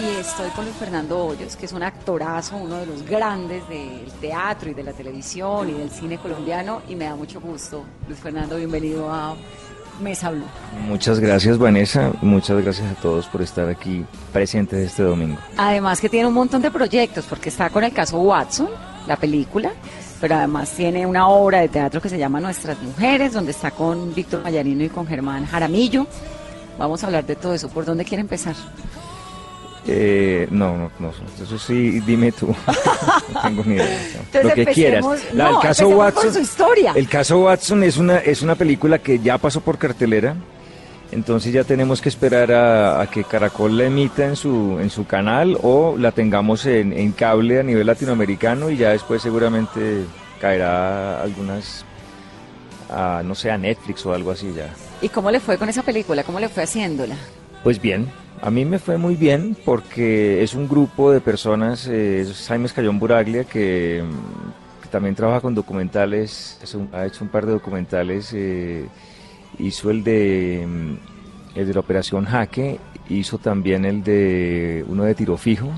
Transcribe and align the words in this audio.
Y 0.00 0.20
estoy 0.20 0.48
con 0.50 0.64
Luis 0.64 0.76
Fernando 0.76 1.26
Hoyos, 1.26 1.56
que 1.56 1.66
es 1.66 1.72
un 1.72 1.82
actorazo, 1.82 2.56
uno 2.56 2.76
de 2.76 2.86
los 2.86 3.02
grandes 3.02 3.68
del 3.68 4.10
teatro 4.20 4.70
y 4.70 4.74
de 4.74 4.82
la 4.82 4.92
televisión 4.92 5.68
y 5.68 5.72
del 5.72 5.90
cine 5.90 6.16
colombiano, 6.18 6.80
y 6.88 6.94
me 6.96 7.04
da 7.04 7.16
mucho 7.16 7.40
gusto. 7.40 7.84
Luis 8.08 8.18
Fernando, 8.18 8.56
bienvenido 8.56 9.12
a 9.12 9.36
Mesa 10.00 10.30
Blue. 10.30 10.44
Muchas 10.86 11.20
gracias 11.20 11.58
Vanessa, 11.58 12.12
muchas 12.22 12.62
gracias 12.62 12.90
a 12.90 12.94
todos 13.00 13.26
por 13.26 13.42
estar 13.42 13.68
aquí 13.68 14.04
presentes 14.32 14.86
este 14.86 15.02
domingo. 15.02 15.38
Además 15.56 16.00
que 16.00 16.08
tiene 16.08 16.26
un 16.28 16.34
montón 16.34 16.62
de 16.62 16.70
proyectos, 16.70 17.26
porque 17.26 17.50
está 17.50 17.68
con 17.68 17.84
el 17.84 17.92
caso 17.92 18.18
Watson, 18.20 18.68
la 19.06 19.16
película, 19.16 19.72
pero 20.18 20.36
además 20.36 20.70
tiene 20.70 21.04
una 21.04 21.28
obra 21.28 21.60
de 21.60 21.68
teatro 21.68 22.00
que 22.00 22.08
se 22.08 22.18
llama 22.18 22.40
Nuestras 22.40 22.80
Mujeres, 22.80 23.34
donde 23.34 23.50
está 23.50 23.70
con 23.70 24.14
Víctor 24.14 24.42
Mayarino 24.42 24.82
y 24.84 24.88
con 24.88 25.06
Germán 25.06 25.44
Jaramillo. 25.44 26.06
Vamos 26.78 27.02
a 27.02 27.06
hablar 27.06 27.26
de 27.26 27.36
todo 27.36 27.52
eso. 27.52 27.68
¿Por 27.68 27.84
dónde 27.84 28.06
quiere 28.06 28.22
empezar? 28.22 28.54
Eh, 29.86 30.46
no, 30.50 30.76
no, 30.76 30.90
no, 30.98 31.12
eso 31.42 31.58
sí, 31.58 32.00
dime 32.00 32.32
tú. 32.32 32.48
no 33.34 33.42
tengo 33.42 33.64
ni 33.64 33.74
idea. 33.76 33.98
Entonces 34.14 34.44
Lo 34.44 34.54
que 34.54 34.66
quieras. 34.66 35.04
La- 35.32 35.50
no, 35.50 35.56
el 35.56 35.62
caso 35.66 35.88
Watson, 35.88 36.32
su 36.34 36.40
historia. 36.40 36.92
el 36.94 37.08
caso 37.08 37.38
Watson 37.40 37.82
es 37.82 37.96
una 37.96 38.18
es 38.18 38.42
una 38.42 38.54
película 38.56 38.98
que 38.98 39.18
ya 39.18 39.38
pasó 39.38 39.60
por 39.60 39.78
cartelera. 39.78 40.36
Entonces 41.12 41.52
ya 41.52 41.64
tenemos 41.64 42.00
que 42.00 42.08
esperar 42.08 42.52
a, 42.52 43.00
a 43.00 43.06
que 43.10 43.24
Caracol 43.24 43.76
la 43.76 43.84
emita 43.86 44.26
en 44.26 44.36
su 44.36 44.78
en 44.80 44.90
su 44.90 45.06
canal 45.06 45.58
o 45.62 45.96
la 45.98 46.12
tengamos 46.12 46.66
en, 46.66 46.92
en 46.92 47.10
cable 47.12 47.58
a 47.58 47.62
nivel 47.64 47.86
latinoamericano 47.86 48.70
y 48.70 48.76
ya 48.76 48.90
después 48.90 49.20
seguramente 49.22 50.04
caerá 50.40 51.20
algunas 51.22 51.84
a, 52.90 53.22
no 53.24 53.34
sé 53.34 53.50
a 53.50 53.58
Netflix 53.58 54.04
o 54.06 54.12
algo 54.12 54.30
así 54.30 54.52
ya. 54.54 54.68
¿Y 55.02 55.08
cómo 55.08 55.30
le 55.30 55.40
fue 55.40 55.56
con 55.58 55.68
esa 55.68 55.82
película? 55.82 56.22
¿Cómo 56.22 56.38
le 56.38 56.48
fue 56.48 56.62
haciéndola? 56.62 57.16
Pues 57.62 57.80
bien, 57.80 58.06
a 58.40 58.50
mí 58.50 58.64
me 58.64 58.78
fue 58.78 58.96
muy 58.96 59.16
bien 59.16 59.54
porque 59.66 60.42
es 60.42 60.54
un 60.54 60.66
grupo 60.66 61.12
de 61.12 61.20
personas, 61.20 61.86
eh, 61.86 62.22
es 62.22 62.48
Buraglia, 62.98 63.44
que, 63.44 64.02
mm, 64.02 64.82
que 64.82 64.88
también 64.88 65.14
trabaja 65.14 65.42
con 65.42 65.54
documentales, 65.54 66.58
ha 66.92 67.04
hecho 67.04 67.22
un 67.22 67.28
par 67.28 67.44
de 67.44 67.52
documentales, 67.52 68.32
eh, 68.32 68.86
hizo 69.58 69.90
el 69.90 70.02
de, 70.02 70.66
mm, 70.66 71.58
el 71.58 71.66
de 71.66 71.74
la 71.74 71.80
Operación 71.80 72.24
Jaque, 72.24 72.78
hizo 73.10 73.36
también 73.36 73.84
el 73.84 74.02
de 74.02 74.82
uno 74.88 75.04
de 75.04 75.14
Tiro 75.14 75.36
Fijo, 75.36 75.68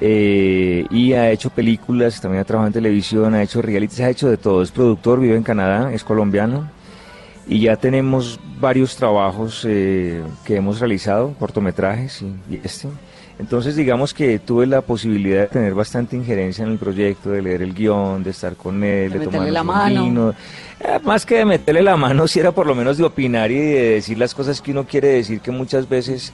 eh, 0.00 0.84
y 0.90 1.12
ha 1.12 1.30
hecho 1.30 1.50
películas, 1.50 2.20
también 2.20 2.40
ha 2.42 2.44
trabajado 2.44 2.68
en 2.68 2.72
televisión, 2.72 3.34
ha 3.34 3.42
hecho 3.42 3.62
realities, 3.62 4.00
ha 4.00 4.10
hecho 4.10 4.28
de 4.28 4.36
todo, 4.36 4.62
es 4.62 4.72
productor, 4.72 5.20
vive 5.20 5.36
en 5.36 5.44
Canadá, 5.44 5.92
es 5.92 6.02
colombiano 6.02 6.68
y 7.48 7.60
ya 7.60 7.76
tenemos 7.76 8.38
varios 8.60 8.94
trabajos 8.96 9.64
eh, 9.66 10.22
que 10.44 10.56
hemos 10.56 10.80
realizado, 10.80 11.34
cortometrajes 11.38 12.22
y, 12.22 12.54
y 12.54 12.60
este. 12.62 12.88
Entonces 13.38 13.76
digamos 13.76 14.12
que 14.12 14.38
tuve 14.40 14.66
la 14.66 14.80
posibilidad 14.80 15.42
de 15.42 15.46
tener 15.46 15.74
bastante 15.74 16.16
injerencia 16.16 16.64
en 16.64 16.72
el 16.72 16.78
proyecto, 16.78 17.30
de 17.30 17.40
leer 17.40 17.62
el 17.62 17.72
guion, 17.72 18.24
de 18.24 18.30
estar 18.30 18.56
con 18.56 18.82
él, 18.82 19.12
De 19.12 19.20
tomarnos 19.20 19.50
la 19.52 19.62
mano. 19.62 20.04
vino. 20.04 20.34
Eh, 20.80 20.98
más 21.04 21.24
que 21.24 21.36
de 21.36 21.44
meterle 21.44 21.82
la 21.82 21.96
mano, 21.96 22.26
si 22.28 22.40
era 22.40 22.50
por 22.50 22.66
lo 22.66 22.74
menos 22.74 22.98
de 22.98 23.04
opinar 23.04 23.50
y 23.50 23.58
de 23.58 23.90
decir 23.94 24.18
las 24.18 24.34
cosas 24.34 24.60
que 24.60 24.72
uno 24.72 24.84
quiere 24.84 25.08
decir, 25.08 25.40
que 25.40 25.52
muchas 25.52 25.88
veces 25.88 26.32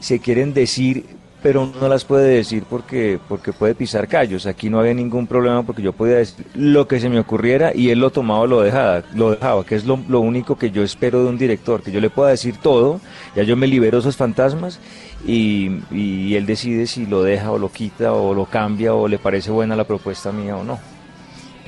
se 0.00 0.20
quieren 0.20 0.54
decir, 0.54 1.04
pero 1.42 1.70
no 1.80 1.88
las 1.88 2.04
puede 2.04 2.28
decir 2.34 2.64
porque, 2.68 3.18
porque 3.28 3.52
puede 3.52 3.74
pisar 3.74 4.08
callos. 4.08 4.46
Aquí 4.46 4.70
no 4.70 4.80
había 4.80 4.94
ningún 4.94 5.26
problema 5.26 5.62
porque 5.62 5.82
yo 5.82 5.92
podía 5.92 6.16
decir 6.16 6.46
lo 6.54 6.88
que 6.88 7.00
se 7.00 7.08
me 7.08 7.20
ocurriera 7.20 7.72
y 7.74 7.90
él 7.90 8.00
lo 8.00 8.10
tomaba 8.10 8.40
o 8.40 8.46
lo 8.46 8.60
dejaba, 8.60 9.02
lo 9.14 9.30
dejaba 9.30 9.64
que 9.64 9.76
es 9.76 9.84
lo, 9.84 9.98
lo 10.08 10.20
único 10.20 10.56
que 10.56 10.70
yo 10.70 10.82
espero 10.82 11.22
de 11.22 11.28
un 11.28 11.38
director, 11.38 11.82
que 11.82 11.92
yo 11.92 12.00
le 12.00 12.10
pueda 12.10 12.30
decir 12.30 12.56
todo, 12.56 13.00
ya 13.36 13.42
yo 13.44 13.56
me 13.56 13.66
libero 13.66 13.98
esos 13.98 14.16
fantasmas 14.16 14.80
y, 15.26 15.70
y 15.90 16.34
él 16.34 16.46
decide 16.46 16.86
si 16.86 17.06
lo 17.06 17.22
deja 17.22 17.52
o 17.52 17.58
lo 17.58 17.70
quita 17.70 18.12
o 18.12 18.34
lo 18.34 18.46
cambia 18.46 18.94
o 18.94 19.06
le 19.06 19.18
parece 19.18 19.50
buena 19.50 19.76
la 19.76 19.84
propuesta 19.84 20.32
mía 20.32 20.56
o 20.56 20.64
no. 20.64 20.97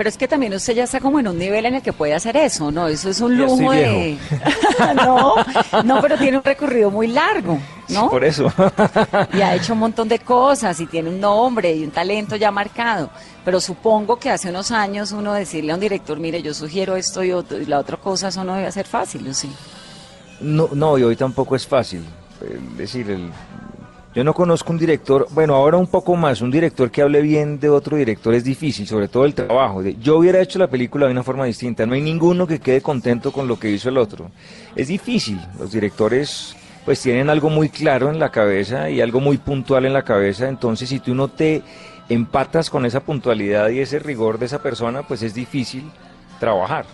Pero 0.00 0.08
es 0.08 0.16
que 0.16 0.26
también 0.26 0.54
usted 0.54 0.72
ya 0.72 0.84
está 0.84 0.98
como 0.98 1.20
en 1.20 1.28
un 1.28 1.36
nivel 1.38 1.66
en 1.66 1.74
el 1.74 1.82
que 1.82 1.92
puede 1.92 2.14
hacer 2.14 2.34
eso, 2.34 2.70
¿no? 2.70 2.88
Eso 2.88 3.10
es 3.10 3.20
un 3.20 3.36
lujo 3.36 3.70
de... 3.70 4.16
no, 4.96 5.34
no, 5.84 6.00
pero 6.00 6.16
tiene 6.16 6.38
un 6.38 6.42
recorrido 6.42 6.90
muy 6.90 7.06
largo, 7.08 7.58
¿no? 7.90 8.08
Por 8.08 8.24
eso. 8.24 8.50
Y 9.34 9.42
ha 9.42 9.54
hecho 9.54 9.74
un 9.74 9.80
montón 9.80 10.08
de 10.08 10.18
cosas 10.20 10.80
y 10.80 10.86
tiene 10.86 11.10
un 11.10 11.20
nombre 11.20 11.74
y 11.74 11.84
un 11.84 11.90
talento 11.90 12.34
ya 12.36 12.50
marcado. 12.50 13.10
Pero 13.44 13.60
supongo 13.60 14.18
que 14.18 14.30
hace 14.30 14.48
unos 14.48 14.70
años 14.70 15.12
uno 15.12 15.34
decirle 15.34 15.72
a 15.72 15.74
un 15.74 15.82
director, 15.82 16.18
mire, 16.18 16.40
yo 16.40 16.54
sugiero 16.54 16.96
esto 16.96 17.22
y, 17.22 17.32
otro, 17.32 17.60
y 17.60 17.66
la 17.66 17.78
otra 17.78 17.98
cosa, 17.98 18.28
eso 18.28 18.42
no 18.42 18.54
debe 18.54 18.72
ser 18.72 18.86
fácil, 18.86 19.28
¿o 19.28 19.34
sí? 19.34 19.52
No, 20.40 20.70
no, 20.72 20.96
y 20.96 21.02
hoy 21.02 21.14
tampoco 21.16 21.54
es 21.56 21.66
fácil. 21.66 22.06
Es 22.40 22.78
decir, 22.78 23.10
el- 23.10 23.30
yo 24.12 24.24
no 24.24 24.34
conozco 24.34 24.72
un 24.72 24.78
director, 24.78 25.28
bueno, 25.30 25.54
ahora 25.54 25.76
un 25.76 25.86
poco 25.86 26.16
más, 26.16 26.40
un 26.40 26.50
director 26.50 26.90
que 26.90 27.00
hable 27.00 27.22
bien 27.22 27.60
de 27.60 27.68
otro 27.68 27.96
director 27.96 28.34
es 28.34 28.42
difícil, 28.42 28.86
sobre 28.86 29.06
todo 29.06 29.24
el 29.24 29.34
trabajo. 29.34 29.82
Yo 29.82 30.16
hubiera 30.16 30.40
hecho 30.40 30.58
la 30.58 30.68
película 30.68 31.06
de 31.06 31.12
una 31.12 31.22
forma 31.22 31.44
distinta, 31.44 31.86
no 31.86 31.94
hay 31.94 32.00
ninguno 32.00 32.46
que 32.46 32.58
quede 32.58 32.80
contento 32.80 33.30
con 33.30 33.46
lo 33.46 33.58
que 33.58 33.70
hizo 33.70 33.88
el 33.88 33.98
otro. 33.98 34.30
Es 34.74 34.88
difícil, 34.88 35.40
los 35.58 35.70
directores 35.70 36.56
pues 36.84 37.00
tienen 37.00 37.30
algo 37.30 37.50
muy 37.50 37.68
claro 37.68 38.10
en 38.10 38.18
la 38.18 38.30
cabeza 38.30 38.90
y 38.90 39.00
algo 39.00 39.20
muy 39.20 39.38
puntual 39.38 39.84
en 39.84 39.92
la 39.92 40.02
cabeza, 40.02 40.48
entonces 40.48 40.88
si 40.88 40.98
tú 40.98 41.14
no 41.14 41.28
te 41.28 41.62
empatas 42.08 42.68
con 42.68 42.86
esa 42.86 43.00
puntualidad 43.00 43.68
y 43.68 43.78
ese 43.78 44.00
rigor 44.00 44.40
de 44.40 44.46
esa 44.46 44.60
persona, 44.60 45.04
pues 45.06 45.22
es 45.22 45.34
difícil 45.34 45.88
trabajar 46.40 46.86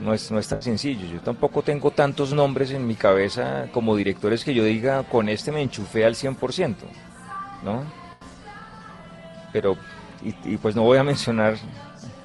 no 0.00 0.12
es, 0.14 0.30
no 0.30 0.38
es 0.38 0.48
tan 0.48 0.60
sencillo. 0.62 1.06
Yo 1.06 1.20
tampoco 1.20 1.62
tengo 1.62 1.90
tantos 1.90 2.32
nombres 2.32 2.70
en 2.70 2.86
mi 2.86 2.94
cabeza 2.94 3.66
como 3.72 3.94
directores 3.96 4.44
que 4.44 4.54
yo 4.54 4.64
diga, 4.64 5.02
con 5.04 5.28
este 5.28 5.52
me 5.52 5.62
enchufé 5.62 6.04
al 6.04 6.14
100%, 6.14 6.74
¿no? 7.64 7.82
Pero, 9.52 9.76
y, 10.22 10.34
y 10.54 10.56
pues 10.56 10.74
no 10.74 10.82
voy 10.82 10.98
a 10.98 11.04
mencionar 11.04 11.54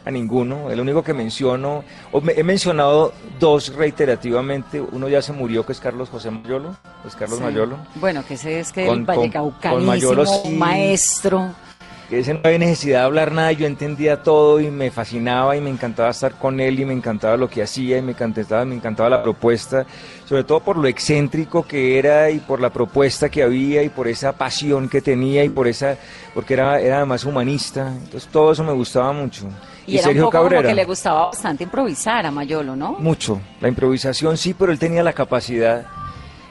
a 0.06 0.12
ninguno, 0.12 0.72
el 0.72 0.80
único 0.80 1.04
que 1.04 1.14
menciono, 1.14 1.84
o 2.12 2.22
me- 2.22 2.34
he 2.34 2.44
mencionado 2.44 3.14
dos 3.40 3.76
reiterativamente, 3.76 4.82
uno 4.82 5.08
ya 5.10 5.22
se 5.22 5.34
murió, 5.34 5.66
que 5.66 5.74
es 5.74 5.80
Carlos 5.80 6.10
José 6.10 6.32
Mayolo, 6.32 6.76
es 7.06 7.16
Carlos 7.16 7.38
Sí. 7.38 7.44
Mayolo. 7.44 7.78
Bueno, 7.96 8.24
que 8.26 8.34
ese 8.36 8.60
es 8.62 8.72
que 8.72 8.88
Con- 8.88 9.00
el 9.00 9.06
vallecaucanísimo, 9.06 9.76
con 9.78 9.86
Mayolo 9.86 10.26
sí. 10.26 10.50
maestro. 10.56 11.54
Que 12.10 12.20
ese 12.20 12.34
no 12.34 12.40
había 12.44 12.58
necesidad 12.58 13.02
de 13.02 13.06
hablar 13.06 13.32
nada, 13.32 13.52
yo 13.52 13.68
entendía 13.68 14.24
todo 14.24 14.60
y 14.60 14.72
me 14.72 14.90
fascinaba 14.90 15.56
y 15.56 15.62
me 15.62 15.70
encantaba 15.70 16.10
estar 16.10 16.34
con 16.34 16.60
él 16.60 16.80
y 16.80 16.86
me 16.86 16.94
encantaba 16.94 17.38
lo 17.38 17.48
que 17.48 17.62
hacía 17.62 18.00
y 18.00 18.02
me 18.02 18.14
encantaba, 18.14 18.66
me 18.66 18.76
encantaba 18.76 19.10
la 19.10 19.22
propuesta, 19.22 19.86
sobre 20.26 20.44
todo 20.44 20.60
por 20.60 20.78
lo 20.78 20.88
excéntrico 20.88 21.62
que 21.68 22.00
era 22.00 22.32
y 22.32 22.40
por 22.40 22.62
la 22.62 22.72
propuesta 22.72 23.30
que 23.30 23.44
había 23.44 23.84
y 23.84 23.90
por 23.90 24.08
esa 24.08 24.32
pasión 24.32 24.90
que 24.90 25.02
tenía 25.02 25.44
y 25.44 25.50
por 25.50 25.68
esa, 25.68 25.98
porque 26.34 26.56
era, 26.56 26.80
era 26.80 26.98
además 26.98 27.26
humanista, 27.26 27.94
entonces 27.94 28.28
todo 28.32 28.54
eso 28.54 28.64
me 28.64 28.74
gustaba 28.74 29.14
mucho. 29.14 29.48
Y, 29.86 29.98
era 29.98 30.10
un 30.10 30.18
poco 30.18 30.50
como 30.50 30.62
que 30.64 30.74
le 30.74 30.86
gustaba 30.86 31.28
bastante 31.28 31.64
improvisar 31.64 32.26
a 32.26 32.32
Mayolo, 32.32 32.76
¿no? 32.76 32.94
Mucho, 32.94 33.40
la 33.62 33.68
improvisación 33.68 34.36
sí, 34.36 34.56
pero 34.56 34.72
él 34.72 34.80
tenía 34.80 35.04
la 35.04 35.14
capacidad, 35.14 35.86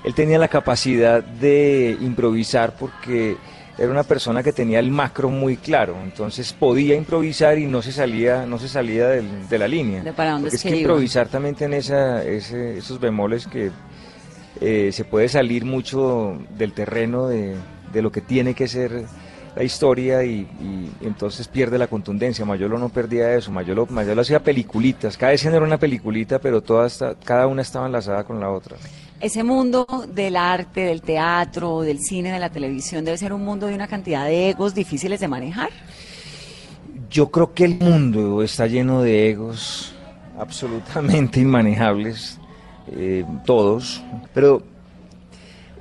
él 0.05 0.15
tenía 0.15 0.39
la 0.39 0.49
capacidad 0.49 1.21
de 1.21 1.97
improvisar 2.01 2.77
porque 2.77 3.37
era 3.79 3.91
una 3.91 4.03
persona 4.03 4.43
que 4.43 4.53
tenía 4.53 4.81
el 4.81 4.91
macro 4.91 5.29
muy 5.31 5.57
claro, 5.57 5.97
entonces 6.03 6.53
podía 6.53 6.97
improvisar 6.97 7.59
y 7.59 7.67
no 7.67 7.81
se 7.81 7.93
salía, 7.93 8.45
no 8.45 8.59
se 8.59 8.69
salía 8.69 9.07
del- 9.09 9.49
de 9.49 9.59
la 9.59 9.69
línea. 9.69 10.03
¿De 10.03 10.13
para 10.13 10.33
dónde 10.33 10.47
Porque 10.47 10.57
es 10.57 10.63
que 10.63 10.69
iba? 10.71 10.79
improvisar 10.79 11.29
también 11.29 11.55
tiene 11.55 11.77
esa, 11.79 12.25
ese- 12.25 12.79
esos 12.79 12.99
bemoles 12.99 13.47
que 13.47 13.71
eh, 14.61 14.91
se 14.93 15.05
puede 15.05 15.29
salir 15.29 15.65
mucho 15.65 16.37
del 16.57 16.73
terreno 16.73 17.29
de, 17.29 17.55
de 17.93 18.03
lo 18.03 18.11
que 18.11 18.21
tiene 18.21 18.55
que 18.55 18.67
ser 18.67 19.05
la 19.55 19.63
historia 19.63 20.25
y, 20.25 20.41
y 20.61 20.91
entonces 21.07 21.47
pierde 21.49 21.79
la 21.79 21.87
contundencia. 21.87 22.45
Mayolo 22.45 22.79
no 22.79 22.89
perdía 22.89 23.35
eso, 23.35 23.51
Mayolo, 23.53 23.87
Mayolo 23.91 24.23
hacía 24.23 24.41
peliculitas, 24.43 25.17
cada 25.17 25.33
escena 25.33 25.57
era 25.57 25.65
una 25.65 25.79
peliculita, 25.79 26.41
pero 26.41 26.61
todas, 26.61 26.95
esta- 26.95 27.15
cada 27.25 27.47
una 27.47 27.63
estaba 27.63 27.87
enlazada 27.87 28.25
con 28.25 28.41
la 28.41 28.51
otra. 28.51 28.77
Ese 29.21 29.43
mundo 29.43 29.87
del 30.15 30.37
arte, 30.37 30.83
del 30.83 31.03
teatro, 31.03 31.81
del 31.81 31.99
cine, 31.99 32.31
de 32.31 32.39
la 32.39 32.51
televisión, 32.51 33.05
debe 33.05 33.19
ser 33.19 33.33
un 33.33 33.45
mundo 33.45 33.67
de 33.67 33.75
una 33.75 33.89
cantidad 33.89 34.25
de 34.25 34.51
egos 34.51 34.75
difíciles 34.75 35.19
de 35.19 35.27
manejar. 35.27 35.71
Yo 37.11 37.29
creo 37.31 37.53
que 37.53 37.65
el 37.65 37.79
mundo 37.79 38.43
está 38.45 38.69
lleno 38.69 39.03
de 39.03 39.31
egos 39.31 39.93
absolutamente 40.39 41.41
inmanejables, 41.41 42.39
eh, 42.93 43.25
todos, 43.45 44.03
pero 44.33 44.63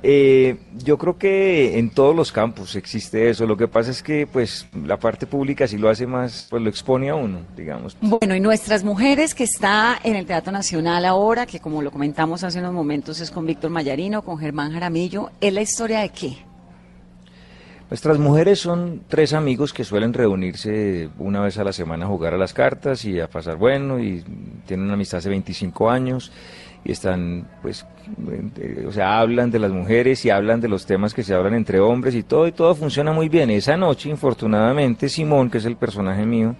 eh, 0.02 0.56
yo 0.84 0.98
creo 0.98 1.18
que 1.18 1.78
en 1.78 1.90
todos 1.90 2.14
los 2.14 2.32
campos 2.32 2.76
existe 2.76 3.30
eso. 3.30 3.46
Lo 3.46 3.56
que 3.56 3.68
pasa 3.68 3.90
es 3.90 4.02
que 4.02 4.26
pues 4.26 4.66
la 4.84 4.98
parte 4.98 5.26
pública 5.26 5.66
si 5.66 5.78
lo 5.78 5.88
hace 5.88 6.06
más, 6.06 6.46
pues 6.50 6.62
lo 6.62 6.68
expone 6.68 7.10
a 7.10 7.14
uno, 7.14 7.40
digamos. 7.56 7.96
Bueno, 8.00 8.34
y 8.34 8.40
nuestras 8.40 8.84
mujeres 8.84 9.34
que 9.34 9.44
está 9.44 9.98
en 10.02 10.16
el 10.16 10.26
Teatro 10.26 10.52
Nacional 10.52 11.04
ahora, 11.04 11.46
que 11.46 11.60
como 11.60 11.82
lo 11.82 11.90
comentamos 11.90 12.44
hace 12.44 12.58
unos 12.58 12.72
momentos 12.72 13.20
es 13.20 13.30
con 13.30 13.46
Víctor 13.46 13.70
Mayarino, 13.70 14.22
con 14.22 14.38
Germán 14.38 14.72
Jaramillo, 14.72 15.30
¿es 15.40 15.52
la 15.52 15.62
historia 15.62 16.00
de 16.00 16.10
qué? 16.10 16.48
Nuestras 17.90 18.18
mujeres 18.18 18.60
son 18.60 19.04
tres 19.08 19.32
amigos 19.32 19.72
que 19.72 19.82
suelen 19.82 20.12
reunirse 20.12 21.08
una 21.18 21.40
vez 21.40 21.56
a 21.56 21.64
la 21.64 21.72
semana 21.72 22.04
a 22.04 22.08
jugar 22.08 22.34
a 22.34 22.36
las 22.36 22.52
cartas 22.52 23.06
y 23.06 23.18
a 23.18 23.30
pasar 23.30 23.56
bueno 23.56 23.98
y 23.98 24.22
tienen 24.66 24.84
una 24.84 24.94
amistad 24.94 25.18
hace 25.18 25.30
25 25.30 25.88
años 25.88 26.30
y 26.84 26.92
están 26.92 27.46
pues 27.62 27.86
o 28.86 28.92
sea, 28.92 29.20
hablan 29.20 29.50
de 29.50 29.58
las 29.58 29.70
mujeres 29.70 30.24
y 30.24 30.30
hablan 30.30 30.60
de 30.60 30.68
los 30.68 30.86
temas 30.86 31.12
que 31.12 31.22
se 31.22 31.34
hablan 31.34 31.54
entre 31.54 31.80
hombres 31.80 32.14
y 32.14 32.22
todo 32.22 32.46
y 32.46 32.52
todo 32.52 32.74
funciona 32.74 33.12
muy 33.12 33.28
bien. 33.28 33.50
Esa 33.50 33.76
noche, 33.76 34.08
infortunadamente, 34.08 35.08
Simón, 35.08 35.50
que 35.50 35.58
es 35.58 35.66
el 35.66 35.76
personaje 35.76 36.24
mío, 36.24 36.56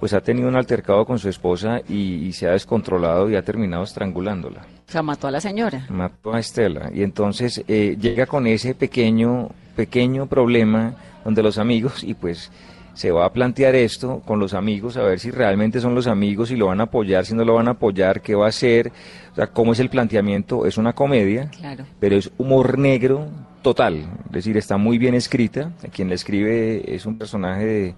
pues 0.00 0.12
ha 0.12 0.20
tenido 0.20 0.48
un 0.48 0.56
altercado 0.56 1.04
con 1.04 1.18
su 1.18 1.28
esposa 1.28 1.80
y, 1.88 2.26
y 2.26 2.32
se 2.32 2.48
ha 2.48 2.52
descontrolado 2.52 3.30
y 3.30 3.36
ha 3.36 3.42
terminado 3.42 3.82
estrangulándola 3.84 4.60
O 4.88 4.90
sea, 4.90 5.02
mató 5.02 5.28
a 5.28 5.30
la 5.30 5.40
señora. 5.40 5.86
mató 5.88 6.34
a 6.34 6.40
Estela 6.40 6.90
y 6.92 7.02
entonces 7.02 7.62
eh, 7.68 7.96
llega 8.00 8.26
con 8.26 8.46
ese 8.46 8.74
pequeño 8.74 9.50
pequeño 9.76 10.26
problema 10.26 10.94
donde 11.24 11.42
los 11.42 11.58
amigos 11.58 12.02
y 12.02 12.14
pues 12.14 12.50
se 12.98 13.12
va 13.12 13.26
a 13.26 13.32
plantear 13.32 13.76
esto 13.76 14.22
con 14.26 14.40
los 14.40 14.54
amigos 14.54 14.96
a 14.96 15.02
ver 15.04 15.20
si 15.20 15.30
realmente 15.30 15.80
son 15.80 15.94
los 15.94 16.08
amigos 16.08 16.48
si 16.48 16.56
lo 16.56 16.66
van 16.66 16.80
a 16.80 16.84
apoyar 16.84 17.24
si 17.24 17.32
no 17.32 17.44
lo 17.44 17.54
van 17.54 17.68
a 17.68 17.72
apoyar 17.78 18.20
qué 18.20 18.34
va 18.34 18.46
a 18.46 18.48
hacer 18.48 18.90
o 19.32 19.34
sea 19.36 19.46
cómo 19.46 19.72
es 19.72 19.78
el 19.78 19.88
planteamiento 19.88 20.66
es 20.66 20.78
una 20.78 20.92
comedia 20.94 21.48
Claro. 21.56 21.84
pero 22.00 22.16
es 22.16 22.28
humor 22.38 22.76
negro 22.76 23.28
total 23.62 23.94
es 24.26 24.32
decir 24.32 24.56
está 24.56 24.76
muy 24.78 24.98
bien 24.98 25.14
escrita 25.14 25.70
quien 25.92 26.08
la 26.08 26.16
escribe 26.16 26.92
es 26.92 27.06
un 27.06 27.16
personaje 27.16 27.64
de 27.64 27.94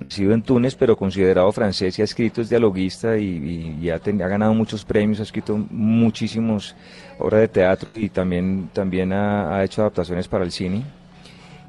nacido 0.00 0.34
en 0.34 0.42
Túnez, 0.42 0.74
pero 0.74 0.96
considerado 0.96 1.50
francés 1.52 1.96
y 1.98 2.02
ha 2.02 2.04
escrito, 2.04 2.40
es 2.42 2.48
dialoguista 2.50 3.16
y, 3.16 3.24
y- 3.24 3.78
y 3.80 3.90
ha, 3.90 3.98
ten- 4.00 4.20
ha 4.22 4.26
ganado 4.28 4.52
muchos 4.52 4.84
premios, 4.84 5.20
ha 5.20 5.22
escrito 5.22 5.56
muchísimas 5.70 6.74
obras 7.18 7.40
de 7.42 7.48
teatro 7.48 7.88
y 7.94 8.08
también, 8.08 8.68
también 8.72 9.12
ha, 9.12 9.54
ha 9.56 9.62
hecho 9.64 9.82
adaptaciones 9.82 10.26
para 10.26 10.42
el 10.44 10.50
cine. 10.50 10.82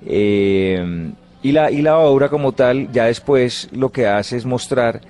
Eh, 0.08 1.12
y, 1.48 1.52
la, 1.52 1.72
y 1.72 1.82
la 1.82 1.98
obra 1.98 2.30
como 2.30 2.52
tal, 2.54 2.92
ya 2.92 3.06
después 3.06 3.70
lo 3.72 3.90
que 3.92 4.08
hace 4.08 4.38
es 4.38 4.46
mostrar 4.46 5.02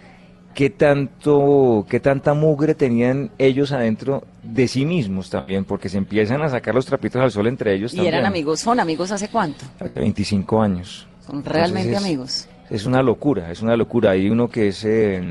qué 0.53 0.69
tanto, 0.69 1.85
qué 1.89 1.99
tanta 1.99 2.33
mugre 2.33 2.75
tenían 2.75 3.29
ellos 3.37 3.71
adentro 3.71 4.23
de 4.41 4.67
sí 4.67 4.85
mismos 4.85 5.29
también, 5.29 5.65
porque 5.65 5.89
se 5.89 5.97
empiezan 5.97 6.41
a 6.41 6.49
sacar 6.49 6.73
los 6.75 6.85
trapitos 6.85 7.21
al 7.21 7.31
sol 7.31 7.47
entre 7.47 7.73
ellos 7.73 7.93
Y 7.93 7.97
también. 7.97 8.15
eran 8.15 8.25
amigos, 8.25 8.59
son 8.61 8.79
amigos 8.79 9.11
hace 9.11 9.27
cuánto? 9.27 9.65
Hace 9.79 9.99
25 9.99 10.61
años. 10.61 11.07
Son 11.25 11.43
realmente 11.43 11.89
Entonces 11.89 12.05
amigos. 12.09 12.47
Es 12.69 12.85
una 12.85 13.01
locura, 13.03 13.51
es 13.51 13.61
una 13.61 13.75
locura. 13.75 14.11
Hay 14.11 14.29
uno 14.29 14.47
que 14.47 14.69
es 14.69 14.83
eh, 14.85 15.21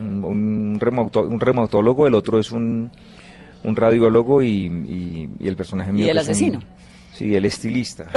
un, 0.00 0.78
remauto- 0.80 1.26
un 1.26 1.40
reumatólogo, 1.40 2.06
el 2.06 2.14
otro 2.14 2.38
es 2.38 2.52
un, 2.52 2.90
un 3.64 3.76
radiólogo 3.76 4.42
y, 4.42 4.66
y- 4.66 5.28
y 5.40 5.48
el 5.48 5.56
personaje 5.56 5.92
mío. 5.92 6.06
¿Y 6.06 6.10
el 6.10 6.16
un- 6.16 6.20
asesino? 6.20 6.60
Sí, 7.18 7.34
el 7.34 7.44
estilista. 7.44 8.06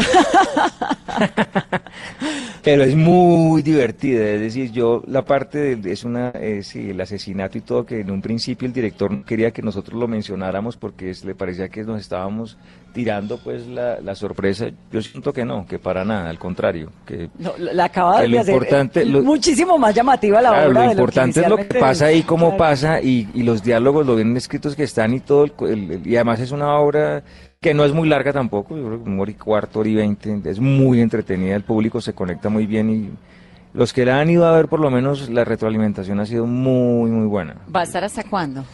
Pero 2.63 2.83
es 2.83 2.95
muy 2.95 3.63
divertida, 3.63 4.23
es 4.29 4.39
decir, 4.39 4.71
yo 4.71 5.01
la 5.07 5.25
parte 5.25 5.75
de, 5.75 5.91
es 5.91 6.03
una, 6.03 6.29
eh, 6.35 6.61
sí, 6.61 6.91
el 6.91 7.01
asesinato 7.01 7.57
y 7.57 7.61
todo, 7.61 7.85
que 7.87 8.01
en 8.01 8.11
un 8.11 8.21
principio 8.21 8.67
el 8.67 8.73
director 8.73 9.09
no 9.09 9.25
quería 9.25 9.49
que 9.49 9.63
nosotros 9.63 9.99
lo 9.99 10.07
mencionáramos 10.07 10.77
porque 10.77 11.09
es- 11.09 11.25
le 11.25 11.33
parecía 11.33 11.69
que 11.69 11.83
nos 11.83 11.99
estábamos 11.99 12.59
tirando 12.93 13.39
pues 13.39 13.65
la, 13.65 13.99
la 13.99 14.13
sorpresa. 14.13 14.67
Yo 14.91 15.01
siento 15.01 15.33
que 15.33 15.43
no, 15.43 15.65
que 15.65 15.79
para 15.79 16.05
nada, 16.05 16.29
al 16.29 16.37
contrario, 16.37 16.91
que 17.03 17.29
No, 17.39 17.53
la 17.57 17.85
acaba 17.85 18.21
lo 18.25 18.29
de 18.29 18.39
hacer 18.39 18.53
importante- 18.53 19.01
eh, 19.01 19.05
lo- 19.05 19.23
muchísimo 19.23 19.79
más 19.79 19.95
llamativa 19.95 20.39
la 20.39 20.49
Claro, 20.49 20.69
obra 20.69 20.81
lo 20.81 20.85
de 20.85 20.91
importante 20.93 21.39
es 21.41 21.49
lo 21.49 21.57
que 21.57 21.63
pasa 21.79 22.05
ahí, 22.05 22.21
cómo 22.21 22.49
Claro. 22.49 22.57
pasa 22.57 23.01
y, 23.01 23.27
y 23.33 23.41
los 23.41 23.63
diálogos, 23.63 24.05
lo 24.05 24.15
bien 24.15 24.37
escritos 24.37 24.75
que 24.75 24.83
están 24.83 25.15
y 25.15 25.19
todo. 25.19 25.45
el- 25.45 25.91
el- 25.91 26.07
y 26.07 26.15
además 26.15 26.39
es 26.39 26.51
una 26.51 26.75
obra 26.77 27.23
que 27.63 27.75
no 27.75 27.85
es 27.85 27.93
muy 27.93 28.09
larga 28.09 28.33
tampoco, 28.33 28.75
yo 28.75 28.87
creo 28.87 29.03
que 29.03 29.07
una 29.07 29.21
hora 29.21 29.29
y 29.29 29.35
cuarto, 29.35 29.81
hora 29.81 29.89
y 29.89 29.93
veinte. 29.93 30.41
Es 30.45 30.59
muy 30.59 30.99
entretenida, 30.99 31.55
el 31.55 31.63
público 31.63 32.01
se 32.01 32.13
conecta 32.13 32.49
muy 32.49 32.65
bien 32.65 32.89
y 32.89 33.09
los 33.75 33.93
que 33.93 34.03
la 34.03 34.19
han 34.19 34.31
ido 34.31 34.47
a 34.47 34.51
ver, 34.51 34.67
por 34.67 34.79
lo 34.79 34.89
menos 34.89 35.29
la 35.29 35.45
retroalimentación 35.45 36.19
ha 36.19 36.25
sido 36.25 36.47
muy, 36.47 37.11
muy 37.11 37.27
buena. 37.27 37.57
¿Va 37.73 37.81
a 37.81 37.83
estar 37.83 38.03
hasta 38.03 38.23
cuándo? 38.23 38.65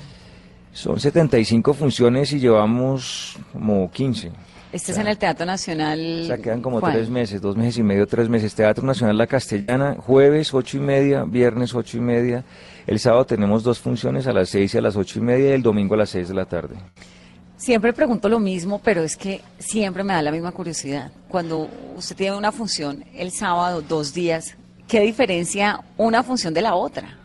Son 0.72 0.98
75 0.98 1.74
funciones 1.74 2.32
y 2.32 2.40
llevamos 2.40 3.38
como 3.52 3.92
15. 3.92 4.32
Este 4.72 4.94
es 4.94 4.98
en 4.98 5.08
el 5.08 5.18
Teatro 5.18 5.46
Nacional. 5.46 6.22
O 6.22 6.26
sea, 6.26 6.38
quedan 6.38 6.62
como 6.62 6.80
¿cuál? 6.80 6.94
tres 6.94 7.10
meses, 7.10 7.42
dos 7.42 7.58
meses 7.58 7.80
y 7.80 7.84
medio, 7.84 8.08
tres 8.08 8.30
meses. 8.30 8.56
Teatro 8.56 8.86
Nacional 8.86 9.18
La 9.18 9.28
Castellana, 9.28 9.98
jueves 10.00 10.54
ocho 10.54 10.78
y 10.78 10.80
media, 10.80 11.26
viernes 11.26 11.76
ocho 11.76 11.98
y 11.98 12.02
media. 12.02 12.46
El 12.86 13.00
sábado 13.00 13.26
tenemos 13.26 13.64
dos 13.64 13.80
funciones 13.80 14.28
a 14.28 14.32
las 14.32 14.48
seis 14.48 14.74
y 14.74 14.78
a 14.78 14.82
las 14.82 14.96
ocho 14.96 15.20
y 15.20 15.24
media 15.24 15.50
y 15.50 15.54
el 15.54 15.62
domingo 15.62 15.96
a 15.96 15.98
las 15.98 16.10
seis 16.10 16.30
de 16.30 16.36
la 16.36 16.46
tarde. 16.46 16.76
Siempre 17.58 17.92
pregunto 17.92 18.30
lo 18.30 18.40
mismo, 18.40 18.80
pero 18.84 19.02
es 19.04 19.18
que 19.18 19.42
siempre 19.58 20.04
me 20.04 20.14
da 20.14 20.22
la 20.22 20.32
misma 20.32 20.52
curiosidad. 20.52 21.12
Cuando 21.28 21.68
usted 21.96 22.16
tiene 22.16 22.38
una 22.38 22.52
función 22.52 23.04
el 23.16 23.32
sábado, 23.32 23.82
dos 23.82 24.14
días, 24.14 24.56
¿qué 24.88 25.02
diferencia 25.02 25.82
una 25.98 26.22
función 26.24 26.54
de 26.54 26.62
la 26.62 26.76
otra? 26.76 27.18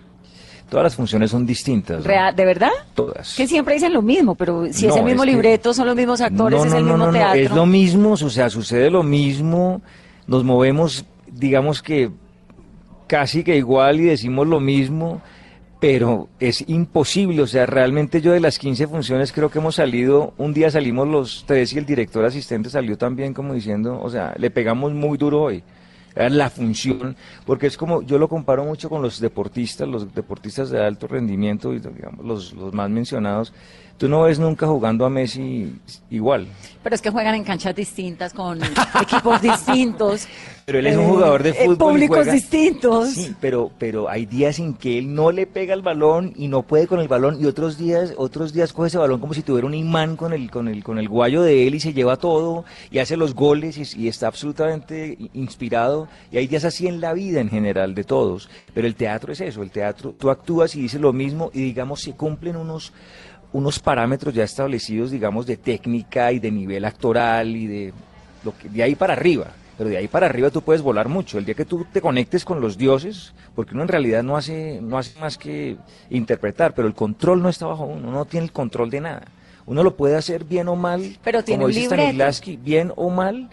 Todas 0.70 0.84
las 0.84 0.96
funciones 0.96 1.30
son 1.30 1.44
distintas. 1.44 2.02
¿no? 2.02 2.32
¿De 2.34 2.44
verdad? 2.46 2.70
Todas. 2.94 3.34
Que 3.36 3.46
siempre 3.46 3.74
dicen 3.74 3.92
lo 3.92 4.00
mismo, 4.00 4.34
pero 4.34 4.64
si 4.72 4.86
es 4.86 4.96
el 4.96 5.04
mismo 5.04 5.22
es 5.22 5.26
que- 5.28 5.32
libreto, 5.32 5.74
son 5.74 5.86
los 5.86 5.94
mismos 5.96 6.22
actores, 6.22 6.60
No, 6.60 6.64
es 6.66 6.72
el 6.72 6.86
no, 6.86 6.96
mismo 6.96 7.12
teatro. 7.12 7.40
Es 7.40 7.50
lo 7.50 7.66
mismo, 7.66 8.12
o 8.12 8.16
sea, 8.16 8.48
sucede 8.48 8.90
lo 8.90 9.02
mismo. 9.02 9.82
Nos 10.26 10.44
movemos, 10.44 11.04
digamos 11.30 11.82
que 11.82 12.10
casi 13.06 13.44
que 13.44 13.56
igual 13.58 14.00
y 14.00 14.04
decimos 14.04 14.46
lo 14.46 14.60
mismo, 14.60 15.20
pero 15.82 16.28
es 16.38 16.62
imposible. 16.68 17.42
O 17.42 17.46
sea, 17.48 17.66
realmente 17.66 18.20
yo 18.20 18.30
de 18.30 18.38
las 18.38 18.56
15 18.60 18.86
funciones 18.86 19.32
creo 19.32 19.50
que 19.50 19.58
hemos 19.58 19.74
salido, 19.74 20.32
un 20.38 20.54
día 20.54 20.70
salimos 20.70 21.08
los 21.08 21.42
tres 21.44 21.72
y 21.72 21.78
el 21.78 21.84
director 21.84 22.24
asistente 22.24 22.70
salió 22.70 22.96
también 22.96 23.34
como 23.34 23.52
diciendo, 23.52 24.00
o 24.00 24.08
sea, 24.08 24.32
le 24.38 24.52
pegamos 24.52 24.92
muy 24.92 25.18
duro 25.18 25.42
hoy. 25.42 25.64
La 26.14 26.50
función, 26.50 27.16
porque 27.44 27.66
es 27.66 27.76
como, 27.76 28.02
yo 28.02 28.16
lo 28.18 28.28
comparo 28.28 28.64
mucho 28.64 28.88
con 28.88 29.02
los 29.02 29.18
deportistas, 29.18 29.88
los 29.88 30.14
deportistas 30.14 30.70
de 30.70 30.78
alto 30.80 31.08
rendimiento, 31.08 31.72
digamos, 31.72 32.24
los, 32.24 32.52
los 32.52 32.72
más 32.72 32.88
mencionados. 32.88 33.52
Tú 34.02 34.08
no 34.08 34.22
ves 34.22 34.40
nunca 34.40 34.66
jugando 34.66 35.06
a 35.06 35.10
Messi 35.10 35.72
igual. 36.10 36.48
Pero 36.82 36.96
es 36.96 37.00
que 37.00 37.10
juegan 37.10 37.36
en 37.36 37.44
canchas 37.44 37.72
distintas, 37.72 38.32
con 38.32 38.58
equipos 39.00 39.40
distintos. 39.40 40.26
Pero 40.66 40.80
él 40.80 40.88
es 40.88 40.96
un 40.96 41.04
eh, 41.04 41.08
jugador 41.08 41.42
de 41.44 41.50
eh, 41.50 41.54
fútbol. 41.66 41.92
Públicos 41.92 42.16
juega- 42.16 42.32
distintos. 42.32 43.10
Sí, 43.10 43.32
pero, 43.40 43.70
pero 43.78 44.08
hay 44.08 44.26
días 44.26 44.58
en 44.58 44.74
que 44.74 44.98
él 44.98 45.14
no 45.14 45.30
le 45.30 45.46
pega 45.46 45.72
el 45.72 45.82
balón 45.82 46.32
y 46.34 46.48
no 46.48 46.62
puede 46.62 46.88
con 46.88 46.98
el 46.98 47.06
balón 47.06 47.40
y 47.40 47.46
otros 47.46 47.78
días, 47.78 48.12
otros 48.16 48.52
días 48.52 48.72
coge 48.72 48.88
ese 48.88 48.98
balón 48.98 49.20
como 49.20 49.34
si 49.34 49.42
tuviera 49.42 49.68
un 49.68 49.74
imán 49.74 50.16
con 50.16 50.32
el, 50.32 50.50
con 50.50 50.66
el, 50.66 50.82
con 50.82 50.98
el 50.98 51.08
guayo 51.08 51.42
de 51.42 51.68
él 51.68 51.76
y 51.76 51.80
se 51.80 51.92
lleva 51.92 52.16
todo 52.16 52.64
y 52.90 52.98
hace 52.98 53.16
los 53.16 53.36
goles 53.36 53.78
y, 53.78 54.02
y 54.02 54.08
está 54.08 54.26
absolutamente 54.26 55.16
inspirado 55.32 56.08
y 56.32 56.38
hay 56.38 56.48
días 56.48 56.64
así 56.64 56.88
en 56.88 57.00
la 57.00 57.12
vida 57.12 57.40
en 57.40 57.50
general 57.50 57.94
de 57.94 58.02
todos, 58.02 58.50
pero 58.74 58.88
el 58.88 58.96
teatro 58.96 59.32
es 59.32 59.40
eso, 59.40 59.62
el 59.62 59.70
teatro, 59.70 60.12
tú 60.18 60.28
actúas 60.28 60.74
y 60.74 60.82
dices 60.82 61.00
lo 61.00 61.12
mismo 61.12 61.52
y 61.54 61.60
digamos 61.62 62.00
se 62.00 62.14
cumplen 62.14 62.56
unos 62.56 62.92
unos 63.52 63.78
parámetros 63.78 64.34
ya 64.34 64.44
establecidos, 64.44 65.10
digamos, 65.10 65.46
de 65.46 65.56
técnica 65.56 66.32
y 66.32 66.38
de 66.38 66.50
nivel 66.50 66.84
actoral 66.84 67.54
y 67.54 67.66
de 67.66 67.92
lo 68.44 68.56
que 68.56 68.68
de 68.68 68.82
ahí 68.82 68.94
para 68.94 69.12
arriba. 69.12 69.48
Pero 69.78 69.90
de 69.90 69.96
ahí 69.96 70.08
para 70.08 70.26
arriba 70.26 70.50
tú 70.50 70.62
puedes 70.62 70.82
volar 70.82 71.08
mucho. 71.08 71.38
El 71.38 71.44
día 71.44 71.54
que 71.54 71.64
tú 71.64 71.86
te 71.92 72.00
conectes 72.00 72.44
con 72.44 72.60
los 72.60 72.76
dioses, 72.76 73.32
porque 73.54 73.74
uno 73.74 73.82
en 73.82 73.88
realidad 73.88 74.22
no 74.22 74.36
hace, 74.36 74.80
no 74.80 74.98
hace 74.98 75.18
más 75.18 75.38
que 75.38 75.76
interpretar, 76.10 76.74
pero 76.74 76.86
el 76.86 76.94
control 76.94 77.42
no 77.42 77.48
está 77.48 77.66
bajo 77.66 77.84
uno, 77.84 78.08
uno 78.08 78.18
no 78.18 78.24
tiene 78.24 78.46
el 78.46 78.52
control 78.52 78.90
de 78.90 79.00
nada. 79.00 79.22
Uno 79.64 79.82
lo 79.82 79.96
puede 79.96 80.16
hacer 80.16 80.44
bien 80.44 80.68
o 80.68 80.76
mal, 80.76 81.16
Pero 81.22 81.42
tiene 81.42 81.62
como 81.62 81.68
dice. 81.68 81.86
Stanislavski, 81.86 82.56
bien 82.56 82.92
o 82.96 83.10
mal. 83.10 83.48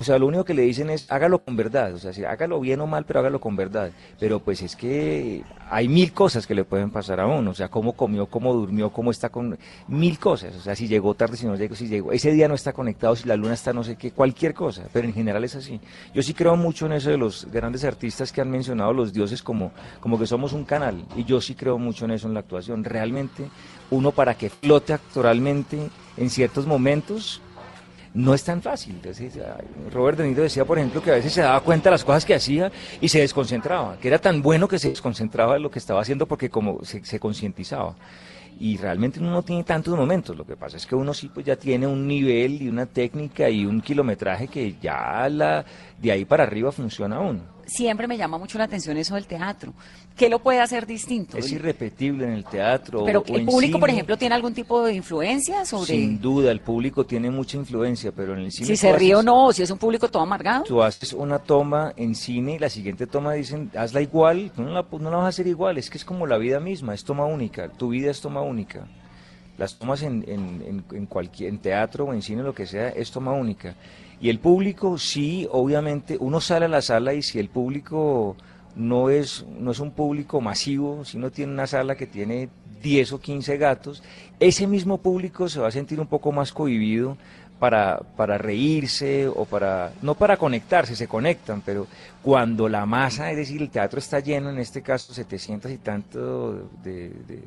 O 0.00 0.02
sea, 0.02 0.18
lo 0.18 0.26
único 0.26 0.46
que 0.46 0.54
le 0.54 0.62
dicen 0.62 0.88
es 0.88 1.04
hágalo 1.12 1.44
con 1.44 1.56
verdad, 1.56 1.92
o 1.92 1.98
sea, 1.98 2.14
sí, 2.14 2.24
hágalo 2.24 2.58
bien 2.58 2.80
o 2.80 2.86
mal, 2.86 3.04
pero 3.04 3.20
hágalo 3.20 3.38
con 3.38 3.54
verdad. 3.54 3.90
Pero 4.18 4.40
pues 4.40 4.62
es 4.62 4.74
que 4.74 5.44
hay 5.68 5.88
mil 5.88 6.14
cosas 6.14 6.46
que 6.46 6.54
le 6.54 6.64
pueden 6.64 6.90
pasar 6.90 7.20
a 7.20 7.26
uno, 7.26 7.50
o 7.50 7.54
sea, 7.54 7.68
cómo 7.68 7.92
comió, 7.92 8.24
cómo 8.24 8.54
durmió, 8.54 8.88
cómo 8.90 9.10
está 9.10 9.28
con 9.28 9.58
mil 9.88 10.18
cosas, 10.18 10.56
o 10.56 10.60
sea, 10.60 10.74
si 10.74 10.88
llegó 10.88 11.12
tarde, 11.12 11.36
si 11.36 11.44
no 11.44 11.54
llegó, 11.54 11.74
si 11.74 11.86
llegó, 11.86 12.12
ese 12.12 12.32
día 12.32 12.48
no 12.48 12.54
está 12.54 12.72
conectado, 12.72 13.14
si 13.14 13.28
la 13.28 13.36
luna 13.36 13.52
está 13.52 13.74
no 13.74 13.84
sé 13.84 13.96
qué, 13.96 14.10
cualquier 14.12 14.54
cosa, 14.54 14.84
pero 14.90 15.06
en 15.06 15.12
general 15.12 15.44
es 15.44 15.54
así. 15.54 15.78
Yo 16.14 16.22
sí 16.22 16.32
creo 16.32 16.56
mucho 16.56 16.86
en 16.86 16.92
eso 16.92 17.10
de 17.10 17.18
los 17.18 17.46
grandes 17.52 17.84
artistas 17.84 18.32
que 18.32 18.40
han 18.40 18.50
mencionado 18.50 18.94
los 18.94 19.12
dioses 19.12 19.42
como, 19.42 19.70
como 20.00 20.18
que 20.18 20.26
somos 20.26 20.54
un 20.54 20.64
canal, 20.64 21.04
y 21.14 21.24
yo 21.24 21.42
sí 21.42 21.54
creo 21.54 21.76
mucho 21.76 22.06
en 22.06 22.12
eso 22.12 22.26
en 22.26 22.32
la 22.32 22.40
actuación. 22.40 22.84
Realmente, 22.84 23.50
uno 23.90 24.12
para 24.12 24.32
que 24.34 24.48
flote 24.48 24.94
actoralmente 24.94 25.90
en 26.16 26.30
ciertos 26.30 26.66
momentos, 26.66 27.42
no 28.14 28.34
es 28.34 28.44
tan 28.44 28.62
fácil. 28.62 28.94
Entonces, 28.94 29.38
Robert 29.92 30.18
De 30.18 30.26
Niro 30.26 30.42
decía, 30.42 30.64
por 30.64 30.78
ejemplo, 30.78 31.02
que 31.02 31.10
a 31.10 31.14
veces 31.14 31.32
se 31.32 31.42
daba 31.42 31.60
cuenta 31.60 31.90
de 31.90 31.92
las 31.92 32.04
cosas 32.04 32.24
que 32.24 32.34
hacía 32.34 32.70
y 33.00 33.08
se 33.08 33.20
desconcentraba, 33.20 33.96
que 33.98 34.08
era 34.08 34.18
tan 34.18 34.42
bueno 34.42 34.68
que 34.68 34.78
se 34.78 34.90
desconcentraba 34.90 35.54
de 35.54 35.60
lo 35.60 35.70
que 35.70 35.78
estaba 35.78 36.00
haciendo 36.00 36.26
porque 36.26 36.50
como 36.50 36.84
se, 36.84 37.04
se 37.04 37.20
concientizaba. 37.20 37.94
Y 38.58 38.76
realmente 38.76 39.20
uno 39.20 39.30
no 39.30 39.42
tiene 39.42 39.64
tantos 39.64 39.96
momentos, 39.96 40.36
lo 40.36 40.44
que 40.44 40.54
pasa 40.54 40.76
es 40.76 40.84
que 40.84 40.94
uno 40.94 41.14
sí 41.14 41.30
pues 41.32 41.46
ya 41.46 41.56
tiene 41.56 41.86
un 41.86 42.06
nivel 42.06 42.60
y 42.60 42.68
una 42.68 42.84
técnica 42.84 43.48
y 43.48 43.64
un 43.64 43.80
kilometraje 43.80 44.48
que 44.48 44.76
ya 44.82 45.26
la, 45.30 45.64
de 45.98 46.12
ahí 46.12 46.26
para 46.26 46.44
arriba 46.44 46.70
funciona 46.70 47.20
uno. 47.20 47.59
Siempre 47.70 48.08
me 48.08 48.16
llama 48.16 48.36
mucho 48.36 48.58
la 48.58 48.64
atención 48.64 48.96
eso 48.96 49.14
del 49.14 49.26
teatro. 49.26 49.72
¿Qué 50.16 50.28
lo 50.28 50.40
puede 50.40 50.60
hacer 50.60 50.86
distinto? 50.86 51.38
Es 51.38 51.52
irrepetible 51.52 52.24
en 52.24 52.32
el 52.32 52.44
teatro. 52.44 53.04
Pero 53.04 53.20
o 53.20 53.32
el 53.32 53.42
en 53.42 53.46
público, 53.46 53.78
por 53.78 53.88
ejemplo, 53.88 54.18
tiene 54.18 54.34
algún 54.34 54.52
tipo 54.52 54.82
de 54.82 54.92
influencia 54.92 55.64
sobre 55.64 55.86
Sin 55.86 56.20
duda, 56.20 56.50
el 56.50 56.60
público 56.60 57.06
tiene 57.06 57.30
mucha 57.30 57.56
influencia, 57.56 58.10
pero 58.10 58.34
en 58.34 58.40
el 58.40 58.50
cine 58.50 58.66
si 58.66 58.76
se 58.76 58.92
ríe 58.92 59.14
o 59.14 59.22
no, 59.22 59.46
o 59.46 59.52
si 59.52 59.62
es 59.62 59.70
un 59.70 59.78
público 59.78 60.08
todo 60.08 60.24
amargado. 60.24 60.64
Tú 60.64 60.82
haces 60.82 61.12
una 61.12 61.38
toma 61.38 61.92
en 61.96 62.16
cine 62.16 62.56
y 62.56 62.58
la 62.58 62.68
siguiente 62.68 63.06
toma 63.06 63.34
dicen, 63.34 63.70
hazla 63.76 64.00
igual, 64.00 64.50
tú 64.54 64.62
no 64.62 64.70
la, 64.70 64.84
no 64.90 65.10
la 65.10 65.16
vas 65.18 65.26
a 65.26 65.28
hacer 65.28 65.46
igual, 65.46 65.78
es 65.78 65.90
que 65.90 65.98
es 65.98 66.04
como 66.04 66.26
la 66.26 66.38
vida 66.38 66.58
misma, 66.58 66.92
es 66.92 67.04
toma 67.04 67.24
única, 67.24 67.68
tu 67.68 67.90
vida 67.90 68.10
es 68.10 68.20
toma 68.20 68.40
única. 68.40 68.88
Las 69.58 69.78
tomas 69.78 70.02
en, 70.02 70.24
en, 70.26 70.64
en, 70.66 70.84
en 70.90 71.06
cualquier, 71.06 71.50
en 71.50 71.58
teatro 71.58 72.06
o 72.06 72.12
en 72.14 72.22
cine, 72.22 72.42
lo 72.42 72.54
que 72.54 72.66
sea, 72.66 72.88
es 72.88 73.12
toma 73.12 73.30
única. 73.30 73.76
Y 74.20 74.28
el 74.28 74.38
público, 74.38 74.98
sí, 74.98 75.48
obviamente, 75.50 76.16
uno 76.20 76.40
sale 76.40 76.66
a 76.66 76.68
la 76.68 76.82
sala 76.82 77.14
y 77.14 77.22
si 77.22 77.38
el 77.38 77.48
público 77.48 78.36
no 78.76 79.08
es, 79.10 79.44
no 79.58 79.70
es 79.70 79.80
un 79.80 79.92
público 79.92 80.40
masivo, 80.40 81.04
si 81.04 81.16
no 81.18 81.30
tiene 81.30 81.52
una 81.52 81.66
sala 81.66 81.96
que 81.96 82.06
tiene 82.06 82.48
10 82.82 83.12
o 83.12 83.20
15 83.20 83.56
gatos, 83.56 84.02
ese 84.38 84.66
mismo 84.66 84.98
público 84.98 85.48
se 85.48 85.60
va 85.60 85.68
a 85.68 85.72
sentir 85.72 86.00
un 86.00 86.06
poco 86.06 86.32
más 86.32 86.52
cohibido 86.52 87.16
para, 87.58 87.98
para 88.16 88.38
reírse 88.38 89.26
o 89.28 89.44
para, 89.44 89.92
no 90.02 90.14
para 90.14 90.36
conectarse, 90.36 90.96
se 90.96 91.06
conectan, 91.08 91.62
pero 91.64 91.86
cuando 92.22 92.68
la 92.68 92.86
masa, 92.86 93.30
es 93.30 93.36
decir, 93.36 93.60
el 93.60 93.70
teatro 93.70 93.98
está 93.98 94.20
lleno, 94.20 94.50
en 94.50 94.58
este 94.58 94.80
caso 94.82 95.12
700 95.12 95.70
y 95.70 95.76
tanto 95.78 96.68
de, 96.82 97.10
de- 97.26 97.42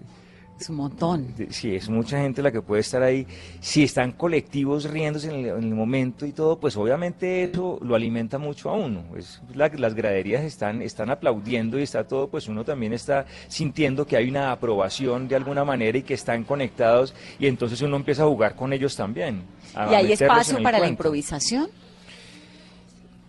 Es 0.60 0.69
un 0.69 0.77
montón. 0.77 1.33
sí, 1.50 1.75
es 1.75 1.89
mucha 1.89 2.19
gente 2.22 2.41
la 2.41 2.50
que 2.51 2.62
puede 2.62 2.81
estar 2.81 3.03
ahí. 3.03 3.27
Si 3.60 3.83
están 3.83 4.13
colectivos 4.13 4.86
riéndose 4.89 5.27
en 5.29 5.36
el, 5.36 5.45
en 5.57 5.63
el 5.63 5.74
momento 5.75 6.25
y 6.25 6.31
todo, 6.31 6.57
pues 6.57 6.77
obviamente 6.77 7.43
eso 7.43 7.79
lo 7.81 7.95
alimenta 7.95 8.38
mucho 8.38 8.69
a 8.69 8.74
uno. 8.77 9.03
Es, 9.17 9.41
la- 9.53 9.67
las 9.69 9.93
graderías 9.93 10.43
están, 10.43 10.81
están 10.81 11.10
aplaudiendo 11.10 11.77
y 11.79 11.83
está 11.83 12.05
todo, 12.07 12.27
pues 12.29 12.48
uno 12.48 12.63
también 12.63 12.93
está 12.93 13.25
sintiendo 13.50 14.07
que 14.07 14.15
hay 14.15 14.29
una 14.29 14.51
aprobación 14.53 15.27
de 15.27 15.36
alguna 15.36 15.65
manera 15.65 15.98
y 15.98 16.03
que 16.03 16.13
están 16.13 16.43
conectados 16.45 17.13
y 17.39 17.48
entonces 17.48 17.81
uno 17.81 17.98
empieza 17.98 18.24
a 18.24 18.27
jugar 18.27 18.55
con 18.55 18.72
ellos 18.72 18.95
también. 18.95 19.41
¿Y 19.75 19.95
hay 19.95 20.12
espacio 20.13 20.62
para 20.63 20.79
la 20.79 20.88
improvisación? 20.88 21.67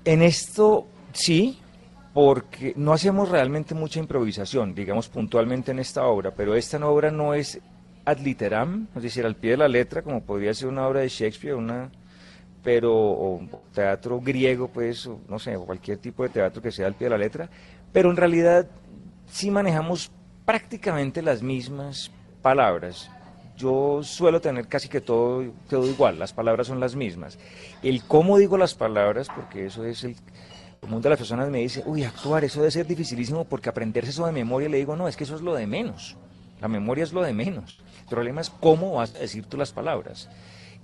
En 0.04 0.22
esto 0.22 0.86
sí, 1.12 1.58
porque 2.14 2.72
no 2.76 2.92
hacemos 2.92 3.28
realmente 3.28 3.74
mucha 3.74 3.98
improvisación, 3.98 4.72
digamos 4.74 5.08
puntualmente 5.08 5.72
en 5.72 5.80
esta 5.80 6.06
obra, 6.06 6.30
pero 6.30 6.54
esta 6.54 6.78
obra 6.86 7.10
no 7.10 7.34
es 7.34 7.60
ad 8.04 8.18
literam, 8.18 8.86
es 8.94 9.02
decir, 9.02 9.26
al 9.26 9.34
pie 9.34 9.52
de 9.52 9.56
la 9.58 9.68
letra, 9.68 10.00
como 10.00 10.22
podría 10.22 10.54
ser 10.54 10.68
una 10.68 10.86
obra 10.86 11.00
de 11.00 11.08
Shakespeare, 11.08 11.56
una 11.56 11.90
pero 12.62 12.94
o 12.94 13.40
teatro 13.74 14.20
griego, 14.20 14.68
pues, 14.68 15.06
o 15.06 15.20
no 15.28 15.38
sé, 15.38 15.54
cualquier 15.56 15.98
tipo 15.98 16.22
de 16.22 16.30
teatro 16.30 16.62
que 16.62 16.70
sea 16.70 16.86
al 16.86 16.94
pie 16.94 17.06
de 17.06 17.10
la 17.10 17.18
letra, 17.18 17.50
pero 17.92 18.10
en 18.10 18.16
realidad 18.16 18.66
sí 19.26 19.50
manejamos 19.50 20.10
prácticamente 20.46 21.20
las 21.20 21.42
mismas 21.42 22.10
palabras. 22.40 23.10
Yo 23.56 24.02
suelo 24.02 24.40
tener 24.40 24.66
casi 24.66 24.88
que 24.88 25.00
todo, 25.00 25.44
todo 25.68 25.86
igual, 25.86 26.18
las 26.18 26.32
palabras 26.32 26.68
son 26.68 26.80
las 26.80 26.96
mismas. 26.96 27.38
El 27.82 28.02
cómo 28.04 28.38
digo 28.38 28.56
las 28.56 28.74
palabras, 28.74 29.28
porque 29.34 29.66
eso 29.66 29.84
es 29.84 30.04
el... 30.04 30.16
El 30.84 30.90
mundo 30.90 31.04
de 31.04 31.10
las 31.10 31.18
personas 31.18 31.50
me 31.50 31.58
dice, 31.58 31.82
uy, 31.86 32.04
actuar, 32.04 32.44
eso 32.44 32.60
debe 32.60 32.70
ser 32.70 32.86
dificilísimo 32.86 33.44
porque 33.44 33.68
aprenderse 33.68 34.10
eso 34.10 34.26
de 34.26 34.32
memoria, 34.32 34.68
le 34.68 34.76
digo, 34.76 34.94
no, 34.96 35.08
es 35.08 35.16
que 35.16 35.24
eso 35.24 35.34
es 35.34 35.40
lo 35.40 35.54
de 35.54 35.66
menos. 35.66 36.16
La 36.60 36.68
memoria 36.68 37.04
es 37.04 37.12
lo 37.12 37.22
de 37.22 37.32
menos. 37.32 37.78
El 38.02 38.08
problema 38.08 38.42
es 38.42 38.50
cómo 38.50 38.94
vas 38.94 39.14
a 39.14 39.18
decir 39.18 39.46
tú 39.46 39.56
las 39.56 39.72
palabras. 39.72 40.28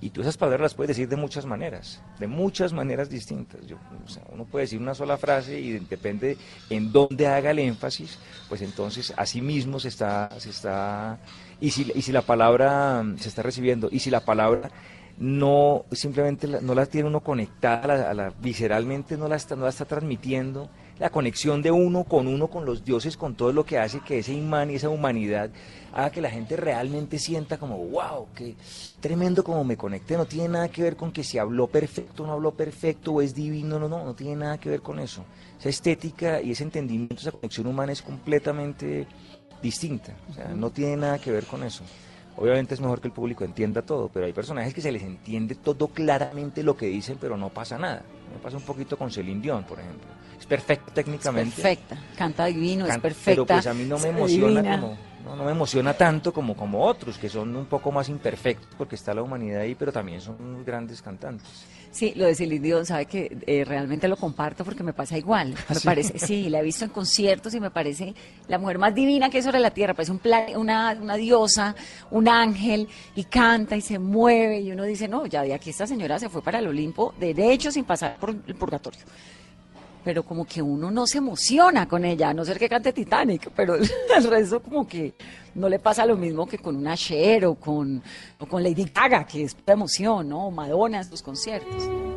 Y 0.02 0.08
tú 0.08 0.22
esas 0.22 0.38
palabras 0.38 0.62
las 0.62 0.74
puedes 0.74 0.88
decir 0.88 1.08
de 1.10 1.16
muchas 1.16 1.44
maneras, 1.44 2.00
de 2.18 2.26
muchas 2.26 2.72
maneras 2.72 3.10
distintas. 3.10 3.66
Yo, 3.66 3.76
o 4.02 4.08
sea, 4.08 4.22
uno 4.32 4.46
puede 4.46 4.64
decir 4.64 4.80
una 4.80 4.94
sola 4.94 5.18
frase 5.18 5.60
y 5.60 5.72
depende 5.72 6.38
en 6.70 6.90
dónde 6.90 7.26
haga 7.26 7.50
el 7.50 7.58
énfasis, 7.58 8.18
pues 8.48 8.62
entonces 8.62 9.12
así 9.18 9.42
mismo 9.42 9.78
se 9.78 9.88
está, 9.88 10.30
se 10.38 10.48
está, 10.48 11.18
y 11.60 11.72
si, 11.72 11.92
y 11.94 12.00
si 12.00 12.12
la 12.12 12.22
palabra 12.22 13.04
se 13.18 13.28
está 13.28 13.42
recibiendo, 13.42 13.90
y 13.92 13.98
si 13.98 14.08
la 14.08 14.20
palabra 14.20 14.70
no 15.20 15.84
simplemente 15.92 16.46
la- 16.48 16.60
no 16.60 16.74
la 16.74 16.86
tiene 16.86 17.06
uno 17.08 17.20
conectada 17.20 17.82
a 17.84 17.86
la, 17.86 18.14
la- 18.14 18.34
visceralmente 18.40 19.16
no 19.16 19.28
la 19.28 19.36
está 19.36 19.54
no 19.54 19.64
la 19.64 19.68
está 19.70 19.84
transmitiendo. 19.84 20.68
La 20.98 21.08
conexión 21.08 21.62
de 21.62 21.70
uno 21.70 22.04
con 22.04 22.26
uno 22.26 22.48
con 22.48 22.66
los 22.66 22.84
dioses 22.84 23.16
con 23.16 23.34
todo 23.34 23.52
lo 23.54 23.64
que 23.64 23.78
hace 23.78 24.00
que 24.00 24.18
ese 24.18 24.34
imán 24.34 24.70
y 24.70 24.74
esa 24.74 24.90
humanidad 24.90 25.48
haga 25.94 26.10
que 26.10 26.20
la 26.20 26.28
gente 26.30 26.56
realmente 26.56 27.18
sienta 27.18 27.56
como 27.58 27.78
wow 27.78 28.26
qué 28.34 28.54
tremendo 29.00 29.42
como 29.42 29.64
me 29.64 29.78
conecté 29.78 30.18
no 30.18 30.26
tiene 30.26 30.48
nada 30.50 30.68
que 30.68 30.82
ver 30.82 30.96
con 30.96 31.10
que 31.10 31.24
si 31.24 31.38
habló 31.38 31.68
perfecto 31.68 32.26
no 32.26 32.32
habló 32.34 32.50
perfecto 32.52 33.12
o 33.12 33.22
es 33.22 33.34
divino 33.34 33.78
no 33.78 33.88
no 33.88 34.04
no 34.04 34.14
tiene 34.14 34.36
nada 34.36 34.58
que 34.58 34.68
ver 34.70 34.82
con 34.82 34.98
eso. 35.00 35.24
Esa 35.58 35.68
estética 35.70 36.40
y 36.42 36.50
ese 36.52 36.64
entendimiento 36.64 37.14
esa 37.16 37.32
conexión 37.32 37.66
humana 37.66 37.92
es 37.92 38.02
completamente 38.02 39.06
distinta. 39.62 40.14
O 40.30 40.34
sea 40.34 40.48
no 40.48 40.70
tiene 40.70 40.96
nada 40.98 41.18
que 41.18 41.30
ver 41.32 41.44
con 41.46 41.62
eso 41.62 41.82
Obviamente 42.40 42.72
es 42.72 42.80
mejor 42.80 43.02
que 43.02 43.08
el 43.08 43.12
público 43.12 43.44
entienda 43.44 43.82
todo, 43.82 44.08
pero 44.08 44.24
hay 44.24 44.32
personajes 44.32 44.72
que 44.72 44.80
se 44.80 44.90
les 44.90 45.02
entiende 45.02 45.54
todo 45.54 45.88
claramente 45.88 46.62
lo 46.62 46.74
que 46.74 46.86
dicen, 46.86 47.18
pero 47.20 47.36
no 47.36 47.50
pasa 47.50 47.76
nada. 47.78 48.02
Me 48.32 48.38
pasa 48.38 48.56
un 48.56 48.62
poquito 48.62 48.96
con 48.96 49.10
Celine 49.10 49.42
Dion, 49.42 49.64
por 49.64 49.78
ejemplo. 49.78 50.08
Es 50.38 50.46
perfecta 50.46 50.90
técnicamente. 50.94 51.60
Perfecta. 51.60 51.98
Canta 52.16 52.46
divino, 52.46 52.86
es 52.86 52.96
perfecta. 52.98 53.30
Pero 53.30 53.46
pues 53.46 53.66
a 53.66 53.74
mí 53.74 53.84
no 53.84 53.98
me 53.98 54.08
es 54.08 54.16
emociona 54.16 54.62
divina. 54.62 54.80
como, 54.80 54.96
no, 55.22 55.36
no 55.36 55.44
me 55.44 55.50
emociona 55.50 55.92
tanto 55.92 56.32
como, 56.32 56.56
como 56.56 56.82
otros, 56.82 57.18
que 57.18 57.28
son 57.28 57.54
un 57.54 57.66
poco 57.66 57.92
más 57.92 58.08
imperfectos, 58.08 58.70
porque 58.78 58.94
está 58.94 59.12
la 59.12 59.22
humanidad 59.22 59.60
ahí, 59.60 59.74
pero 59.74 59.92
también 59.92 60.22
son 60.22 60.64
grandes 60.64 61.02
cantantes. 61.02 61.66
Sí, 61.92 62.12
lo 62.14 62.26
de 62.26 62.36
Celine 62.36 62.60
Dion, 62.64 62.86
sabe 62.86 63.06
que 63.06 63.36
eh, 63.46 63.64
realmente 63.64 64.06
lo 64.06 64.16
comparto 64.16 64.64
porque 64.64 64.84
me 64.84 64.92
pasa 64.92 65.18
igual. 65.18 65.54
¿Ah, 65.68 65.74
Me 65.74 65.80
parece, 65.80 66.18
sí, 66.20 66.48
la 66.48 66.60
he 66.60 66.62
visto 66.62 66.84
en 66.84 66.90
conciertos 66.92 67.52
y 67.54 67.58
me 67.60 67.70
parece 67.70 68.14
la 68.46 68.58
mujer 68.58 68.78
más 68.78 68.94
divina 68.94 69.28
que 69.28 69.38
hay 69.38 69.42
sobre 69.42 69.58
la 69.58 69.72
tierra. 69.72 69.92
Parece 69.94 70.12
un 70.12 70.20
pla- 70.20 70.46
una, 70.56 70.96
una 71.00 71.16
diosa, 71.16 71.74
un 72.12 72.28
ángel, 72.28 72.88
y 73.16 73.24
canta 73.24 73.76
y 73.76 73.80
se 73.80 73.98
mueve. 73.98 74.60
Y 74.60 74.70
uno 74.70 74.84
dice, 74.84 75.08
no, 75.08 75.26
ya 75.26 75.42
de 75.42 75.52
aquí 75.52 75.70
esta 75.70 75.86
señora 75.86 76.18
se 76.20 76.28
fue 76.28 76.42
para 76.42 76.60
el 76.60 76.68
Olimpo 76.68 77.12
derecho 77.18 77.72
sin 77.72 77.84
pasar 77.84 78.16
por 78.18 78.30
el 78.30 78.54
purgatorio. 78.54 79.00
Pero 80.04 80.22
como 80.22 80.44
que 80.44 80.62
uno 80.62 80.90
no 80.90 81.06
se 81.06 81.18
emociona 81.18 81.86
con 81.86 82.04
ella, 82.04 82.30
a 82.30 82.34
no 82.34 82.44
ser 82.44 82.58
que 82.58 82.68
cante 82.68 82.92
Titanic, 82.92 83.50
pero 83.54 83.74
el 84.16 84.24
resto 84.24 84.62
como 84.62 84.86
que 84.86 85.14
no 85.54 85.68
le 85.68 85.78
pasa 85.78 86.06
lo 86.06 86.16
mismo 86.16 86.46
que 86.46 86.58
con 86.58 86.76
una 86.76 86.96
Cher 86.96 87.46
o 87.46 87.54
con, 87.54 88.02
o 88.38 88.46
con 88.46 88.62
Lady 88.62 88.90
Gaga, 88.94 89.24
que 89.24 89.44
es 89.44 89.56
emoción, 89.66 90.28
¿no? 90.28 90.50
Madonna 90.50 90.98
en 90.98 91.04
sus 91.04 91.22
conciertos. 91.22 92.09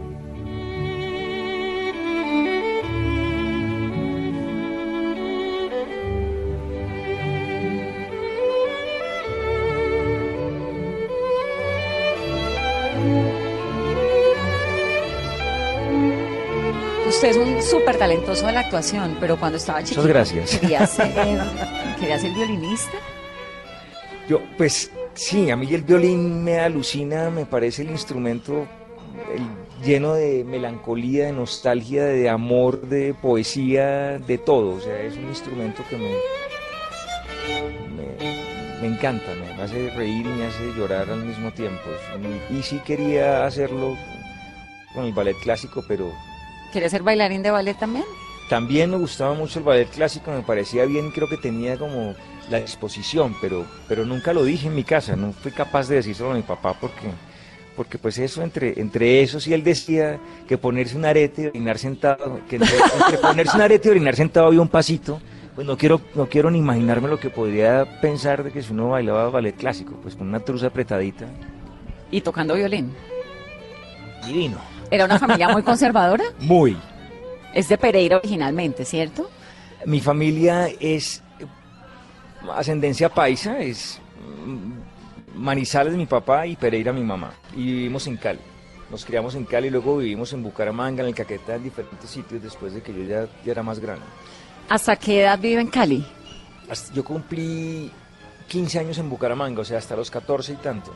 Usted 17.24 17.40
es 17.42 17.48
un 17.48 17.62
súper 17.62 17.98
talentoso 17.98 18.46
de 18.48 18.52
la 18.52 18.60
actuación, 18.60 19.16
pero 19.18 19.40
cuando 19.40 19.58
estaba 19.58 19.82
chiquito... 19.82 20.02
Muchas 20.02 20.14
gracias. 20.34 20.60
Quería 20.60 20.86
ser, 20.86 21.10
quería 21.98 22.20
ser 22.20 22.34
violinista. 22.34 22.98
Yo, 24.28 24.42
pues 24.58 24.92
sí, 25.14 25.50
a 25.50 25.56
mí 25.56 25.74
el 25.74 25.84
violín 25.84 26.44
me 26.44 26.60
alucina, 26.60 27.30
me 27.30 27.46
parece 27.46 27.84
el 27.84 27.92
instrumento 27.92 28.68
el- 29.34 29.86
lleno 29.86 30.16
de 30.16 30.44
melancolía, 30.44 31.28
de 31.28 31.32
nostalgia, 31.32 32.04
de 32.04 32.28
amor, 32.28 32.82
de 32.82 33.14
poesía, 33.14 34.20
de 34.20 34.38
todo. 34.38 34.76
O 34.76 34.82
sea, 34.82 35.00
es 35.00 35.16
un 35.16 35.30
instrumento 35.30 35.82
que 35.90 35.96
me, 35.96 36.12
me, 37.96 38.82
me 38.82 38.88
encanta, 38.98 39.34
me 39.34 39.64
hace 39.64 39.92
reír 39.92 40.26
y 40.26 40.30
me 40.30 40.46
hace 40.48 40.74
llorar 40.78 41.10
al 41.10 41.24
mismo 41.24 41.54
tiempo. 41.54 41.84
Y 42.50 42.62
sí 42.64 42.82
quería 42.86 43.46
hacerlo 43.46 43.96
con 44.94 45.06
el 45.06 45.14
ballet 45.14 45.38
clásico, 45.42 45.86
pero 45.88 46.12
¿Quería 46.74 46.90
ser 46.90 47.04
bailarín 47.04 47.44
de 47.44 47.52
ballet 47.52 47.78
también? 47.78 48.04
también 48.50 48.92
me 48.92 48.98
gustaba 48.98 49.34
mucho 49.34 49.60
el 49.60 49.66
ballet 49.66 49.90
clásico, 49.90 50.30
me 50.30 50.42
parecía 50.42 50.86
bien, 50.86 51.10
creo 51.12 51.28
que 51.30 51.38
tenía 51.38 51.78
como 51.78 52.14
la 52.52 52.60
disposición, 52.60 53.36
pero, 53.42 53.66
pero 53.88 54.06
nunca 54.06 54.34
lo 54.34 54.44
dije 54.44 54.68
en 54.68 54.76
mi 54.76 54.84
casa, 54.84 55.16
no 55.16 55.32
fui 55.32 55.52
capaz 55.52 55.88
de 55.88 55.96
decírselo 55.96 56.32
a 56.32 56.36
mi 56.36 56.42
papá 56.44 56.76
porque, 56.80 57.08
porque 57.76 57.98
pues 57.98 58.20
eso, 58.20 58.44
entre, 58.44 58.80
entre 58.80 59.22
eso 59.24 59.40
sí 59.40 59.54
él 59.54 59.64
decía 59.64 60.20
que 60.48 60.58
ponerse 60.58 60.96
un 60.98 61.06
arete 61.06 61.44
y 61.44 61.46
orinar 61.48 61.80
sentado, 61.80 62.42
que 62.48 62.58
entre, 62.58 62.76
entre 62.78 63.18
ponerse 63.18 63.56
un 63.56 63.62
arete 63.64 63.88
y 63.88 63.92
orinar 63.92 64.16
sentado 64.16 64.48
había 64.48 64.62
un 64.62 64.68
pasito, 64.68 65.20
pues 65.56 65.66
no 65.66 65.76
quiero, 65.78 66.02
no 66.14 66.28
quiero 66.28 66.52
ni 66.52 66.60
imaginarme 66.60 67.08
lo 67.08 67.20
que 67.20 67.30
podría 67.32 68.02
pensar 68.02 68.44
de 68.44 68.52
que 68.52 68.62
si 68.62 68.72
uno 68.74 68.90
bailaba 68.90 69.30
ballet 69.30 69.56
clásico, 69.56 69.94
pues 70.04 70.16
con 70.16 70.28
una 70.28 70.42
truza 70.42 70.68
apretadita, 70.68 71.26
Y 72.12 72.22
tocando 72.22 72.54
violín. 72.56 72.94
divino. 74.28 74.58
Era 74.94 75.06
una 75.06 75.18
familia 75.18 75.50
muy 75.50 75.64
conservadora. 75.64 76.24
Muy. 76.40 76.78
Es 77.52 77.68
de 77.68 77.78
Pereira 77.80 78.18
originalmente, 78.18 78.86
¿cierto? 78.86 79.28
Mi 79.88 80.00
familia 80.00 80.68
es 80.80 81.24
ascendencia 82.56 83.10
paisa, 83.10 83.60
es 83.60 84.00
mm, 84.46 85.40
Manizales 85.40 85.96
mi 85.96 86.06
papá 86.06 86.46
y 86.46 86.56
Pereira 86.56 86.94
mi 86.94 87.04
mamá. 87.04 87.32
Y 87.56 87.66
vivimos 87.66 88.06
en 88.06 88.18
Cali. 88.18 88.40
Nos 88.92 89.04
criamos 89.04 89.34
en 89.34 89.46
Cali 89.46 89.68
y 89.68 89.72
luego 89.72 89.98
vivimos 89.98 90.32
en 90.34 90.44
Bucaramanga, 90.44 91.02
en 91.02 91.10
el 91.10 91.16
Caquetá, 91.16 91.56
en 91.56 91.64
diferentes 91.64 92.08
sitios 92.10 92.44
después 92.44 92.74
de 92.76 92.82
que 92.84 92.94
yo 92.94 93.04
ya, 93.04 93.26
ya 93.44 93.52
era 93.52 93.64
más 93.64 93.80
grande. 93.80 94.06
¿Hasta 94.70 94.96
qué 94.96 95.22
edad 95.22 95.40
vive 95.40 95.60
en 95.62 95.68
Cali? 95.70 96.06
Hasta- 96.70 96.94
yo 96.94 97.04
cumplí 97.04 97.92
15 98.48 98.80
años 98.80 98.98
en 98.98 99.10
Bucaramanga, 99.10 99.62
o 99.62 99.66
sea, 99.66 99.78
hasta 99.78 99.96
los 99.96 100.12
14 100.12 100.54
y 100.54 100.56
tanto 100.58 100.94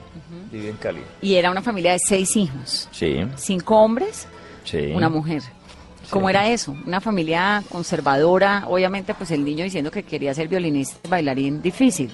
viví 0.51 0.67
en 0.67 0.77
Cali. 0.77 1.01
Y 1.21 1.35
era 1.35 1.49
una 1.51 1.61
familia 1.61 1.93
de 1.93 1.99
seis 1.99 2.35
hijos. 2.35 2.87
Sí, 2.91 3.17
Cinco 3.35 3.77
hombres, 3.77 4.27
sí. 4.63 4.91
una 4.93 5.09
mujer. 5.09 5.41
¿Cómo 6.09 6.29
era 6.29 6.47
eso? 6.47 6.75
Una 6.85 7.01
familia 7.01 7.63
conservadora, 7.69 8.63
obviamente 8.67 9.13
pues 9.13 9.31
el 9.31 9.43
niño 9.43 9.63
diciendo 9.65 9.91
que 9.91 10.03
quería 10.03 10.33
ser 10.33 10.47
violinista, 10.47 10.97
bailarín, 11.09 11.61
difícil. 11.61 12.09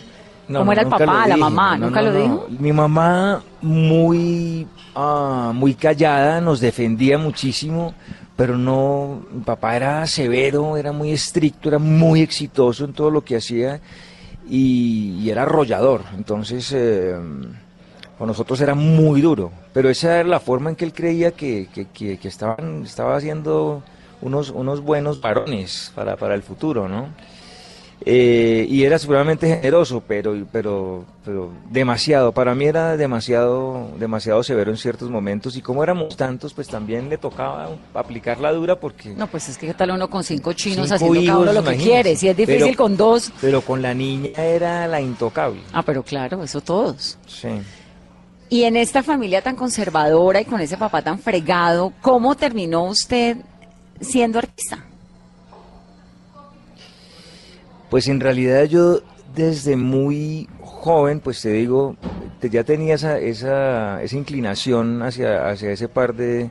No, 0.47 0.59
¿Cómo 0.59 0.65
no, 0.65 0.71
era 0.73 0.81
el 0.81 0.89
papá, 0.89 1.05
la 1.05 1.35
dije, 1.35 1.37
mamá? 1.37 1.77
no, 1.77 1.85
¿Nunca 1.85 2.01
lo 2.01 2.13
dijo? 2.13 2.47
Mi 2.59 2.73
mamá 2.73 3.43
muy, 3.61 4.67
ah, 4.95 5.51
muy 5.53 5.73
callada, 5.75 6.41
nos 6.41 6.59
defendía 6.59 7.17
muchísimo, 7.17 7.93
pero 8.35 8.57
no, 8.57 9.25
mi 9.31 9.41
papá 9.41 9.75
era 9.75 10.07
severo, 10.07 10.75
era 10.75 10.91
muy 10.91 11.11
estricto, 11.11 11.69
era 11.69 11.79
muy 11.79 12.21
exitoso 12.21 12.83
en 12.85 12.93
todo 12.93 13.09
lo 13.11 13.23
que 13.23 13.37
hacía 13.37 13.79
y, 14.50 15.29
era 15.29 15.43
arrollador. 15.43 16.01
Entonces, 16.15 16.71
eh, 16.75 17.15
con 18.17 18.27
nosotros 18.27 18.59
era 18.62 18.75
muy 18.75 19.21
duro, 19.21 19.51
pero 19.73 19.89
esa 19.89 20.19
era 20.19 20.29
la 20.29 20.39
forma 20.39 20.69
en 20.69 20.75
que 20.75 20.85
él 20.85 20.93
creía 20.93 21.31
que, 21.31 21.67
que, 21.73 21.85
que- 21.88 22.17
que 22.17 22.27
estaban, 22.27 22.83
estaba 22.83 23.15
haciendo 23.17 23.83
unos, 24.21 24.50
unos 24.51 24.81
buenos 24.81 25.19
varones 25.19 25.91
para, 25.95 26.15
para 26.15 26.35
el 26.35 26.43
futuro, 26.43 26.88
¿no? 26.88 27.07
Eh, 28.05 28.65
y 28.69 28.83
era 28.83 29.00
seguramente 29.00 29.48
generoso, 29.48 30.03
pero, 30.05 30.35
pero, 30.51 31.05
pero 31.24 31.51
demasiado. 31.70 32.31
Para 32.33 32.53
mí 32.55 32.66
era 32.66 32.98
demasiado, 32.98 33.89
demasiado 33.98 34.44
severo 34.44 34.72
en 34.72 34.77
ciertos 34.77 35.09
momentos. 35.09 35.55
Y 35.55 35.61
como 35.61 35.83
éramos 35.83 36.18
tantos, 36.18 36.53
pues 36.53 36.68
también 36.68 37.09
le 37.09 37.18
tocaba 37.18 37.70
aplicar 37.94 38.39
la 38.39 38.51
dura 38.51 38.79
porque. 38.79 39.09
No, 39.09 39.27
pues 39.27 39.48
es 39.50 39.57
que 39.57 39.68
qué 39.68 39.74
tal 39.74 39.92
uno 39.92 40.09
con 40.09 40.24
cinco 40.24 40.53
chinos 40.53 40.89
Cinco 40.89 40.96
haciendo 40.96 41.25
cada 41.25 41.39
uno 41.39 41.53
lo 41.53 41.63
que 41.63 41.77
quiere. 41.77 42.16
Si 42.16 42.27
es 42.27 42.35
difícil 42.35 42.61
Pero- 42.63 42.77
con 42.77 42.98
dos. 42.98 43.31
Pero 43.39 43.61
con 43.61 43.81
la 43.81 43.94
niña 43.94 44.31
era 44.37 44.87
la 44.87 45.00
intocable. 45.00 45.61
Ah, 45.72 45.83
pero 45.83 46.03
claro, 46.03 46.44
eso 46.44 46.61
todos. 46.61 47.18
Sí. 47.27 47.50
Y 48.50 48.63
en 48.63 48.75
esta 48.75 49.01
familia 49.01 49.42
tan 49.42 49.55
conservadora 49.55 50.42
y 50.42 50.46
con 50.46 50.59
ese 50.61 50.77
papá 50.77 51.01
tan 51.01 51.18
fregado, 51.20 51.94
¿cómo 52.01 52.35
terminó 52.35 52.83
usted 52.83 53.37
siendo 54.00 54.39
artista? 54.39 54.85
Pues 57.94 58.08
en 58.08 58.20
realidad 58.20 58.64
yo 58.64 59.01
desde 59.36 59.75
muy 59.75 60.50
joven, 60.62 61.20
pues 61.20 61.40
te 61.44 61.51
digo, 61.51 61.96
ya 62.42 62.64
tenía 62.64 62.96
esa, 62.96 63.20
esa, 63.20 64.01
esa 64.01 64.18
inclinación 64.18 65.03
hacia, 65.03 65.48
hacia 65.48 65.70
ese 65.70 65.88
par 65.88 66.16
de 66.16 66.50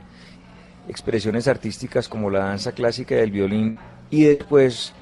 expresiones 0.87 1.49
artísticas 1.49 2.07
como 2.07 2.29
la 2.29 2.45
danza 2.45 2.71
clásica 2.71 3.15
y 3.15 3.19
el 3.19 3.31
violín. 3.31 3.77
Y 4.09 4.23
después, 4.23 4.93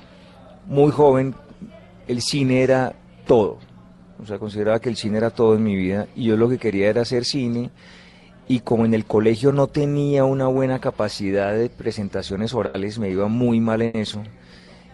muy 0.65 0.91
joven, 0.91 1.35
el 2.07 2.23
cine 2.23 2.63
era 2.63 2.95
todo. 3.27 3.59
O 4.19 4.25
sea, 4.25 4.39
consideraba 4.39 4.79
que 4.79 4.89
el 4.89 4.95
cine 4.95 5.19
era 5.19 5.29
todo 5.29 5.53
en 5.53 5.63
mi 5.63 5.75
vida 5.75 6.07
y 6.15 6.23
yo 6.23 6.37
lo 6.37 6.49
que 6.49 6.57
quería 6.57 6.89
era 6.89 7.03
hacer 7.03 7.23
cine. 7.23 7.69
Y 8.47 8.61
como 8.61 8.85
en 8.85 8.95
el 8.95 9.05
colegio 9.05 9.51
no 9.51 9.67
tenía 9.67 10.25
una 10.25 10.47
buena 10.47 10.79
capacidad 10.79 11.53
de 11.53 11.69
presentaciones 11.69 12.55
orales, 12.55 12.97
me 12.97 13.11
iba 13.11 13.27
muy 13.27 13.59
mal 13.59 13.83
en 13.83 13.95
eso 13.95 14.23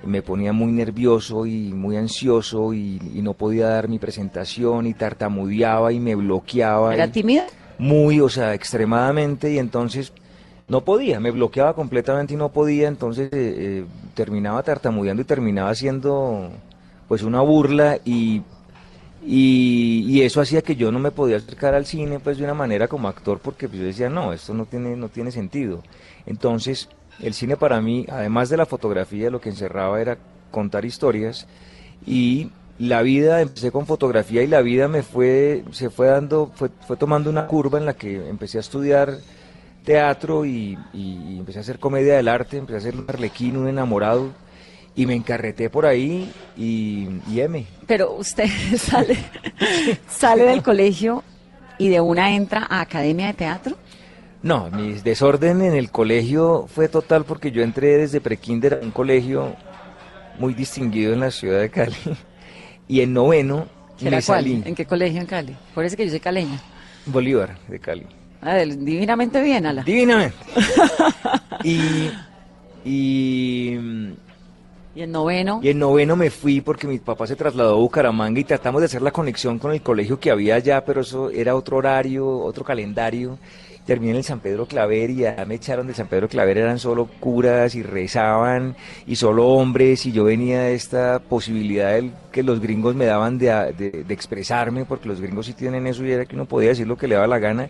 me 0.03 0.21
ponía 0.21 0.53
muy 0.53 0.71
nervioso 0.71 1.45
y 1.45 1.73
muy 1.73 1.97
ansioso 1.97 2.73
y, 2.73 3.01
y 3.13 3.21
no 3.21 3.33
podía 3.33 3.67
dar 3.67 3.87
mi 3.87 3.99
presentación 3.99 4.87
y 4.87 4.93
tartamudeaba 4.93 5.91
y 5.91 5.99
me 5.99 6.15
bloqueaba. 6.15 6.93
¿Era 6.93 7.11
tímida? 7.11 7.45
muy, 7.77 8.19
o 8.19 8.29
sea, 8.29 8.53
extremadamente 8.53 9.51
y 9.51 9.59
entonces 9.59 10.13
no 10.67 10.83
podía, 10.83 11.19
me 11.19 11.31
bloqueaba 11.31 11.73
completamente 11.73 12.33
y 12.33 12.37
no 12.37 12.51
podía, 12.51 12.87
entonces 12.87 13.29
eh, 13.31 13.55
eh, 13.57 13.85
terminaba 14.15 14.63
tartamudeando 14.63 15.21
y 15.21 15.25
terminaba 15.25 15.69
haciendo 15.69 16.49
pues 17.07 17.23
una 17.23 17.41
burla 17.41 17.99
y, 18.03 18.41
y, 19.25 20.05
y 20.07 20.21
eso 20.23 20.41
hacía 20.41 20.61
que 20.61 20.75
yo 20.75 20.91
no 20.91 20.99
me 20.99 21.11
podía 21.11 21.37
acercar 21.37 21.73
al 21.73 21.85
cine 21.85 22.19
pues 22.19 22.37
de 22.37 22.43
una 22.43 22.53
manera 22.53 22.87
como 22.87 23.07
actor 23.07 23.39
porque 23.39 23.67
pues, 23.69 23.79
yo 23.79 23.85
decía, 23.85 24.09
no, 24.09 24.33
esto 24.33 24.53
no 24.53 24.65
tiene, 24.65 24.95
no 24.95 25.09
tiene 25.09 25.31
sentido. 25.31 25.83
Entonces, 26.25 26.89
el 27.21 27.33
cine 27.33 27.57
para 27.57 27.81
mí, 27.81 28.05
además 28.09 28.49
de 28.49 28.57
la 28.57 28.65
fotografía, 28.65 29.29
lo 29.29 29.41
que 29.41 29.49
encerraba 29.49 30.01
era 30.01 30.17
contar 30.51 30.85
historias 30.85 31.47
y 32.05 32.51
la 32.79 33.01
vida, 33.01 33.41
empecé 33.41 33.71
con 33.71 33.87
fotografía 33.87 34.43
y 34.43 34.47
la 34.47 34.61
vida 34.61 34.87
me 34.87 35.01
fue, 35.01 35.63
se 35.71 35.89
fue 35.89 36.07
dando, 36.07 36.51
fue, 36.55 36.69
fue 36.85 36.95
tomando 36.95 37.29
una 37.29 37.47
curva 37.47 37.79
en 37.79 37.85
la 37.85 37.95
que 37.95 38.29
empecé 38.29 38.57
a 38.57 38.61
estudiar 38.61 39.17
teatro 39.83 40.45
y, 40.45 40.77
empecé 40.93 41.59
a 41.59 41.61
hacer 41.61 41.79
comedia 41.79 42.15
del 42.17 42.27
arte, 42.27 42.57
empecé 42.57 42.75
a 42.75 42.79
hacer 42.79 42.95
un 42.95 43.05
arlequín, 43.07 43.57
un 43.57 43.67
enamorado 43.67 44.31
y 44.95 45.05
me 45.05 45.15
encarreté 45.15 45.69
por 45.69 45.85
ahí 45.85 46.31
y, 46.57 47.07
y 47.31 47.39
M. 47.39 47.65
Pero 47.87 48.13
usted 48.13 48.49
sale, 48.77 49.17
sale 50.09 50.43
del 50.43 50.61
colegio 50.61 51.23
y 51.77 51.89
de 51.89 52.01
una 52.01 52.35
entra 52.35 52.67
a 52.69 52.81
academia 52.81 53.27
de 53.27 53.33
teatro. 53.33 53.77
No, 54.43 54.69
mi 54.71 54.93
desorden 54.93 55.61
en 55.61 55.73
el 55.73 55.89
colegio 55.91 56.67
fue 56.73 56.87
total 56.87 57.25
porque 57.25 57.51
yo 57.51 57.63
entré 57.63 57.97
desde 57.97 58.21
prekinder 58.21 58.75
a 58.81 58.85
un 58.85 58.91
colegio 58.91 59.55
muy 60.39 60.53
distinguido 60.53 61.13
en 61.13 61.19
la 61.21 61.31
ciudad 61.31 61.59
de 61.59 61.69
Cali 61.69 61.95
y 62.87 63.01
en 63.01 63.13
noveno 63.13 63.67
¿Era 63.99 64.17
me 64.17 64.23
cuál? 64.23 64.39
salí 64.43 64.61
¿En 64.63 64.75
qué 64.75 64.85
colegio 64.85 65.19
en 65.19 65.25
Cali? 65.27 65.55
Por 65.73 65.83
eso 65.85 65.97
que 65.97 66.05
yo 66.05 66.11
soy 66.11 66.19
caleña. 66.19 66.59
Bolívar 67.07 67.57
de 67.67 67.79
Cali. 67.79 68.05
Ah, 68.41 68.53
del- 68.53 68.85
divinamente 68.85 69.41
bien, 69.41 69.65
Ala. 69.65 69.81
Divinamente. 69.81 70.35
y, 71.63 72.11
y, 72.85 73.71
Y 74.95 75.01
en 75.01 75.11
noveno. 75.11 75.59
y 75.63 75.69
en 75.69 75.79
noveno 75.79 76.15
me 76.15 76.29
fui 76.29 76.61
porque 76.61 76.85
mi 76.87 76.99
papá 76.99 77.25
se 77.25 77.35
trasladó 77.35 77.73
a 77.73 77.77
Bucaramanga 77.79 78.39
y 78.39 78.43
tratamos 78.43 78.81
de 78.81 78.85
hacer 78.85 79.01
la 79.01 79.11
conexión 79.11 79.57
con 79.57 79.71
el 79.71 79.81
colegio 79.81 80.19
que 80.19 80.29
había 80.29 80.55
allá, 80.55 80.85
pero 80.85 81.01
eso 81.01 81.31
era 81.31 81.55
otro 81.55 81.77
horario, 81.77 82.27
otro 82.29 82.63
calendario. 82.63 83.39
Terminé 83.87 84.11
en 84.11 84.17
el 84.17 84.23
San 84.25 84.41
Pedro 84.41 84.65
Claver 84.65 85.09
y 85.11 85.15
ya 85.15 85.45
me 85.47 85.55
echaron 85.55 85.87
del 85.87 85.95
San 85.95 86.07
Pedro 86.07 86.27
Claver, 86.27 86.57
eran 86.57 86.77
solo 86.77 87.07
curas 87.21 87.73
y 87.73 87.83
rezaban 87.83 88.75
y 89.07 89.15
solo 89.15 89.47
hombres 89.47 90.05
y 90.05 90.11
yo 90.11 90.25
venía 90.25 90.59
de 90.63 90.75
esta 90.75 91.19
posibilidad 91.19 91.93
del- 91.93 92.11
que 92.33 92.43
los 92.43 92.59
gringos 92.59 92.95
me 92.95 93.05
daban 93.05 93.37
de, 93.37 94.03
expresarme, 94.09 94.83
porque 94.83 95.07
los 95.07 95.21
gringos 95.21 95.45
sí 95.45 95.53
tienen 95.53 95.87
eso 95.87 96.05
y 96.05 96.11
era 96.11 96.25
que 96.25 96.35
uno 96.35 96.43
podía 96.45 96.69
decir 96.69 96.85
lo 96.85 96.97
que 96.97 97.07
le 97.07 97.15
daba 97.15 97.27
la 97.27 97.39
gana. 97.39 97.69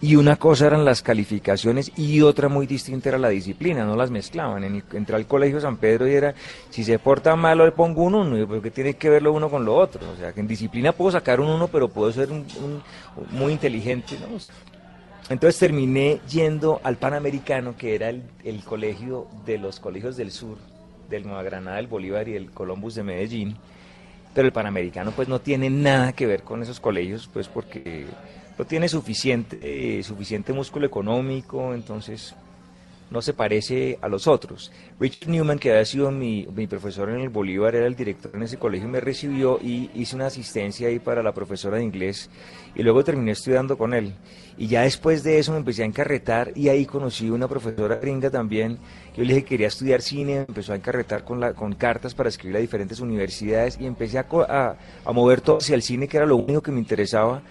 Y 0.00 0.14
una 0.14 0.36
cosa 0.36 0.66
eran 0.68 0.84
las 0.84 1.02
calificaciones 1.02 1.90
y 1.96 2.20
otra 2.20 2.48
muy 2.48 2.66
distinta 2.66 3.08
era 3.08 3.18
la 3.18 3.30
disciplina, 3.30 3.84
no 3.84 3.96
las 3.96 4.10
mezclaban. 4.10 4.62
En 4.62 4.84
entré 4.92 5.16
al 5.16 5.26
colegio 5.26 5.58
San 5.58 5.78
Pedro 5.78 6.06
y 6.06 6.12
era, 6.14 6.34
si 6.70 6.84
se 6.84 6.98
porta 7.00 7.34
mal 7.34 7.58
le 7.58 7.72
pongo 7.72 8.04
un 8.04 8.14
uno, 8.14 8.36
y 8.36 8.40
yo, 8.40 8.46
¿pero 8.46 8.62
qué 8.62 8.70
tiene 8.70 8.94
que 8.94 9.08
ver 9.10 9.22
lo 9.22 9.32
uno 9.32 9.48
con 9.50 9.64
lo 9.64 9.74
otro? 9.74 10.02
O 10.12 10.16
sea, 10.16 10.32
que 10.32 10.40
en 10.40 10.46
disciplina 10.46 10.92
puedo 10.92 11.10
sacar 11.10 11.40
un 11.40 11.48
uno, 11.48 11.66
pero 11.66 11.88
puedo 11.88 12.12
ser 12.12 12.30
un- 12.30 12.44
muy 13.32 13.52
inteligente, 13.52 14.16
¿no? 14.20 14.36
Entonces 15.28 15.58
terminé 15.58 16.20
yendo 16.30 16.80
al 16.84 16.96
Panamericano, 16.96 17.76
que 17.76 17.94
era 17.94 18.08
el, 18.08 18.22
el 18.44 18.62
colegio 18.62 19.26
de 19.44 19.58
los 19.58 19.80
colegios 19.80 20.16
del 20.16 20.30
sur, 20.30 20.58
del 21.10 21.24
Nueva 21.24 21.42
Granada, 21.42 21.76
del 21.76 21.88
Bolívar 21.88 22.28
y 22.28 22.36
el 22.36 22.50
Columbus 22.50 22.94
de 22.94 23.02
Medellín. 23.02 23.56
Pero 24.34 24.46
el 24.46 24.52
Panamericano 24.52 25.12
pues 25.12 25.28
no 25.28 25.40
tiene 25.40 25.70
nada 25.70 26.12
que 26.12 26.26
ver 26.26 26.42
con 26.42 26.62
esos 26.62 26.78
colegios, 26.78 27.28
pues 27.32 27.48
porque 27.48 28.06
no 28.58 28.64
tiene 28.64 28.88
suficiente, 28.88 29.58
eh, 29.62 30.02
suficiente 30.02 30.52
músculo 30.52 30.86
económico, 30.86 31.74
entonces 31.74 32.34
no 33.10 33.22
se 33.22 33.32
parece 33.32 33.98
a 34.02 34.08
los 34.08 34.26
otros. 34.26 34.72
Richard 34.98 35.28
Newman, 35.28 35.58
que 35.58 35.70
había 35.70 35.84
sido 35.84 36.10
mi, 36.10 36.46
mi, 36.54 36.66
profesor 36.66 37.08
en 37.10 37.20
el 37.20 37.28
Bolívar, 37.28 37.74
era 37.74 37.86
el 37.86 37.94
director 37.94 38.32
en 38.34 38.42
ese 38.42 38.58
colegio, 38.58 38.88
me 38.88 39.00
recibió 39.00 39.58
y 39.62 39.90
hice 39.94 40.16
una 40.16 40.26
asistencia 40.26 40.88
ahí 40.88 40.98
para 40.98 41.22
la 41.22 41.32
profesora 41.32 41.78
de 41.78 41.84
inglés 41.84 42.30
y 42.74 42.82
luego 42.82 43.04
terminé 43.04 43.32
estudiando 43.32 43.78
con 43.78 43.94
él. 43.94 44.14
Y 44.58 44.68
ya 44.68 44.82
después 44.82 45.22
de 45.22 45.38
eso 45.38 45.52
me 45.52 45.58
empecé 45.58 45.82
a 45.82 45.86
encarretar 45.86 46.52
y 46.54 46.68
ahí 46.68 46.86
conocí 46.86 47.28
una 47.28 47.46
profesora 47.46 47.96
gringa 47.96 48.30
también. 48.30 48.78
Yo 49.14 49.22
le 49.22 49.28
dije 49.28 49.42
que 49.42 49.48
quería 49.50 49.68
estudiar 49.68 50.00
cine, 50.02 50.44
empezó 50.48 50.72
a 50.72 50.76
encarretar 50.76 51.24
con, 51.24 51.40
la, 51.40 51.52
con 51.52 51.74
cartas 51.74 52.14
para 52.14 52.28
escribir 52.28 52.56
a 52.56 52.60
diferentes 52.60 53.00
universidades 53.00 53.78
y 53.80 53.86
empecé 53.86 54.18
a, 54.18 54.26
a, 54.30 54.76
a 55.04 55.12
mover 55.12 55.42
todo 55.42 55.58
hacia 55.58 55.74
el 55.74 55.82
cine, 55.82 56.08
que 56.08 56.16
era 56.16 56.26
lo 56.26 56.36
único 56.36 56.62
que 56.62 56.72
me 56.72 56.78
interesaba. 56.78 57.42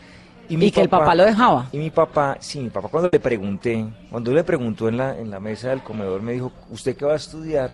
Y, 0.49 0.57
mi 0.57 0.71
que 0.71 0.81
el 0.81 0.89
papá 0.89 1.15
lo 1.15 1.25
dejaba. 1.25 1.67
Y 1.71 1.77
mi 1.77 1.89
papá, 1.89 2.37
sí, 2.39 2.59
mi 2.59 2.69
papá 2.69 2.87
cuando 2.87 3.09
le 3.11 3.19
pregunté, 3.19 3.85
cuando 4.09 4.31
le 4.31 4.43
preguntó 4.43 4.87
en 4.87 4.97
la, 4.97 5.17
en 5.17 5.29
la 5.29 5.39
mesa 5.39 5.69
del 5.69 5.81
comedor, 5.81 6.21
me 6.21 6.33
dijo, 6.33 6.51
¿usted 6.69 6.95
qué 6.95 7.05
va 7.05 7.13
a 7.13 7.17
estudiar? 7.17 7.71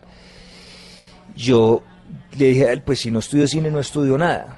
Yo 1.36 1.84
le 2.38 2.46
dije 2.46 2.68
a 2.68 2.72
él, 2.72 2.82
pues 2.82 3.00
si 3.00 3.12
no 3.12 3.20
estudio 3.20 3.48
cine, 3.48 3.72
no 3.72 3.80
estudio 3.80 4.18
nada. 4.18 4.58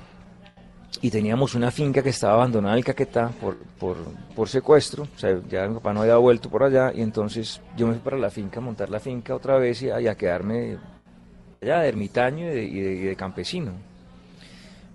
Y 1.02 1.10
teníamos 1.10 1.56
una 1.56 1.72
finca 1.72 2.02
que 2.02 2.10
estaba 2.10 2.34
abandonada 2.34 2.76
en 2.76 2.78
el 2.80 2.86
Caquetá 2.86 3.30
por, 3.42 3.58
por, 3.80 3.98
por 4.36 4.48
secuestro, 4.48 5.04
o 5.04 5.20
sea, 5.20 5.40
ya 5.50 5.68
mi 5.68 5.74
papá 5.76 5.92
no 5.92 6.02
había 6.02 6.18
vuelto 6.18 6.50
por 6.50 6.64
allá, 6.64 6.92
y 6.94 7.02
entonces 7.02 7.62
yo 7.76 7.88
me 7.88 7.94
fui 7.94 8.02
para 8.02 8.18
la 8.18 8.30
finca, 8.30 8.60
a 8.60 8.64
montar 8.64 8.90
la 8.90 9.00
finca 9.00 9.36
otra 9.36 9.58
vez 9.58 9.82
y 9.82 9.90
a, 9.90 10.00
y 10.00 10.08
a 10.08 10.16
quedarme 10.16 10.78
allá 11.62 11.80
de 11.80 11.90
ermitaño 11.90 12.46
y 12.46 12.56
de, 12.56 12.64
y 12.64 12.80
de, 12.80 12.94
y 12.94 13.00
de 13.00 13.16
campesino. 13.16 13.72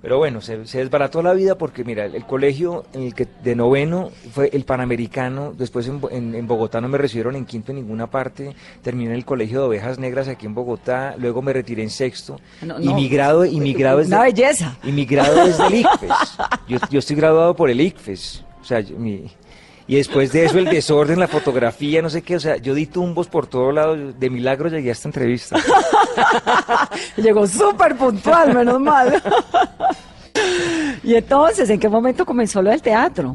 Pero 0.00 0.18
bueno, 0.18 0.40
se, 0.40 0.64
se, 0.66 0.78
desbarató 0.78 1.22
la 1.22 1.32
vida 1.32 1.58
porque, 1.58 1.82
mira, 1.82 2.04
el, 2.04 2.14
el, 2.14 2.24
colegio 2.24 2.84
en 2.92 3.02
el 3.02 3.14
que 3.14 3.26
de 3.42 3.56
noveno 3.56 4.10
fue 4.32 4.48
el 4.52 4.64
Panamericano, 4.64 5.52
después 5.56 5.88
en, 5.88 6.00
en, 6.12 6.34
en, 6.36 6.46
Bogotá 6.46 6.80
no 6.80 6.88
me 6.88 6.98
recibieron 6.98 7.34
en 7.34 7.44
quinto 7.44 7.72
en 7.72 7.78
ninguna 7.78 8.06
parte, 8.08 8.54
terminé 8.82 9.10
en 9.10 9.16
el 9.16 9.24
colegio 9.24 9.60
de 9.60 9.66
ovejas 9.66 9.98
negras 9.98 10.28
aquí 10.28 10.46
en 10.46 10.54
Bogotá, 10.54 11.16
luego 11.18 11.42
me 11.42 11.52
retiré 11.52 11.82
en 11.82 11.90
sexto, 11.90 12.38
no, 12.62 12.78
no. 12.78 12.90
y 12.90 12.94
mi 12.94 13.08
grado, 13.08 13.44
y 13.44 13.58
mi 13.58 13.74
grado 13.74 13.98
es... 14.00 14.06
Una 14.06 14.22
de, 14.22 14.32
belleza. 14.32 14.76
Y 14.84 14.92
mi 14.92 15.04
grado 15.04 15.42
es 15.42 15.58
del 15.58 15.74
ICFES, 15.80 16.38
yo, 16.68 16.78
yo 16.90 16.98
estoy 17.00 17.16
graduado 17.16 17.56
por 17.56 17.68
el 17.68 17.80
ICFES, 17.80 18.44
o 18.60 18.64
sea, 18.64 18.80
mi, 18.96 19.28
y 19.88 19.96
después 19.96 20.32
de 20.32 20.44
eso 20.44 20.58
el 20.58 20.66
desorden, 20.66 21.18
la 21.18 21.28
fotografía, 21.28 22.02
no 22.02 22.10
sé 22.10 22.20
qué, 22.20 22.36
o 22.36 22.40
sea, 22.40 22.58
yo 22.58 22.74
di 22.74 22.84
tumbos 22.84 23.26
por 23.26 23.46
todo 23.46 23.72
lado, 23.72 23.96
de 23.96 24.28
milagro 24.30 24.68
llegué 24.68 24.90
a 24.90 24.92
esta 24.92 25.08
entrevista. 25.08 25.56
Llegó 27.16 27.46
súper 27.46 27.96
puntual, 27.96 28.54
menos 28.54 28.78
mal. 28.78 29.22
y 31.02 31.14
entonces, 31.14 31.70
¿en 31.70 31.80
qué 31.80 31.88
momento 31.88 32.26
comenzó 32.26 32.60
lo 32.60 32.68
del 32.68 32.82
teatro? 32.82 33.34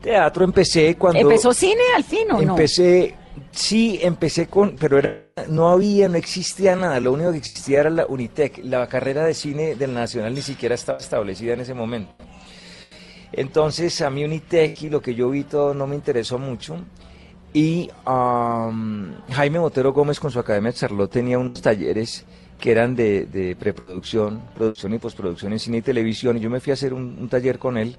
Teatro 0.00 0.44
empecé 0.44 0.96
cuando... 0.96 1.20
¿Empezó 1.20 1.54
cine 1.54 1.82
al 1.94 2.02
fin 2.02 2.32
o 2.32 2.40
empecé, 2.40 2.46
no? 2.46 2.50
Empecé, 2.50 3.14
sí, 3.52 4.00
empecé 4.02 4.48
con, 4.48 4.74
pero 4.74 4.98
era, 4.98 5.22
no 5.46 5.68
había, 5.68 6.08
no 6.08 6.16
existía 6.16 6.74
nada, 6.74 6.98
lo 6.98 7.12
único 7.12 7.30
que 7.30 7.38
existía 7.38 7.78
era 7.78 7.90
la 7.90 8.06
Unitec, 8.06 8.58
la 8.64 8.88
carrera 8.88 9.24
de 9.24 9.34
cine 9.34 9.76
del 9.76 9.94
Nacional 9.94 10.34
ni 10.34 10.42
siquiera 10.42 10.74
estaba 10.74 10.98
establecida 10.98 11.52
en 11.52 11.60
ese 11.60 11.74
momento. 11.74 12.12
Entonces 13.32 14.00
a 14.02 14.10
mí 14.10 14.24
Unitec 14.24 14.82
y 14.82 14.90
lo 14.90 15.00
que 15.00 15.14
yo 15.14 15.30
vi 15.30 15.44
todo 15.44 15.74
no 15.74 15.86
me 15.86 15.94
interesó 15.94 16.38
mucho. 16.38 16.76
Y 17.54 17.90
Jaime 18.04 19.58
Botero 19.58 19.92
Gómez 19.92 20.18
con 20.18 20.30
su 20.30 20.38
Academia 20.38 20.72
Charlotte 20.72 21.10
tenía 21.10 21.38
unos 21.38 21.60
talleres 21.60 22.24
que 22.58 22.70
eran 22.70 22.94
de, 22.94 23.26
de, 23.26 23.56
preproducción, 23.56 24.40
producción 24.54 24.94
y 24.94 24.98
postproducción 24.98 25.52
en 25.52 25.58
cine 25.58 25.78
y 25.78 25.82
televisión. 25.82 26.36
Y 26.36 26.40
yo 26.40 26.48
me 26.48 26.60
fui 26.60 26.70
a 26.70 26.74
hacer 26.74 26.94
un, 26.94 27.18
un, 27.20 27.28
taller 27.28 27.58
con 27.58 27.76
él 27.76 27.96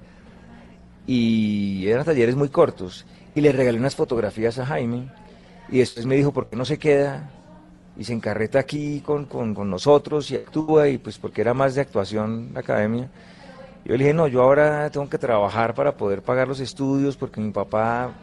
y 1.06 1.86
eran 1.88 2.06
talleres 2.06 2.36
muy 2.36 2.50
cortos. 2.50 3.06
Y 3.36 3.42
le 3.42 3.52
regalé 3.52 3.78
unas 3.78 3.96
fotografías 3.96 4.58
a 4.60 4.66
Jaime 4.66 5.10
y 5.70 5.80
después 5.80 6.06
me 6.06 6.16
dijo, 6.16 6.32
¿por 6.32 6.48
qué 6.50 6.56
no 6.56 6.66
se 6.66 6.80
queda? 6.80 7.30
Y 7.98 8.06
se 8.06 8.14
encarreta 8.14 8.60
aquí 8.60 9.02
con, 9.02 9.26
con, 9.26 9.54
con 9.54 9.70
nosotros 9.70 10.32
y 10.32 10.36
actúa 10.36 10.88
y 10.88 10.98
pues 10.98 11.18
porque 11.18 11.42
era 11.42 11.54
más 11.54 11.76
de 11.76 11.82
actuación 11.82 12.52
la 12.54 12.62
academia. 12.62 13.10
Yo 13.86 13.94
le 13.98 13.98
dije, 13.98 14.14
no, 14.14 14.28
yo 14.28 14.42
ahora 14.42 14.90
tengo 14.90 15.10
que 15.10 15.18
trabajar 15.18 15.74
para 15.74 15.98
poder 15.98 16.22
pagar 16.22 16.48
los 16.48 16.60
estudios 16.62 17.18
porque 17.18 17.42
mi 17.42 17.52
papá 17.52 18.14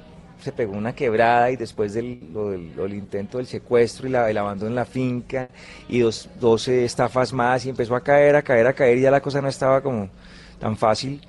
se 0.40 0.52
pegó 0.52 0.72
una 0.72 0.94
quebrada 0.94 1.50
y 1.50 1.56
después 1.56 1.92
del, 1.92 2.32
lo, 2.32 2.50
del, 2.50 2.74
lo, 2.74 2.86
intento 2.88 3.36
del 3.36 3.46
secuestro 3.46 4.08
y 4.08 4.10
la, 4.10 4.30
el 4.30 4.38
abandono 4.38 4.70
en 4.70 4.74
la 4.74 4.86
finca 4.86 5.48
y 5.86 5.98
dos, 6.00 6.30
12 6.40 6.86
estafas 6.86 7.34
más 7.34 7.66
y 7.66 7.68
empezó 7.68 7.94
a 7.94 8.00
caer, 8.00 8.36
a 8.36 8.42
caer, 8.42 8.66
a 8.66 8.72
caer 8.72 8.96
y 8.96 9.02
ya 9.02 9.10
la 9.10 9.20
cosa 9.20 9.42
no 9.42 9.48
estaba 9.48 9.82
como 9.82 10.08
tan 10.58 10.78
fácil. 10.78 11.20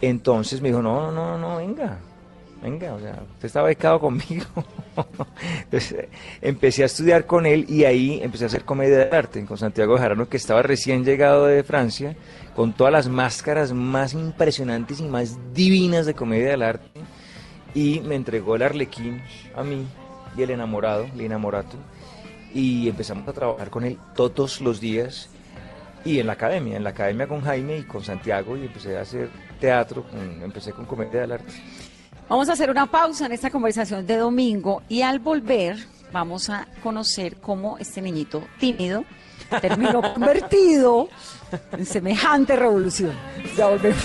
Entonces 0.00 0.60
me 0.60 0.68
dijo, 0.68 0.82
no, 0.82 1.12
no, 1.12 1.38
no, 1.38 1.58
venga, 1.58 1.98
venga, 2.64 2.94
o 2.94 2.98
sea, 2.98 3.22
usted 3.34 3.46
está 3.46 3.62
becado 3.62 4.00
conmigo. 4.00 4.46
Entonces 5.64 6.08
empecé 6.40 6.82
a 6.82 6.86
estudiar 6.86 7.26
con 7.26 7.44
él 7.44 7.66
y 7.68 7.84
ahí 7.84 8.20
empecé 8.22 8.44
a 8.44 8.46
hacer 8.46 8.64
comedia 8.64 9.04
de 9.04 9.16
arte 9.16 9.44
con 9.44 9.58
Santiago 9.58 9.98
Jarano, 9.98 10.28
que 10.30 10.38
estaba 10.38 10.62
recién 10.62 11.04
llegado 11.04 11.44
de 11.46 11.62
Francia, 11.62 12.16
con 12.56 12.72
todas 12.72 12.92
las 12.92 13.06
máscaras 13.06 13.72
más 13.74 14.14
impresionantes 14.14 15.00
y 15.00 15.04
más 15.04 15.36
divinas 15.52 16.06
de 16.06 16.14
comedia 16.14 16.48
del 16.48 16.62
arte. 16.62 16.88
Y 17.74 18.00
me 18.00 18.14
entregó 18.14 18.56
el 18.56 18.62
arlequín 18.62 19.20
a 19.54 19.62
mí 19.62 19.86
y 20.34 20.42
el 20.42 20.50
enamorado, 20.50 21.04
el 21.12 21.20
enamorato. 21.20 21.76
Y 22.54 22.88
empezamos 22.88 23.28
a 23.28 23.32
trabajar 23.34 23.68
con 23.68 23.84
él 23.84 23.98
todos 24.14 24.62
los 24.62 24.80
días 24.80 25.28
y 26.02 26.18
en 26.18 26.26
la 26.28 26.32
academia, 26.32 26.78
en 26.78 26.84
la 26.84 26.90
academia 26.90 27.26
con 27.26 27.42
Jaime 27.42 27.78
y 27.78 27.82
con 27.82 28.02
Santiago 28.02 28.56
y 28.56 28.62
empecé 28.62 28.96
a 28.96 29.02
hacer 29.02 29.28
teatro, 29.60 30.04
con, 30.04 30.42
empecé 30.42 30.72
con 30.72 30.86
comedia 30.86 31.22
del 31.22 31.32
arte. 31.32 31.52
Vamos 32.28 32.48
a 32.48 32.54
hacer 32.54 32.70
una 32.70 32.86
pausa 32.86 33.26
en 33.26 33.32
esta 33.32 33.50
conversación 33.50 34.06
de 34.06 34.16
domingo 34.16 34.82
y 34.88 35.02
al 35.02 35.18
volver 35.18 35.76
vamos 36.12 36.48
a 36.48 36.66
conocer 36.82 37.36
cómo 37.36 37.76
este 37.78 38.00
niñito 38.00 38.42
tímido 38.58 39.04
terminó 39.60 40.00
convertido 40.14 41.08
en 41.72 41.84
semejante 41.84 42.56
revolución. 42.56 43.12
Ya 43.56 43.68
volvemos. 43.68 44.04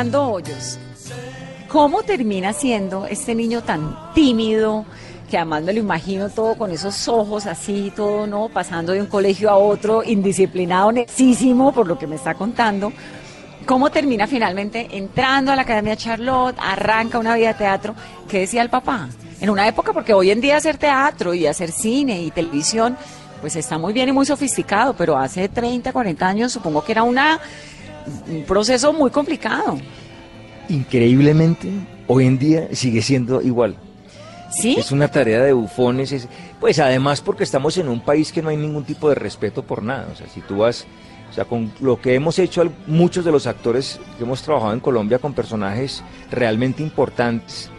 Hoyos, 0.00 0.78
¿cómo 1.68 2.02
termina 2.02 2.54
siendo 2.54 3.04
este 3.04 3.34
niño 3.34 3.62
tan 3.62 4.14
tímido? 4.14 4.86
que 5.30 5.36
además 5.36 5.62
me 5.62 5.74
lo 5.74 5.78
imagino 5.78 6.30
todo 6.30 6.56
con 6.56 6.72
esos 6.72 7.06
ojos 7.06 7.46
así, 7.46 7.92
todo, 7.94 8.26
¿no? 8.26 8.48
Pasando 8.48 8.94
de 8.94 9.00
un 9.00 9.06
colegio 9.06 9.50
a 9.50 9.58
otro, 9.58 10.02
indisciplinado, 10.02 10.90
necesísimo 10.90 11.70
por 11.70 11.86
lo 11.86 11.98
que 11.98 12.06
me 12.06 12.16
está 12.16 12.34
contando. 12.34 12.92
¿Cómo 13.66 13.90
termina 13.90 14.26
finalmente 14.26 14.88
entrando 14.90 15.52
a 15.52 15.56
la 15.56 15.62
Academia 15.62 15.96
Charlotte, 15.96 16.56
arranca 16.58 17.18
una 17.18 17.36
vida 17.36 17.48
de 17.48 17.54
teatro? 17.54 17.94
¿Qué 18.26 18.40
decía 18.40 18.62
el 18.62 18.70
papá? 18.70 19.08
En 19.40 19.50
una 19.50 19.68
época, 19.68 19.92
porque 19.92 20.14
hoy 20.14 20.30
en 20.30 20.40
día 20.40 20.56
hacer 20.56 20.78
teatro 20.78 21.34
y 21.34 21.46
hacer 21.46 21.70
cine 21.70 22.22
y 22.22 22.30
televisión, 22.30 22.96
pues 23.42 23.54
está 23.54 23.76
muy 23.76 23.92
bien 23.92 24.08
y 24.08 24.12
muy 24.12 24.24
sofisticado, 24.24 24.94
pero 24.94 25.16
hace 25.16 25.48
30, 25.48 25.92
40 25.92 26.26
años 26.26 26.52
supongo 26.52 26.82
que 26.82 26.92
era 26.92 27.02
una, 27.02 27.38
un 28.28 28.44
proceso 28.44 28.92
muy 28.92 29.10
complicado. 29.10 29.78
Increíblemente, 30.68 31.68
hoy 32.06 32.26
en 32.26 32.38
día 32.38 32.68
sigue 32.72 33.02
siendo 33.02 33.42
igual. 33.42 33.76
¿Sí? 34.52 34.76
Es 34.78 34.90
una 34.92 35.08
tarea 35.08 35.42
de 35.42 35.52
bufones. 35.52 36.12
es- 36.12 36.28
pues 36.58 36.78
además 36.78 37.20
porque 37.20 37.44
estamos 37.44 37.76
en 37.78 37.88
un 37.88 38.00
país 38.00 38.32
que 38.32 38.42
no 38.42 38.48
hay 38.50 38.56
ningún 38.56 38.84
tipo 38.84 39.08
de 39.08 39.14
respeto 39.14 39.62
por 39.62 39.82
nada. 39.82 40.08
O 40.12 40.16
sea, 40.16 40.26
si 40.28 40.40
tú 40.42 40.58
vas, 40.58 40.86
o 41.30 41.32
sea, 41.32 41.44
con 41.44 41.72
lo 41.80 42.00
que 42.00 42.14
hemos 42.14 42.38
hecho 42.38 42.70
muchos 42.86 43.24
de 43.24 43.32
los 43.32 43.46
actores 43.46 43.98
que 44.18 44.24
hemos 44.24 44.42
trabajado 44.42 44.72
en 44.74 44.80
Colombia 44.80 45.18
con 45.18 45.32
personajes 45.32 46.02
realmente 46.30 46.82
importantes, 46.82 47.70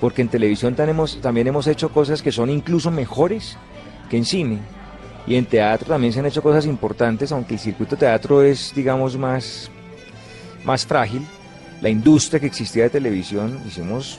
porque 0.00 0.22
en 0.22 0.28
televisión 0.28 0.74
tan 0.74 0.88
hemos- 0.90 1.20
también 1.20 1.46
hemos 1.48 1.66
hecho 1.66 1.88
cosas 1.90 2.22
que 2.22 2.30
son 2.32 2.50
incluso 2.50 2.90
mejores 2.90 3.56
que 4.08 4.16
en 4.18 4.24
cine. 4.24 4.58
Y 5.26 5.36
en 5.36 5.44
teatro 5.46 5.88
también 5.88 6.12
se 6.12 6.20
han 6.20 6.26
hecho 6.26 6.42
cosas 6.42 6.66
importantes, 6.66 7.30
aunque 7.32 7.54
el 7.54 7.60
circuito 7.60 7.94
de 7.96 8.00
teatro 8.00 8.42
es, 8.42 8.72
digamos, 8.74 9.16
más, 9.16 9.70
más 10.64 10.84
frágil. 10.86 11.24
La 11.82 11.88
industria 11.88 12.40
que 12.40 12.46
existía 12.46 12.84
de 12.84 12.90
televisión, 12.90 13.58
hicimos 13.66 14.18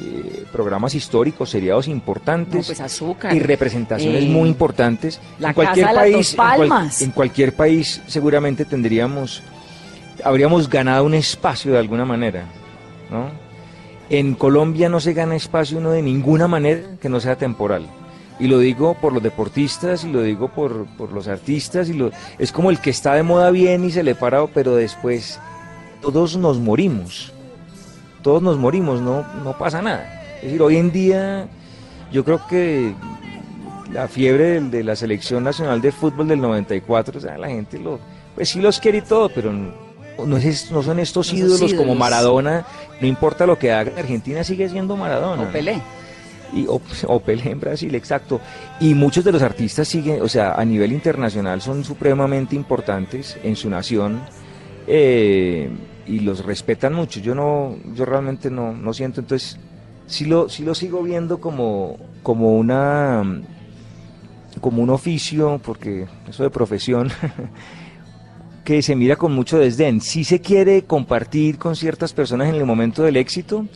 eh, 0.00 0.44
programas 0.52 0.94
históricos, 0.94 1.50
seriados 1.50 1.86
importantes 1.88 2.56
No, 2.56 2.66
pues 2.66 2.80
azúcar. 2.80 3.34
y 3.34 3.38
representaciones 3.40 4.24
Eh, 4.24 4.28
muy 4.28 4.48
importantes. 4.48 5.20
La 5.38 5.48
en 5.48 5.54
cualquier 5.54 5.86
Casa 5.86 6.02
de 6.02 6.10
las 6.10 6.14
país, 6.16 6.30
en 6.32 6.36
cual- 6.36 6.58
Palmas. 6.68 7.02
en 7.02 7.10
cualquier 7.10 7.54
país 7.54 8.02
seguramente 8.06 8.64
tendríamos, 8.64 9.42
habríamos 10.24 10.68
ganado 10.68 11.04
un 11.04 11.14
espacio 11.14 11.72
de 11.72 11.78
alguna 11.78 12.04
manera, 12.04 12.44
¿no? 13.10 13.28
En 14.10 14.34
Colombia 14.34 14.88
no 14.88 15.00
se 15.00 15.14
gana 15.14 15.36
espacio 15.36 15.78
uno 15.78 15.90
de 15.90 16.02
ninguna 16.02 16.46
manera 16.48 16.82
que 17.00 17.08
no 17.08 17.20
sea 17.20 17.36
temporal. 17.36 17.86
Y 18.40 18.48
lo 18.48 18.58
digo 18.58 18.94
por 18.94 19.12
los 19.12 19.22
deportistas 19.22 20.02
y 20.04 20.10
lo 20.10 20.20
digo 20.22 20.48
por, 20.48 20.86
por 20.98 21.12
los 21.12 21.28
artistas 21.28 21.88
y 21.88 21.92
lo, 21.92 22.10
es 22.38 22.50
como 22.50 22.70
el 22.70 22.80
que 22.80 22.90
está 22.90 23.14
de 23.14 23.22
moda 23.22 23.50
bien 23.52 23.84
y 23.84 23.92
se 23.92 24.02
le 24.02 24.14
para, 24.16 24.44
pero 24.48 24.74
después 24.74 25.38
todos 26.02 26.36
nos 26.36 26.58
morimos. 26.58 27.32
Todos 28.22 28.42
nos 28.42 28.58
morimos, 28.58 29.00
no, 29.00 29.24
no 29.44 29.56
pasa 29.56 29.82
nada. 29.82 30.22
Es 30.38 30.44
decir, 30.44 30.62
hoy 30.62 30.78
en 30.78 30.90
día 30.90 31.46
yo 32.10 32.24
creo 32.24 32.44
que 32.48 32.92
la 33.92 34.08
fiebre 34.08 34.44
del- 34.54 34.70
de, 34.70 34.82
la 34.82 34.96
selección 34.96 35.44
nacional 35.44 35.80
de 35.80 35.92
fútbol 35.92 36.26
del 36.26 36.40
94, 36.40 37.18
o 37.18 37.20
sea, 37.20 37.38
la 37.38 37.48
gente 37.48 37.78
lo, 37.78 38.00
pues 38.34 38.48
sí 38.48 38.60
los 38.60 38.80
quiere 38.80 38.98
y 38.98 39.02
todo, 39.02 39.28
pero 39.28 39.52
no, 39.52 40.36
es- 40.38 40.70
no 40.72 40.82
son 40.82 40.98
estos 40.98 41.32
No 41.32 41.38
ídolos, 41.38 41.74
como. 41.74 41.94
Maradona, 41.94 42.66
no 43.00 43.06
importa 43.06 43.46
lo 43.46 43.58
que 43.58 43.70
haga, 43.72 43.92
Argentina 43.96 44.42
sigue 44.42 44.68
siendo 44.68 44.96
Maradona. 44.96 45.42
O 45.44 45.52
Pelé. 45.52 45.80
Y, 46.54 46.66
o, 46.66 46.80
o 47.08 47.20
Pelé 47.20 47.50
en 47.50 47.60
Brasil, 47.60 47.94
exacto. 47.94 48.40
Y 48.80 48.94
muchos 48.94 49.24
de 49.24 49.32
los 49.32 49.42
artistas 49.42 49.88
siguen, 49.88 50.22
o 50.22 50.28
sea, 50.28 50.54
a 50.54 50.64
nivel 50.64 50.92
internacional 50.92 51.60
son 51.60 51.84
supremamente 51.84 52.54
importantes 52.54 53.36
en 53.42 53.56
su 53.56 53.68
nación 53.68 54.20
eh, 54.86 55.68
y 56.06 56.20
los 56.20 56.44
respetan 56.44 56.94
mucho. 56.94 57.20
Yo 57.20 57.34
no, 57.34 57.76
yo 57.94 58.04
realmente 58.04 58.50
no, 58.50 58.72
no 58.72 58.92
siento, 58.92 59.20
entonces 59.20 59.58
sí 60.06 60.26
lo, 60.26 60.48
sí 60.48 60.62
lo 60.62 60.74
sigo 60.74 61.02
viendo 61.02 61.40
como, 61.40 61.98
como 62.22 62.56
una 62.56 63.24
como 64.60 64.82
un 64.82 64.90
oficio, 64.90 65.60
porque 65.64 66.06
eso 66.28 66.42
de 66.42 66.50
profesión, 66.50 67.10
que 68.64 68.82
se 68.82 68.96
mira 68.96 69.16
con 69.16 69.32
mucho 69.32 69.58
desdén. 69.58 70.00
Sí 70.00 70.24
se 70.24 70.40
quiere 70.40 70.84
compartir 70.84 71.58
con 71.58 71.76
ciertas 71.76 72.12
personas 72.12 72.48
en 72.48 72.54
el 72.54 72.64
momento 72.64 73.02
del 73.02 73.16
éxito, 73.16 73.66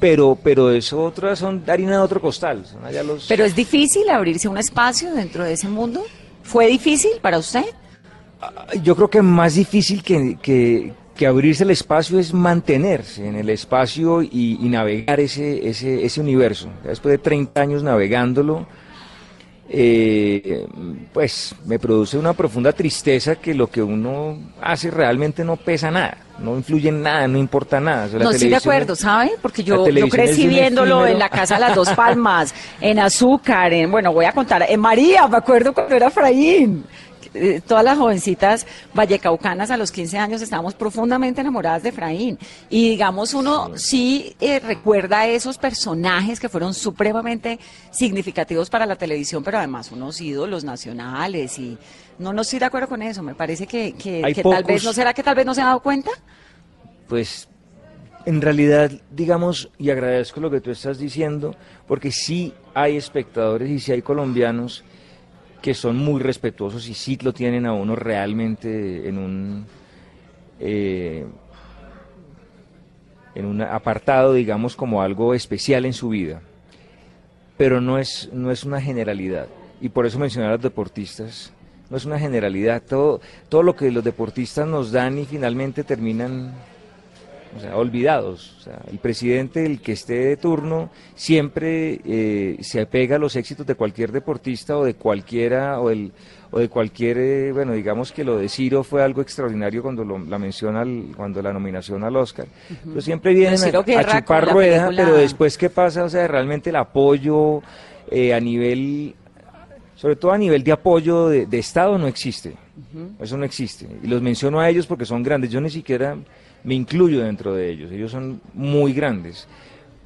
pero, 0.00 0.36
pero 0.42 0.70
eso 0.70 1.02
otras 1.04 1.38
son 1.38 1.62
harina 1.66 1.92
de 1.92 1.98
otro 1.98 2.20
costal. 2.20 2.64
son 2.66 2.84
allá 2.84 3.02
los- 3.02 3.26
Pero 3.28 3.44
es 3.44 3.54
difícil 3.54 4.08
abrirse 4.10 4.48
un 4.48 4.58
espacio 4.58 5.12
dentro 5.14 5.44
de 5.44 5.52
ese 5.54 5.68
mundo. 5.68 6.04
¿Fue 6.42 6.66
difícil 6.66 7.12
para 7.22 7.38
usted? 7.38 7.64
Yo 8.82 8.94
creo 8.96 9.08
que 9.08 9.22
más 9.22 9.54
difícil 9.54 10.02
que, 10.02 10.36
que- 10.42 10.92
que 11.16 11.26
abrirse 11.28 11.62
el 11.62 11.70
espacio 11.70 12.18
es 12.18 12.34
mantenerse 12.34 13.26
en 13.26 13.36
el 13.36 13.48
espacio 13.48 14.20
y, 14.20 14.58
y 14.60 14.68
navegar 14.68 15.20
ese, 15.20 15.68
ese, 15.68 16.04
ese 16.04 16.20
universo. 16.20 16.68
Después 16.82 17.12
de 17.12 17.18
30 17.18 17.60
años 17.60 17.82
navegándolo, 17.84 18.66
eh, 19.68 20.66
pues 21.12 21.54
me 21.64 21.78
produce 21.78 22.18
una 22.18 22.32
profunda 22.34 22.72
tristeza 22.72 23.36
que 23.36 23.54
lo 23.54 23.68
que 23.68 23.82
uno 23.82 24.38
hace 24.60 24.90
realmente 24.90 25.42
no 25.44 25.56
pesa 25.56 25.90
nada, 25.90 26.18
no 26.38 26.56
influye 26.56 26.88
en 26.90 27.02
nada, 27.02 27.26
no 27.28 27.38
importa 27.38 27.80
nada. 27.80 28.06
O 28.06 28.08
sea, 28.08 28.18
la 28.18 28.24
No 28.26 28.30
estoy 28.30 28.48
de 28.50 28.56
televisión- 28.56 28.72
acuerdo, 28.74 28.96
¿sabe? 28.96 29.32
Porque 29.40 29.64
yo, 29.64 29.88
yo 29.88 30.08
crecí 30.08 30.46
viéndolo 30.46 30.96
efímero. 30.98 31.12
en 31.14 31.18
la 31.18 31.28
Casa 31.28 31.54
de 31.54 31.60
las 31.62 31.74
Dos 31.74 31.88
Palmas, 31.96 32.54
en 32.80 32.98
Azúcar, 32.98 33.72
en, 33.72 33.90
bueno, 33.90 34.12
voy 34.12 34.26
a 34.26 34.32
contar, 34.32 34.64
en 34.68 34.80
María, 34.80 35.26
me 35.28 35.38
acuerdo 35.38 35.72
cuando 35.72 35.94
era 35.94 36.10
Fraín. 36.10 36.84
Eh, 37.34 37.60
Todas 37.66 37.84
las 37.84 37.98
jovencitas 37.98 38.66
vallecaucanas 38.94 39.70
a 39.70 39.76
los 39.76 39.92
15 39.92 40.18
años 40.18 40.42
estábamos 40.42 40.74
profundamente 40.74 41.40
enamoradas 41.40 41.82
de 41.82 41.88
Efraín. 41.90 42.38
Y 42.70 42.90
digamos, 42.90 43.34
uno 43.34 43.72
sí 43.76 44.36
eh, 44.40 44.60
recuerda 44.60 45.20
a 45.20 45.26
esos 45.26 45.58
personajes 45.58 46.40
que 46.40 46.48
fueron 46.48 46.74
supremamente 46.74 47.58
significativos 47.90 48.70
para 48.70 48.86
la 48.86 48.96
televisión, 48.96 49.42
pero 49.42 49.58
además 49.58 49.92
unos 49.92 50.20
ídolos 50.20 50.64
nacionales. 50.64 51.58
Y 51.58 51.76
no, 52.18 52.32
no 52.32 52.42
estoy 52.42 52.60
de 52.60 52.64
acuerdo 52.66 52.88
con 52.88 53.02
eso. 53.02 53.22
Me 53.22 53.34
parece 53.34 53.66
que, 53.66 53.92
que, 53.92 54.22
que 54.34 54.42
tal 54.42 54.64
vez, 54.64 54.84
¿no 54.84 54.92
será 54.92 55.12
que 55.12 55.22
tal 55.22 55.34
vez 55.34 55.44
no 55.44 55.54
se 55.54 55.60
ha 55.60 55.66
dado 55.66 55.80
cuenta? 55.80 56.10
pues 57.08 57.48
en 58.26 58.40
realidad, 58.40 58.90
digamos, 59.10 59.70
y 59.78 59.90
agradezco 59.90 60.40
lo 60.40 60.50
que 60.50 60.60
tú 60.60 60.70
estás 60.70 60.98
diciendo, 60.98 61.54
porque 61.86 62.10
sí 62.10 62.54
hay 62.72 62.96
espectadores 62.96 63.70
y 63.70 63.78
sí 63.78 63.92
hay 63.92 64.02
colombianos 64.02 64.82
que 65.64 65.72
son 65.72 65.96
muy 65.96 66.20
respetuosos 66.20 66.86
y 66.90 66.92
sí 66.92 67.18
lo 67.22 67.32
tienen 67.32 67.64
a 67.64 67.72
uno 67.72 67.96
realmente 67.96 69.08
en 69.08 69.16
un 69.16 69.64
eh, 70.60 71.24
en 73.34 73.46
un 73.46 73.62
apartado, 73.62 74.34
digamos, 74.34 74.76
como 74.76 75.00
algo 75.00 75.32
especial 75.32 75.86
en 75.86 75.94
su 75.94 76.10
vida. 76.10 76.42
Pero 77.56 77.80
no 77.80 77.96
es, 77.96 78.28
no 78.30 78.50
es 78.50 78.64
una 78.64 78.78
generalidad. 78.78 79.46
Y 79.80 79.88
por 79.88 80.04
eso 80.04 80.18
mencionar 80.18 80.50
a 80.50 80.54
los 80.56 80.62
deportistas, 80.62 81.50
no 81.88 81.96
es 81.96 82.04
una 82.04 82.18
generalidad. 82.18 82.82
Todo, 82.82 83.22
todo 83.48 83.62
lo 83.62 83.74
que 83.74 83.90
los 83.90 84.04
deportistas 84.04 84.68
nos 84.68 84.92
dan 84.92 85.16
y 85.18 85.24
finalmente 85.24 85.82
terminan 85.82 86.52
o 87.56 87.60
sea, 87.60 87.76
olvidados. 87.76 88.56
O 88.58 88.60
sea, 88.62 88.80
el 88.90 88.98
presidente, 88.98 89.64
el 89.64 89.80
que 89.80 89.92
esté 89.92 90.14
de 90.14 90.36
turno, 90.36 90.90
siempre 91.14 92.00
eh, 92.04 92.56
se 92.60 92.80
apega 92.80 93.16
a 93.16 93.18
los 93.18 93.36
éxitos 93.36 93.66
de 93.66 93.74
cualquier 93.74 94.12
deportista 94.12 94.76
o 94.76 94.84
de 94.84 94.94
cualquiera, 94.94 95.80
o, 95.80 95.90
el, 95.90 96.12
o 96.50 96.58
de 96.58 96.68
cualquier, 96.68 97.18
eh, 97.18 97.52
bueno, 97.52 97.72
digamos 97.72 98.12
que 98.12 98.24
lo 98.24 98.38
de 98.38 98.48
Ciro 98.48 98.82
fue 98.84 99.02
algo 99.02 99.22
extraordinario 99.22 99.82
cuando 99.82 100.04
lo- 100.04 100.18
la 100.18 100.38
menciona, 100.38 100.80
al- 100.82 101.12
cuando 101.16 101.40
la 101.42 101.52
nominación 101.52 102.02
al 102.04 102.16
Oscar. 102.16 102.46
Pero 102.84 103.00
siempre 103.00 103.32
vienen 103.34 103.54
a, 103.54 104.02
chupar 104.20 104.44
rueda, 104.52 104.86
película- 104.88 105.04
pero 105.04 105.16
después, 105.16 105.56
¿qué 105.58 105.70
pasa? 105.70 106.04
O 106.04 106.08
sea, 106.08 106.26
realmente 106.28 106.70
el 106.70 106.76
apoyo 106.76 107.62
eh, 108.10 108.34
a 108.34 108.40
nivel 108.40 109.14
sobre 109.96 110.16
todo 110.16 110.32
a 110.32 110.38
nivel 110.38 110.62
de 110.64 110.72
apoyo 110.72 111.28
de, 111.28 111.46
de 111.46 111.58
Estado 111.58 111.96
no 111.96 112.06
existe. 112.08 112.54
Eso 113.20 113.36
no 113.38 113.44
existe. 113.44 113.86
Y 114.02 114.08
los 114.08 114.20
menciono 114.20 114.60
a 114.60 114.68
ellos 114.68 114.86
porque 114.86 115.06
son 115.06 115.22
grandes. 115.22 115.50
Yo 115.50 115.60
ni 115.60 115.70
siquiera 115.70 116.16
me 116.64 116.74
incluyo 116.74 117.22
dentro 117.22 117.54
de 117.54 117.70
ellos. 117.70 117.92
Ellos 117.92 118.10
son 118.10 118.40
muy 118.54 118.92
grandes. 118.92 119.46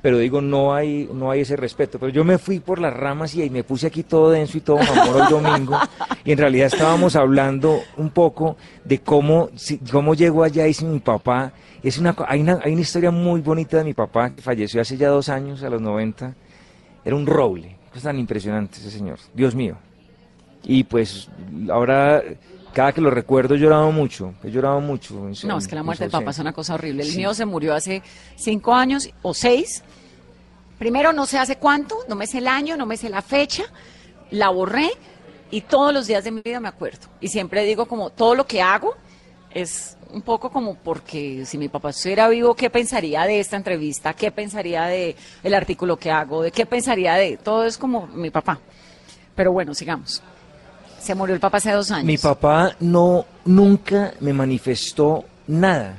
Pero 0.01 0.18
digo, 0.18 0.40
no 0.40 0.75
hay, 0.75 1.09
no 1.12 1.31
hay 1.31 1.40
ese 1.40 1.57
respeto. 1.57 1.99
Pero 1.99 2.12
yo 2.12 2.25
me 2.25 2.38
fui 2.38 2.61
por 2.61 2.81
las 2.81 2.94
ramas 2.94 3.35
y 3.35 3.42
ahí 3.42 3.51
me 3.51 3.64
puse 3.64 3.87
aquí 3.87 4.05
todo 4.05 4.31
denso 4.31 4.59
y 4.59 4.61
todo 4.61 4.79
mamoro 4.79 5.25
el 5.25 5.29
domingo. 5.29 5.79
Y 6.25 6.33
en 6.33 6.38
realidad 6.38 6.66
estábamos 6.66 7.16
hablando 7.16 7.81
un 7.97 8.11
poco 8.11 8.57
de 8.85 9.01
cómo, 9.01 9.51
cómo 9.90 10.14
llegó 10.14 10.44
allá 10.44 10.66
y 10.68 10.75
si 10.75 10.85
mi 10.85 11.01
papá. 11.01 11.53
Es 11.83 11.99
una, 11.99 12.14
hay, 12.27 12.40
una, 12.40 12.61
hay 12.62 12.73
una 12.73 12.83
historia 12.83 13.11
muy 13.11 13.40
bonita 13.40 13.79
de 13.79 13.85
mi 13.85 13.94
papá 13.94 14.35
que 14.35 14.42
falleció 14.42 14.81
hace 14.81 14.97
ya 14.97 15.09
dos 15.09 15.29
años, 15.29 15.62
a 15.62 15.71
los 15.71 15.81
90. 15.81 16.35
Era 17.05 17.16
un 17.16 17.27
roble. 17.27 17.77
Es 17.94 18.03
tan 18.03 18.18
impresionante 18.18 18.79
ese 18.79 18.90
señor. 18.90 19.18
Dios 19.35 19.55
mío. 19.55 19.77
Y 20.64 20.85
pues 20.85 21.29
ahora, 21.71 22.23
cada 22.72 22.92
que 22.92 23.00
lo 23.00 23.11
recuerdo, 23.11 23.54
he 23.54 23.59
llorado 23.59 23.90
mucho. 23.92 24.35
He 24.44 24.50
llorado 24.50 24.81
mucho. 24.81 25.14
No, 25.44 25.59
es 25.59 25.66
que 25.68 25.74
la 25.74 25.83
muerte 25.83 26.04
del 26.04 26.11
papá 26.11 26.31
es 26.31 26.38
una 26.38 26.52
cosa 26.52 26.74
horrible. 26.74 27.02
El 27.02 27.11
Sí. 27.11 27.16
mío 27.18 27.35
se 27.35 27.44
murió 27.44 27.74
hace 27.74 28.02
cinco 28.37 28.74
años 28.74 29.09
o 29.22 29.35
seis. 29.35 29.83
Primero 30.78 31.12
no 31.12 31.26
sé 31.26 31.38
hace 31.38 31.57
cuánto, 31.57 31.96
no 32.09 32.14
me 32.14 32.26
sé 32.26 32.38
el 32.38 32.48
año, 32.48 32.76
no 32.76 32.87
me 32.87 32.96
sé 32.96 33.09
la 33.11 33.22
fecha. 33.22 33.64
La 34.31 34.50
borré 34.50 34.90
y 35.50 35.62
todos 35.62 35.92
los 35.92 36.07
días 36.07 36.22
de 36.24 36.31
mi 36.31 36.40
vida 36.42 36.61
me 36.61 36.68
acuerdo. 36.68 37.09
Y 37.20 37.28
siempre 37.28 37.64
digo 37.64 37.87
como 37.87 38.11
todo 38.11 38.35
lo 38.35 38.46
que 38.46 38.62
hago 38.62 38.94
es 39.50 39.96
un 40.12 40.22
poco 40.22 40.50
como 40.50 40.74
porque 40.76 41.44
si 41.46 41.59
mi 41.59 41.68
papá 41.68 41.90
estuviera 41.90 42.28
vivo, 42.28 42.54
¿qué 42.54 42.70
pensaría 42.70 43.24
de 43.24 43.40
esta 43.40 43.57
entrevista? 43.57 44.12
¿Qué 44.14 44.31
pensaría 44.31 44.85
de 44.85 45.16
el 45.42 45.54
artículo 45.54 45.96
que 45.96 46.11
hago? 46.11 46.42
¿De 46.42 46.52
qué 46.52 46.64
pensaría 46.66 47.14
de 47.14 47.38
todo 47.38 47.64
es 47.64 47.76
como 47.76 48.07
mi 48.07 48.31
papá? 48.31 48.59
Pero 49.35 49.52
bueno, 49.52 49.74
sigamos. 49.74 50.22
Se 51.00 51.14
murió 51.14 51.34
el 51.34 51.40
papá 51.40 51.58
hace 51.58 51.72
dos 51.72 51.90
años. 51.90 52.06
Mi 52.06 52.18
papá 52.18 52.76
no 52.80 53.24
nunca 53.44 54.12
me 54.20 54.32
manifestó 54.32 55.24
nada. 55.46 55.96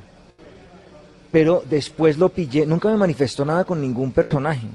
Pero 1.31 1.63
después 1.69 2.17
lo 2.17 2.29
pillé, 2.29 2.65
nunca 2.65 2.89
me 2.89 2.97
manifestó 2.97 3.45
nada 3.45 3.63
con 3.63 3.81
ningún 3.81 4.11
personaje. 4.11 4.67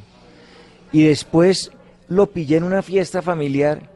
Y 0.92 1.04
después 1.04 1.72
lo 2.08 2.26
pillé 2.26 2.56
en 2.56 2.64
una 2.64 2.82
fiesta 2.82 3.22
familiar 3.22 3.90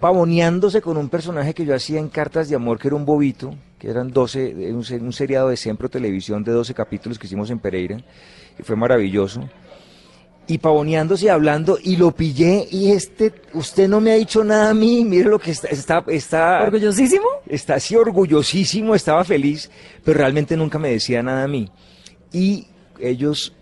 pavoneándose 0.00 0.80
con 0.80 0.96
un 0.96 1.08
personaje 1.08 1.54
que 1.54 1.64
yo 1.64 1.74
hacía 1.74 2.00
en 2.00 2.08
Cartas 2.08 2.48
de 2.48 2.56
Amor, 2.56 2.78
que 2.78 2.88
era 2.88 2.96
un 2.96 3.04
bobito, 3.04 3.54
que 3.78 3.90
eran 3.90 4.10
12, 4.10 4.72
un, 4.72 4.84
un 5.02 5.12
seriado 5.12 5.50
de 5.50 5.56
Sempro 5.56 5.90
Televisión 5.90 6.42
de 6.42 6.52
12 6.52 6.72
capítulos 6.74 7.18
que 7.18 7.26
hicimos 7.26 7.50
en 7.50 7.58
Pereira, 7.58 7.98
y 8.58 8.62
fue 8.62 8.76
maravilloso. 8.76 9.42
Y 10.50 10.58
pavoneándose 10.58 11.26
y 11.26 11.28
hablando, 11.28 11.78
y 11.80 11.96
lo 11.96 12.10
pillé, 12.10 12.66
y 12.72 12.90
este, 12.90 13.32
usted 13.54 13.88
no 13.88 14.00
me 14.00 14.10
ha 14.10 14.14
dicho 14.16 14.42
nada 14.42 14.70
a 14.70 14.74
mí, 14.74 15.04
mire 15.04 15.28
lo 15.28 15.38
que 15.38 15.52
está, 15.52 15.68
está, 15.68 16.04
está, 16.08 16.62
¿Orgullosísimo? 16.64 17.24
está 17.46 17.74
así 17.74 17.94
orgullosísimo, 17.94 18.96
estaba 18.96 19.22
feliz, 19.22 19.70
pero 20.04 20.18
realmente 20.18 20.56
nunca 20.56 20.76
me 20.80 20.90
decía 20.90 21.22
nada 21.22 21.44
a 21.44 21.46
mí. 21.46 21.70
Y 22.32 22.66
ellos 22.98 23.52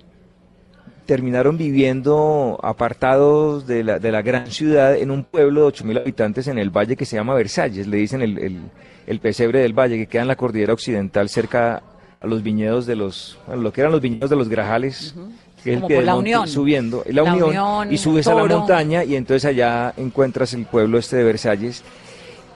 terminaron 1.05 1.59
viviendo 1.59 2.59
apartados 2.63 3.67
de 3.67 3.85
la, 3.85 3.99
de 3.99 4.11
la 4.11 4.23
gran 4.23 4.51
ciudad 4.51 4.97
en 4.97 5.11
un 5.11 5.25
pueblo 5.25 5.71
de 5.71 5.77
8.000 5.77 6.01
habitantes 6.01 6.49
en 6.49 6.57
el 6.57 6.71
valle 6.71 6.97
que 6.97 7.05
se 7.05 7.17
llama 7.17 7.35
Versalles, 7.35 7.87
le 7.87 7.99
dicen 7.99 8.23
el, 8.23 8.39
el, 8.39 8.61
el 9.07 9.21
pesebre 9.21 9.61
del 9.61 9.79
valle, 9.79 9.99
que 9.99 10.07
queda 10.07 10.23
en 10.23 10.29
la 10.29 10.37
cordillera 10.37 10.73
occidental 10.73 11.29
cerca 11.29 11.83
a 12.21 12.27
los 12.27 12.43
viñedos 12.43 12.87
de 12.87 12.97
los, 12.97 13.39
bueno, 13.47 13.61
lo 13.61 13.73
que 13.75 13.83
eran 13.83 13.93
los 13.93 14.01
viñedos 14.01 14.31
de 14.31 14.37
los 14.37 14.49
Grajales, 14.49 15.15
que 15.63 15.75
es 15.75 15.81
el 15.81 15.87
pie 15.87 15.97
del 15.97 16.07
la 16.07 16.15
monte, 16.15 16.31
Unión. 16.31 16.49
subiendo, 16.49 17.03
la, 17.07 17.23
La 17.23 17.33
unión, 17.33 17.49
Unión, 17.49 17.93
y 17.93 17.99
subes 17.99 18.27
a 18.27 18.35
la 18.35 18.45
montaña 18.45 19.05
y 19.05 19.17
entonces 19.17 19.45
allá 19.45 19.93
encuentras 19.97 20.55
el 20.55 20.67
pueblo 20.67 20.99
este 20.99 21.17
de 21.17 21.25
Versalles. 21.25 21.83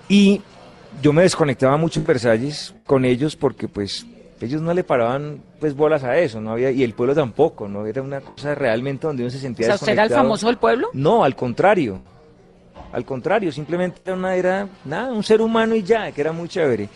Y 0.09 0.41
yo 1.01 1.13
me 1.13 1.23
desconectaba 1.23 1.77
mucho 1.77 2.01
en 2.01 2.07
Versalles 2.07 2.75
con 2.87 3.05
ellos 3.05 3.37
porque 3.37 3.69
pues 3.69 4.07
ellos 4.41 4.61
no 4.61 4.75
le 4.75 4.85
paraban 4.85 5.41
pues 5.61 5.75
bolas 5.75 6.03
a 6.05 6.19
eso, 6.19 6.41
no 6.41 6.53
había 6.53 6.71
y 6.71 6.83
el 6.83 6.95
pueblo 6.95 7.15
tampoco, 7.15 7.69
no 7.69 7.87
era 7.87 8.03
una 8.03 8.21
cosa 8.21 8.55
realmente 8.55 9.07
donde 9.07 9.23
uno 9.23 9.31
se 9.31 9.39
O 9.39 9.41
sentía 9.41 9.67
sea, 9.67 9.75
¿usted 9.77 9.93
era 9.93 10.03
el 10.03 10.09
desconectado. 10.09 10.25
famoso 10.29 10.47
del 10.49 10.57
pueblo? 10.59 10.89
No, 10.93 11.25
al 11.25 11.37
contrario. 11.37 12.01
Al 12.93 13.05
contrario, 13.05 13.51
simplemente 13.53 14.01
era 14.05 14.15
una 14.15 14.35
era 14.37 14.69
nada, 14.85 15.13
un 15.13 15.23
ser 15.23 15.41
humano 15.41 15.75
y 15.75 15.83
ya, 15.83 16.13
que 16.13 16.21
era 16.21 16.33
muy 16.33 16.49
chévere. 16.49 16.89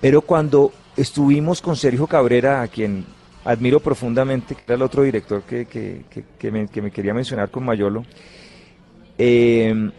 Pero 0.00 0.20
cuando 0.22 0.72
estuvimos 0.96 1.60
con 1.60 1.76
Sergio 1.76 2.06
Cabrera, 2.06 2.62
a 2.62 2.68
quien 2.68 3.04
admiro 3.48 3.80
profundamente, 3.80 4.54
que 4.54 4.60
era 4.66 4.74
el 4.74 4.82
otro 4.82 5.02
director 5.02 5.42
que, 5.42 5.64
que, 5.66 6.02
que- 6.10 6.24
que 6.38 6.50
me, 6.50 6.68
que 6.68 6.82
me 6.82 6.90
quería 6.90 7.14
mencionar 7.14 7.50
con 7.50 7.64
Mayolo, 7.64 8.04
eh, 9.16 9.90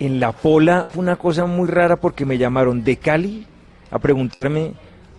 en 0.00 0.20
La 0.20 0.32
Pola 0.32 0.88
fue 0.90 1.02
una 1.02 1.16
cosa 1.16 1.46
muy 1.46 1.68
rara 1.68 1.96
porque 1.96 2.24
me 2.24 2.36
llamaron 2.36 2.82
de 2.82 2.96
Cali 2.96 3.46
a 3.90 3.98
preguntarme, 3.98 4.72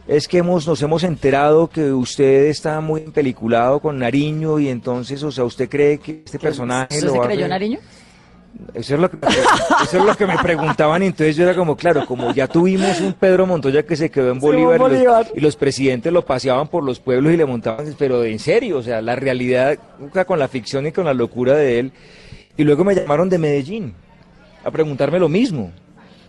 es 0.07 0.27
que 0.27 0.39
hemos, 0.39 0.67
nos 0.67 0.81
hemos 0.81 1.03
enterado 1.03 1.67
que 1.69 1.91
usted 1.93 2.45
está 2.47 2.81
muy 2.81 3.01
empeliculado 3.01 3.79
con 3.79 3.97
Nariño 3.97 4.59
y 4.59 4.67
entonces, 4.67 5.23
o 5.23 5.31
sea, 5.31 5.45
¿usted 5.45 5.69
cree 5.69 5.97
que 5.99 6.23
este 6.25 6.37
personaje 6.39 6.93
¿Usted 6.95 7.07
lo 7.07 7.13
se 7.13 7.19
creyó 7.21 7.39
hacer?" 7.45 7.49
Nariño? 7.49 7.79
Eso 8.73 8.95
es, 8.95 9.01
lo 9.01 9.09
que, 9.09 9.17
eso 9.83 9.97
es 9.99 10.05
lo 10.05 10.15
que 10.15 10.25
me 10.25 10.37
preguntaban 10.37 11.03
y 11.03 11.07
entonces 11.07 11.35
yo 11.35 11.43
era 11.43 11.55
como, 11.55 11.75
claro, 11.75 12.05
como 12.05 12.33
ya 12.33 12.47
tuvimos 12.47 12.99
un 13.01 13.13
Pedro 13.13 13.45
Montoya 13.45 13.83
que 13.83 13.95
se 13.95 14.09
quedó 14.09 14.31
en 14.31 14.39
Bolívar, 14.39 14.75
y 14.75 14.79
los- 14.79 14.89
Bolívar. 14.89 15.27
Y, 15.35 15.39
los, 15.41 15.55
presidentes 15.55 16.11
lo 16.11 16.25
paseaban 16.25 16.67
por 16.67 16.83
los 16.83 16.99
pueblos 16.99 17.33
y 17.33 17.37
le 17.37 17.45
montaban, 17.45 17.93
pero 17.97 18.23
en 18.23 18.39
serio, 18.39 18.77
o 18.77 18.83
sea, 18.83 19.01
la 19.01 19.15
realidad 19.15 19.77
nunca 19.99 20.25
con 20.25 20.39
la 20.39 20.47
ficción 20.47 20.85
y 20.87 20.91
con 20.91 21.05
la 21.05 21.13
locura 21.13 21.53
de 21.55 21.79
él. 21.79 21.91
Y 22.57 22.63
luego 22.63 22.83
me 22.83 22.95
llamaron 22.95 23.29
de 23.29 23.37
Medellín 23.37 23.93
a 24.63 24.71
preguntarme 24.71 25.19
lo 25.19 25.29
mismo. 25.29 25.71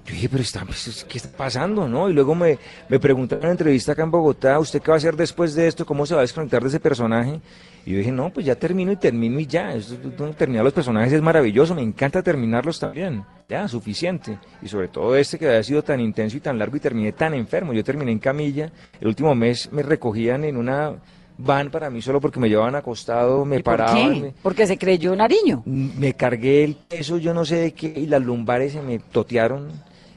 Yo 0.06 0.12
dije, 0.14 0.28
pero 0.28 0.42
está, 0.42 0.64
pues, 0.64 1.04
¿qué 1.08 1.18
está 1.18 1.36
pasando? 1.36 1.88
¿no? 1.88 2.08
Y 2.08 2.12
luego 2.12 2.34
me, 2.34 2.58
me 2.88 3.00
preguntaron 3.00 3.42
en 3.42 3.46
una 3.48 3.52
entrevista 3.52 3.92
acá 3.92 4.04
en 4.04 4.10
Bogotá, 4.12 4.58
¿usted 4.60 4.80
qué 4.80 4.90
va 4.92 4.94
a 4.94 4.98
hacer 4.98 5.16
después 5.16 5.54
de 5.54 5.66
esto? 5.66 5.84
¿Cómo 5.84 6.06
se 6.06 6.14
va 6.14 6.20
a 6.20 6.22
desconectar 6.22 6.62
de 6.62 6.68
ese 6.68 6.78
personaje? 6.78 7.40
Y 7.84 7.90
yo 7.92 7.98
dije, 7.98 8.12
no, 8.12 8.30
pues 8.30 8.46
ya 8.46 8.54
termino 8.54 8.92
y 8.92 8.96
termino 8.96 9.40
y 9.40 9.46
ya. 9.46 9.72
Esto, 9.74 9.96
terminar 10.36 10.62
los 10.64 10.72
personajes 10.72 11.12
es 11.12 11.20
maravilloso, 11.22 11.74
me 11.74 11.82
encanta 11.82 12.22
terminarlos 12.22 12.78
también. 12.78 13.24
Ya, 13.48 13.66
suficiente. 13.66 14.38
Y 14.62 14.68
sobre 14.68 14.88
todo 14.88 15.16
este 15.16 15.38
que 15.38 15.46
había 15.48 15.62
sido 15.64 15.82
tan 15.82 15.98
intenso 16.00 16.36
y 16.36 16.40
tan 16.40 16.56
largo 16.58 16.76
y 16.76 16.80
terminé 16.80 17.12
tan 17.12 17.34
enfermo. 17.34 17.72
Yo 17.72 17.82
terminé 17.84 18.12
en 18.12 18.18
camilla. 18.20 18.70
El 19.00 19.08
último 19.08 19.34
mes 19.34 19.70
me 19.72 19.82
recogían 19.82 20.44
en 20.44 20.56
una 20.56 20.94
van 21.38 21.70
para 21.70 21.90
mí 21.90 22.00
solo 22.00 22.18
porque 22.20 22.40
me 22.40 22.48
llevaban 22.48 22.74
acostado, 22.76 23.44
me 23.44 23.56
¿Y 23.58 23.62
por 23.62 23.76
paraban. 23.76 24.14
qué? 24.14 24.20
me- 24.20 24.34
Porque 24.42 24.66
se 24.66 24.78
creyó 24.78 25.14
Nariño. 25.14 25.62
me 25.66 26.14
cargué 26.14 26.64
el 26.64 26.76
peso, 26.76 27.18
yo 27.18 27.34
no 27.34 27.44
sé 27.44 27.56
de 27.56 27.72
qué, 27.72 27.92
y 27.94 28.06
las 28.06 28.22
lumbares 28.22 28.72
se 28.72 28.80
me 28.80 28.98
totearon 29.00 29.68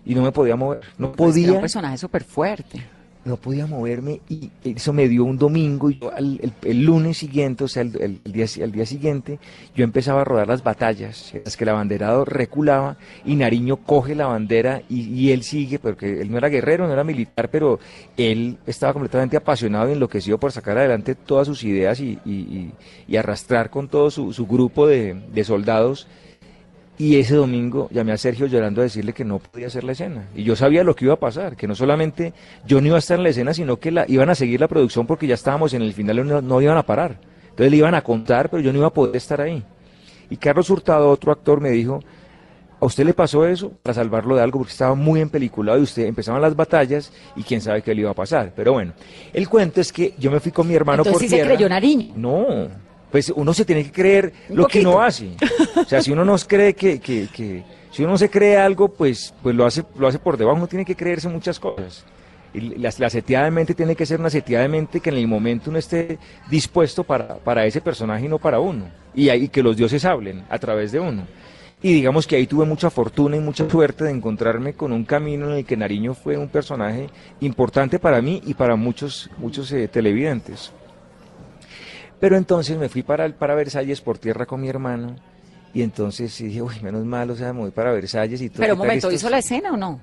y 0.10 0.16
no 0.16 0.24
me 0.24 0.32
podía 0.32 0.56
mover. 0.56 0.82
No 0.98 1.12
Pues 1.12 1.36
era 1.38 1.44
un 1.44 1.48
podía, 1.50 1.62
personaje 1.62 1.98
súper 1.98 2.24
fuerte. 2.24 2.82
no 3.26 3.36
podía 3.38 3.68
moverme 3.68 4.22
y 4.30 4.50
eso 4.64 4.92
me 4.92 5.08
dio 5.08 5.24
un 5.26 5.38
domingo 5.38 5.92
y 5.92 6.00
yo 6.00 6.12
al- 6.12 6.40
el, 6.42 6.52
el 6.64 6.82
lunes 6.84 7.18
siguiente, 7.18 7.64
o 7.66 7.68
sea, 7.68 7.84
el, 7.84 7.96
el- 8.02 8.20
el 8.24 8.32
día, 8.32 8.46
el 8.60 8.72
día 8.72 8.86
siguiente, 8.88 9.38
yo 9.76 9.84
empezaba 9.84 10.22
a 10.22 10.24
rodar 10.24 10.48
las 10.48 10.64
batallas, 10.64 11.34
las 11.46 11.56
que 11.56 11.64
el 11.66 11.70
abanderado 11.70 12.26
reculaba 12.26 12.98
y 13.26 13.36
Nariño 13.36 13.76
coge 13.78 14.16
la 14.16 14.26
bandera 14.26 14.82
y, 14.90 15.02
y 15.02 15.32
él 15.32 15.44
sigue, 15.44 15.78
porque 15.78 16.22
él 16.22 16.32
no 16.32 16.38
era 16.40 16.48
guerrero, 16.50 16.88
no 16.88 16.94
era 16.94 17.04
militar, 17.04 17.50
pero 17.52 17.80
él 18.18 18.58
estaba 18.66 18.94
completamente 18.94 19.38
apasionado 19.38 19.90
y 19.90 19.94
enloquecido 19.94 20.40
por 20.40 20.52
sacar 20.52 20.78
adelante 20.80 21.14
todas 21.14 21.46
sus 21.46 21.64
ideas 21.66 22.00
y, 22.00 22.18
y- 22.26 22.32
y- 22.32 22.72
y 23.08 23.18
arrastrar 23.18 23.70
con 23.70 23.90
todo 23.90 24.10
su, 24.10 24.34
su 24.34 24.48
grupo 24.48 24.88
de, 24.88 25.14
de 25.32 25.44
soldados. 25.44 26.08
Y 27.00 27.16
ese 27.16 27.36
domingo 27.36 27.88
llamé 27.92 28.12
a 28.12 28.18
Sergio 28.18 28.46
llorando 28.46 28.82
a 28.82 28.84
decirle 28.84 29.14
que 29.14 29.24
no 29.24 29.40
podía 29.40 29.68
hacer 29.68 29.86
la 29.86 29.94
escena. 29.94 30.28
Y 30.36 30.44
yo 30.44 30.58
sabía 30.58 30.84
lo 30.84 30.94
que 30.98 31.06
iba 31.06 31.14
a 31.14 31.20
pasar, 31.20 31.56
que 31.56 31.66
no 31.66 31.74
solamente 31.74 32.34
yo 32.68 32.82
no 32.82 32.88
iba 32.88 32.98
a 32.98 33.00
estar 33.00 33.18
en 33.18 33.24
la 33.24 33.30
escena, 33.30 33.54
sino 33.54 33.78
que 33.78 33.90
la, 33.90 34.04
iban 34.10 34.30
a 34.30 34.36
seguir 34.36 34.60
la 34.60 34.68
producción 34.68 35.08
porque 35.08 35.26
ya 35.26 35.36
estábamos 35.36 35.74
en 35.74 35.82
el 35.82 35.94
final, 35.94 36.28
no, 36.28 36.42
no 36.42 36.62
iban 36.62 36.78
a 36.78 36.84
parar. 36.84 37.18
Entonces 37.52 37.72
le 37.72 37.78
iban 37.78 37.96
a 37.96 38.02
contar, 38.02 38.50
pero 38.50 38.62
yo 38.62 38.74
no 38.74 38.80
iba 38.80 38.88
a 38.88 38.94
poder 38.94 39.16
estar 39.16 39.40
ahí. 39.40 39.64
Y 40.30 40.36
Carlos 40.36 40.70
Hurtado, 40.70 41.10
otro 41.10 41.32
actor, 41.32 41.62
me 41.62 41.70
dijo, 41.70 42.02
¿a 42.82 42.86
usted 42.86 43.06
le 43.06 43.14
pasó 43.14 43.46
eso 43.46 43.72
para 43.82 43.94
salvarlo 43.94 44.36
de 44.36 44.44
algo? 44.44 44.60
Porque 44.60 44.74
estaba 44.74 44.94
muy 44.94 45.22
empeliculado 45.22 45.80
y 45.80 45.84
usted 45.84 46.04
empezaban 46.04 46.42
las 46.42 46.54
batallas 46.54 47.14
y 47.38 47.44
quién 47.44 47.62
sabe 47.62 47.82
qué 47.82 47.96
le 47.96 48.02
iba 48.02 48.12
a 48.12 48.14
pasar. 48.14 48.52
Pero 48.54 48.74
bueno, 48.74 48.92
el 49.32 49.48
cuento 49.48 49.80
es 49.80 49.94
que 49.94 50.16
yo 50.20 50.32
me 50.32 50.42
fui 50.42 50.52
con 50.52 50.68
mi 50.68 50.76
hermano 50.76 51.04
Entonces 51.04 51.14
por 51.14 51.22
sí 51.22 51.30
se 51.30 51.36
tierra. 51.36 51.54
creyó 51.54 51.70
Nariño. 51.70 52.14
No, 52.18 52.68
pues 53.12 53.32
uno 53.36 53.54
se 53.54 53.66
tiene 53.66 53.84
que 53.84 53.92
creer 53.92 54.34
Un 54.50 54.58
lo 54.58 54.68
que 54.68 54.82
no 54.84 54.92
poquito. 54.94 55.02
hace. 55.04 55.30
O 55.76 55.86
sea, 55.86 56.02
si 56.02 56.12
uno 56.12 56.24
no 56.26 56.36
cree 56.38 56.74
que, 56.74 57.00
que, 57.00 57.28
que- 57.34 57.64
si 57.92 58.04
uno 58.04 58.12
no 58.14 58.18
se 58.20 58.30
cree 58.30 58.56
algo, 58.58 58.90
pues, 58.90 59.34
pues 59.42 59.56
lo 59.56 59.66
hace, 59.66 59.84
lo 59.98 60.08
hace 60.08 60.20
por 60.20 60.38
debajo, 60.38 60.58
uno 60.58 60.68
tiene 60.68 60.86
que 60.86 60.96
creerse 60.96 61.28
muchas 61.28 61.60
cosas. 61.60 62.06
Y 62.54 62.62
la, 62.78 62.92
la 62.98 63.10
seteada 63.10 63.46
de 63.46 63.52
mente 63.52 63.74
tiene 63.74 63.96
que 63.96 64.06
ser 64.06 64.20
una 64.20 64.30
seteada 64.30 64.64
de 64.64 64.70
mente 64.70 65.00
que 65.00 65.10
en 65.10 65.18
el 65.18 65.28
momento 65.28 65.70
uno 65.70 65.80
esté 65.80 66.18
dispuesto 66.50 67.04
para, 67.04 67.38
para 67.38 67.66
ese 67.66 67.82
personaje 67.82 68.26
y 68.26 68.30
no 68.30 68.38
para 68.38 68.60
uno. 68.60 68.86
Y, 69.16 69.30
ahí 69.30 69.50
que 69.50 69.64
los 69.64 69.76
dioses 69.76 70.06
hablen 70.06 70.44
a 70.50 70.58
través 70.60 70.92
de 70.92 71.00
uno. 71.00 71.24
Y 71.82 71.94
digamos 71.94 72.28
que 72.28 72.36
ahí 72.36 72.46
tuve 72.46 72.66
mucha 72.66 72.90
fortuna 72.90 73.38
y 73.38 73.40
mucha 73.40 73.68
suerte 73.70 74.04
de 74.04 74.12
encontrarme 74.12 74.74
con 74.74 74.92
un 74.92 75.06
camino 75.06 75.48
en 75.50 75.58
el 75.58 75.66
que 75.66 75.78
Nariño 75.78 76.14
fue 76.14 76.38
un 76.38 76.50
personaje 76.50 77.08
importante 77.40 78.00
para 78.00 78.22
mí 78.22 78.42
y 78.46 78.54
para 78.54 78.76
muchos, 78.76 79.30
muchos 79.38 79.72
eh, 79.72 79.88
televidentes. 79.88 80.72
Pero 82.20 82.36
entonces 82.38 82.78
me 82.78 82.90
fui 82.90 83.04
para, 83.04 83.28
para 83.30 83.56
Versalles 83.56 84.02
por 84.02 84.18
tierra 84.18 84.46
con 84.46 84.60
mi 84.62 84.68
hermano 84.70 85.16
y 85.74 85.82
entonces 85.84 86.38
dije, 86.38 86.62
uy, 86.62 86.76
menos 86.82 87.06
mal, 87.06 87.30
o 87.30 87.36
sea, 87.36 87.54
me 87.54 87.60
voy 87.62 87.72
para 87.72 87.92
Versalles 87.92 88.42
y 88.42 88.50
todo. 88.50 88.60
Pero 88.60 88.68
¿qué 88.68 88.74
un 88.74 88.78
tal 88.80 88.88
momento, 88.88 89.08
estos- 89.08 89.14
¿hizo 89.22 89.30
la 89.30 89.38
escena 89.40 89.72
o 89.72 89.78
no? 89.78 90.02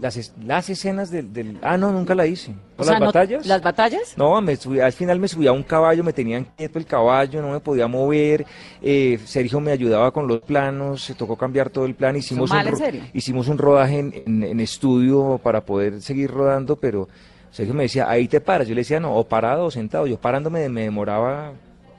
las, 0.00 0.32
las 0.44 0.68
escenas 0.68 1.08
del, 1.12 1.32
del- 1.32 1.56
Ah, 1.62 1.76
no, 1.76 1.92
nunca 1.92 2.16
la 2.16 2.26
hice. 2.26 2.50
O 2.50 2.78
¿Con 2.78 2.84
sea, 2.86 2.94
las 2.94 3.00
no- 3.00 3.06
batallas? 3.06 3.46
¿Las 3.46 3.62
batallas? 3.62 4.14
No, 4.16 4.40
me 4.40 4.54
subí- 4.58 4.80
al 4.82 4.92
final 4.92 5.20
me 5.20 5.28
subía 5.28 5.50
a 5.50 5.52
un 5.52 5.62
caballo, 5.62 6.02
me 6.02 6.12
tenían 6.12 6.48
quieto 6.56 6.80
el 6.80 6.84
caballo, 6.84 7.40
no 7.40 7.52
me 7.52 7.60
podía 7.60 7.86
mover. 7.86 8.44
eh, 8.82 9.20
Sergio 9.24 9.60
me 9.60 9.70
ayudaba 9.70 10.10
con 10.10 10.26
los 10.26 10.40
planos, 10.40 11.04
se 11.04 11.14
tocó 11.14 11.36
cambiar 11.36 11.70
todo 11.70 11.86
el 11.86 11.94
plan. 11.94 12.16
Hicimos, 12.16 12.50
mal, 12.50 12.66
un, 12.66 12.72
en 12.72 12.76
serio? 12.76 13.02
hicimos 13.14 13.46
un 13.46 13.56
rodaje 13.56 14.00
en, 14.00 14.14
en- 14.26 14.42
en 14.42 14.58
estudio 14.60 15.38
para 15.40 15.64
poder 15.64 16.02
seguir 16.02 16.28
rodando, 16.32 16.74
pero 16.74 17.08
Sergio 17.54 17.72
me 17.72 17.84
decía, 17.84 18.10
ahí 18.10 18.26
te 18.26 18.40
paras. 18.40 18.66
Yo 18.66 18.74
le 18.74 18.80
decía, 18.80 18.98
no, 18.98 19.14
o 19.14 19.28
parado 19.28 19.66
o 19.66 19.70
sentado. 19.70 20.08
Yo 20.08 20.18
parándome 20.18 20.68
me 20.68 20.82
demoraba, 20.82 21.52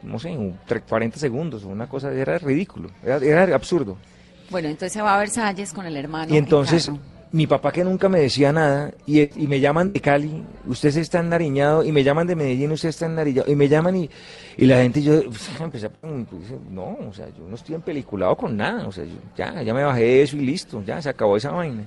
no 0.04 0.20
sé, 0.20 0.32
un 0.36 0.58
tre- 0.68 0.82
40 0.88 1.18
segundos, 1.18 1.64
una 1.64 1.88
cosa, 1.88 2.12
era 2.12 2.38
ridículo, 2.38 2.90
era, 3.02 3.16
era 3.18 3.56
absurdo. 3.56 3.96
Bueno, 4.50 4.68
entonces 4.68 4.92
se 4.92 5.02
va 5.02 5.16
a 5.16 5.20
Versalles 5.20 5.72
con 5.72 5.86
el 5.86 5.96
hermano. 5.96 6.28
Y 6.34 6.38
en 6.38 6.44
entonces, 6.44 6.92
mi 7.32 7.48
papá 7.48 7.72
que 7.72 7.86
nunca 7.86 8.10
me 8.10 8.20
decía 8.20 8.52
nada, 8.52 8.92
y, 9.06 9.22
y 9.42 9.48
me 9.48 9.62
llaman 9.62 9.94
de 9.94 10.02
Cali, 10.02 10.44
usted 10.68 10.92
se 10.92 11.00
está 11.00 11.20
enariñado, 11.22 11.86
y 11.86 11.92
me 11.94 12.04
llaman 12.04 12.28
de 12.28 12.36
Medellín, 12.36 12.74
usted 12.74 12.90
está 12.90 13.06
enariñado, 13.06 13.50
y 13.50 13.56
me 13.56 13.70
llaman 13.70 13.96
y, 13.96 14.10
y 14.58 14.66
la 14.66 14.82
gente, 14.82 15.02
yo 15.02 15.14
empecé 15.62 15.86
a 15.86 15.90
preguntar, 15.90 16.38
no, 16.70 16.98
o 17.10 17.14
sea, 17.14 17.28
yo 17.30 17.48
no 17.48 17.56
estoy 17.56 17.76
empeliculado 17.76 18.36
con 18.36 18.58
nada, 18.58 18.86
o 18.88 18.92
sea, 18.92 19.06
yo, 19.06 19.16
ya, 19.38 19.62
ya 19.64 19.74
me 19.74 19.84
bajé 19.86 20.02
de 20.02 20.22
eso 20.24 20.36
y 20.36 20.42
listo, 20.42 20.84
ya 20.86 21.02
se 21.02 21.08
acabó 21.08 21.38
esa 21.38 21.52
vaina. 21.52 21.86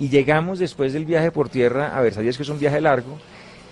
Y 0.00 0.08
llegamos 0.08 0.58
después 0.58 0.92
del 0.92 1.04
viaje 1.04 1.30
por 1.30 1.48
tierra 1.48 1.96
a 1.96 2.00
Versalles, 2.00 2.36
que 2.36 2.42
es 2.42 2.48
un 2.48 2.58
viaje 2.58 2.80
largo. 2.80 3.18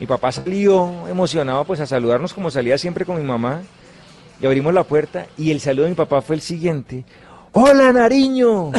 Mi 0.00 0.06
papá 0.06 0.32
salió 0.32 1.06
emocionado 1.08 1.64
pues 1.64 1.80
a 1.80 1.86
saludarnos 1.86 2.34
como 2.34 2.50
salía 2.50 2.78
siempre 2.78 3.04
con 3.04 3.16
mi 3.16 3.24
mamá. 3.24 3.62
Y 4.40 4.46
abrimos 4.46 4.74
la 4.74 4.84
puerta 4.84 5.26
y 5.36 5.50
el 5.50 5.60
saludo 5.60 5.84
de 5.84 5.90
mi 5.90 5.96
papá 5.96 6.22
fue 6.22 6.36
el 6.36 6.42
siguiente. 6.42 7.04
¡Hola, 7.52 7.92
Nariño! 7.92 8.72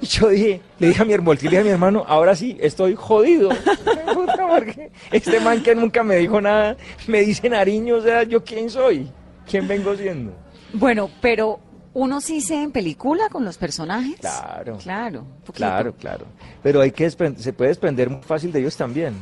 Y 0.00 0.06
yo 0.06 0.28
dije, 0.28 0.60
le 0.78 0.88
dije 0.88 1.02
a 1.02 1.04
mi 1.04 1.12
hermano, 1.12 1.34
le 1.34 1.40
dije 1.40 1.58
a 1.58 1.64
mi 1.64 1.68
hermano, 1.68 2.04
ahora 2.08 2.34
sí, 2.34 2.56
estoy 2.60 2.94
jodido. 2.94 3.50
Porque 4.48 4.90
este 5.12 5.40
man 5.40 5.62
que 5.62 5.74
nunca 5.74 6.02
me 6.02 6.16
dijo 6.16 6.40
nada, 6.40 6.76
me 7.06 7.20
dice 7.20 7.48
Nariño, 7.48 7.96
o 7.96 8.02
sea, 8.02 8.24
¿yo 8.24 8.42
quién 8.42 8.68
soy? 8.68 9.08
¿Quién 9.48 9.68
vengo 9.68 9.94
siendo? 9.94 10.32
Bueno, 10.72 11.10
pero 11.20 11.60
uno 11.94 12.20
sí 12.20 12.40
se 12.40 12.62
en 12.62 12.70
película 12.70 13.28
con 13.30 13.44
los 13.44 13.58
personajes. 13.58 14.16
Claro. 14.20 14.76
Claro. 14.78 15.26
Claro, 15.52 15.94
claro. 15.94 16.26
Pero 16.62 16.80
hay 16.80 16.92
que 16.92 17.10
se 17.10 17.52
puede 17.52 17.68
desprender 17.68 18.08
muy 18.10 18.22
fácil 18.22 18.52
de 18.52 18.60
ellos 18.60 18.76
también. 18.76 19.14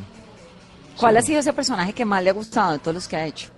¿Cuál 0.98 1.14
Sí. 1.14 1.18
ha 1.18 1.22
sido 1.22 1.40
ese 1.40 1.52
personaje 1.52 1.92
que 1.92 2.04
más 2.04 2.22
le 2.22 2.30
ha 2.30 2.32
gustado 2.32 2.72
de 2.72 2.78
todos 2.80 2.94
los 2.94 3.08
que 3.08 3.16
ha 3.16 3.24
hecho? 3.26 3.48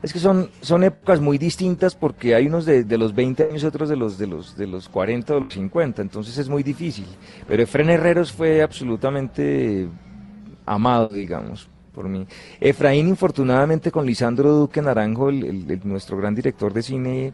Es 0.00 0.12
que 0.12 0.20
son, 0.20 0.48
son 0.60 0.84
épocas 0.84 1.18
muy 1.20 1.38
distintas 1.38 1.96
porque 1.96 2.34
hay 2.36 2.46
unos 2.46 2.64
de, 2.64 2.84
de 2.84 2.98
los 2.98 3.12
20 3.14 3.42
años 3.48 3.62
y 3.64 3.66
otros 3.66 3.88
de 3.88 3.96
los, 3.96 4.16
de, 4.16 4.28
los, 4.28 4.56
de 4.56 4.66
los 4.68 4.88
40 4.88 5.34
o 5.34 5.40
los 5.40 5.52
50, 5.52 6.02
entonces 6.02 6.38
es 6.38 6.48
muy 6.48 6.62
difícil. 6.62 7.06
Pero 7.48 7.62
Efren 7.64 7.90
Herreros 7.90 8.30
fue 8.30 8.62
absolutamente 8.62 9.88
amado, 10.66 11.08
digamos, 11.08 11.68
por 11.92 12.08
mí. 12.08 12.26
Efraín, 12.60 13.08
infortunadamente, 13.08 13.90
con 13.90 14.06
Lisandro 14.06 14.52
Duque 14.52 14.80
Naranjo, 14.82 15.30
el- 15.30 15.44
el- 15.44 15.70
el- 15.70 15.80
nuestro 15.82 16.16
gran 16.16 16.34
director 16.34 16.72
de 16.72 16.82
cine, 16.82 17.32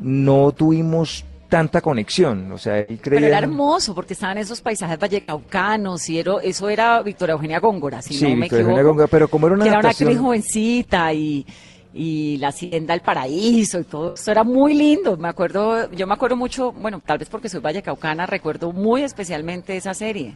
no 0.00 0.52
tuvimos 0.52 1.24
tanta 1.48 1.80
conexión. 1.80 2.52
O 2.52 2.58
sea, 2.58 2.78
él 2.78 2.98
creía... 3.00 3.20
Pero 3.20 3.26
era 3.26 3.38
hermoso 3.38 3.94
porque 3.94 4.12
estaban 4.12 4.36
esos 4.38 4.60
paisajes 4.60 4.98
vallecaucanos 4.98 6.08
y 6.10 6.18
era- 6.18 6.36
eso 6.42 6.68
era 6.68 7.00
Victoria 7.02 7.32
Eugenia 7.32 7.58
Góngora, 7.60 8.02
si 8.02 8.14
Sí, 8.14 8.24
no 8.24 8.30
me 8.30 8.42
Victoria 8.42 8.62
Eugenia 8.62 8.80
equivoco. 8.80 8.88
Góngora, 8.94 9.08
pero 9.08 9.28
como 9.28 9.46
era 9.46 9.54
una 9.56 9.64
que 9.64 9.70
era 9.70 9.78
una 9.78 9.88
adaptación- 9.88 10.08
actriz 10.08 10.20
jovencita 10.20 11.12
y, 11.14 11.46
y 11.94 12.36
la 12.36 12.48
hacienda 12.48 12.92
del 12.92 13.00
paraíso 13.00 13.80
y 13.80 13.84
todo 13.84 14.14
eso 14.14 14.30
era 14.30 14.44
muy 14.44 14.74
lindo. 14.74 15.16
Me 15.16 15.28
acuerdo, 15.28 15.90
yo 15.92 16.06
me 16.06 16.12
acuerdo 16.14 16.36
mucho, 16.36 16.72
bueno, 16.72 17.00
tal 17.04 17.16
vez 17.18 17.28
porque 17.30 17.48
soy 17.48 17.60
vallecaucana, 17.60 18.26
recuerdo 18.26 18.72
muy 18.72 19.02
especialmente 19.02 19.76
esa 19.76 19.94
serie. 19.94 20.34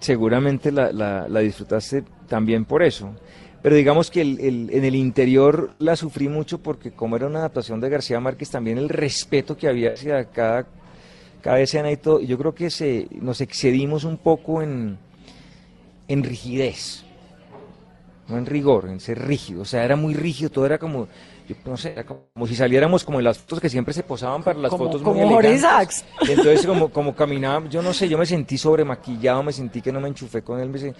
seguramente 0.00 0.72
la, 0.72 0.92
la- 0.92 1.28
la 1.28 1.40
disfrutaste 1.40 2.04
también 2.28 2.64
por 2.64 2.82
eso. 2.82 3.10
Pero 3.64 3.76
digamos 3.76 4.10
que 4.10 4.20
el- 4.20 4.38
el- 4.40 4.68
en 4.74 4.84
el 4.84 4.94
interior 4.94 5.70
la 5.78 5.96
sufrí 5.96 6.28
mucho 6.28 6.58
porque 6.58 6.90
como 6.90 7.16
era 7.16 7.26
una 7.28 7.38
adaptación 7.38 7.80
de 7.80 7.88
García 7.88 8.20
Márquez, 8.20 8.50
también 8.50 8.76
el 8.76 8.90
respeto 8.90 9.56
que 9.56 9.68
había 9.68 9.94
hacia 9.94 10.26
cada, 10.26 10.66
cada 11.40 11.58
escena 11.60 11.90
y 11.90 11.96
todo, 11.96 12.20
yo 12.20 12.36
creo 12.36 12.54
que 12.54 12.68
se, 12.68 13.08
nos 13.22 13.40
excedimos 13.40 14.04
un 14.04 14.18
poco 14.18 14.60
en, 14.60 14.98
en 16.08 16.22
rigidez, 16.24 17.04
no 18.28 18.36
en 18.36 18.44
rigor, 18.44 18.86
en 18.90 19.00
ser 19.00 19.26
rígido. 19.26 19.62
O 19.62 19.64
sea, 19.64 19.82
era 19.82 19.96
muy 19.96 20.12
rígido, 20.12 20.50
todo 20.50 20.66
era 20.66 20.76
como, 20.76 21.08
yo 21.48 21.54
no 21.66 21.76
sé, 21.76 21.92
era 21.92 22.04
como 22.04 22.46
si 22.46 22.54
saliéramos 22.56 23.04
como 23.04 23.18
en 23.18 23.24
las 23.24 23.38
fotos 23.38 23.60
que 23.60 23.68
siempre 23.68 23.92
se 23.94 24.02
posaban 24.02 24.42
para 24.42 24.58
las 24.58 24.70
Como- 24.70 24.84
fotos 24.86 25.02
muy 25.02 25.12
como 25.12 25.28
Jorge 25.34 25.48
elegantes. 25.54 25.96
Sachs. 25.96 26.04
Y 26.28 26.32
entonces 26.32 26.66
como, 26.66 26.88
como 26.90 27.14
caminaba, 27.14 27.68
yo 27.68 27.82
no 27.82 27.92
sé, 27.92 28.08
yo 28.08 28.16
me 28.18 28.26
sentí 28.26 28.56
sobremaquillado, 28.58 29.42
me 29.42 29.52
sentí 29.52 29.80
que 29.82 29.92
no 29.92 30.00
me 30.00 30.08
enchufé 30.08 30.42
con 30.42 30.60
él, 30.60 30.68
me 30.70 30.78
se- 30.78 30.94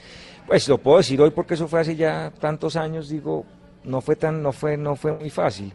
pues 0.47 0.69
lo 0.69 0.79
puedo 0.79 0.99
decir 0.99 1.21
hoy 1.21 1.31
porque 1.31 1.55
eso 1.55 1.67
fue 1.69 1.81
hace 1.81 1.97
ya 1.97 2.31
tantos 2.39 2.77
años, 2.77 3.09
digo, 3.09 3.45
no 3.85 4.01
fue 4.01 4.17
tan, 4.17 4.43
no 4.43 4.53
fue, 4.53 4.77
no 4.77 4.97
fue 4.97 5.13
muy 5.13 5.31
fácil. 5.31 5.73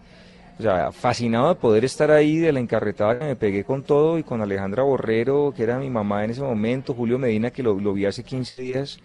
O 0.59 0.61
sea, 0.61 0.91
fascinado 0.91 1.47
de 1.49 1.55
poder 1.55 1.85
estar 1.85 2.11
ahí, 2.11 2.37
de 2.37 2.51
la 2.51 2.59
encarretada 2.59 3.17
que 3.17 3.23
me 3.25 3.35
pegué 3.37 3.63
con 3.63 3.81
todo 3.81 4.17
y 4.19 4.23
con 4.23 4.41
Alejandra 4.41 4.83
Borrero, 4.83 5.53
que 5.55 5.63
era 5.63 5.79
mi 5.79 5.89
mamá 5.89 6.25
en 6.25 6.31
ese 6.31 6.41
momento, 6.41 6.93
Julio 6.93 7.17
Medina, 7.17 7.49
que 7.49 7.63
lo, 7.63 7.79
lo 7.79 7.93
vi 7.93 8.05
hace 8.05 8.23
15 8.23 8.61
días. 8.61 8.99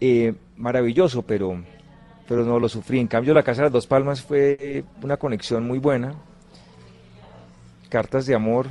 Eh, 0.00 0.34
maravilloso, 0.56 1.22
pero, 1.22 1.62
pero 2.28 2.44
no 2.44 2.60
lo 2.60 2.68
sufrí. 2.68 3.00
En 3.00 3.06
cambio, 3.08 3.32
La 3.34 3.42
Casa 3.42 3.62
de 3.62 3.66
las 3.66 3.72
Dos 3.72 3.86
Palmas 3.86 4.20
fue 4.22 4.84
una 5.02 5.16
conexión 5.16 5.66
muy 5.66 5.78
buena. 5.78 6.14
Cartas 7.88 8.26
de 8.26 8.34
amor. 8.34 8.66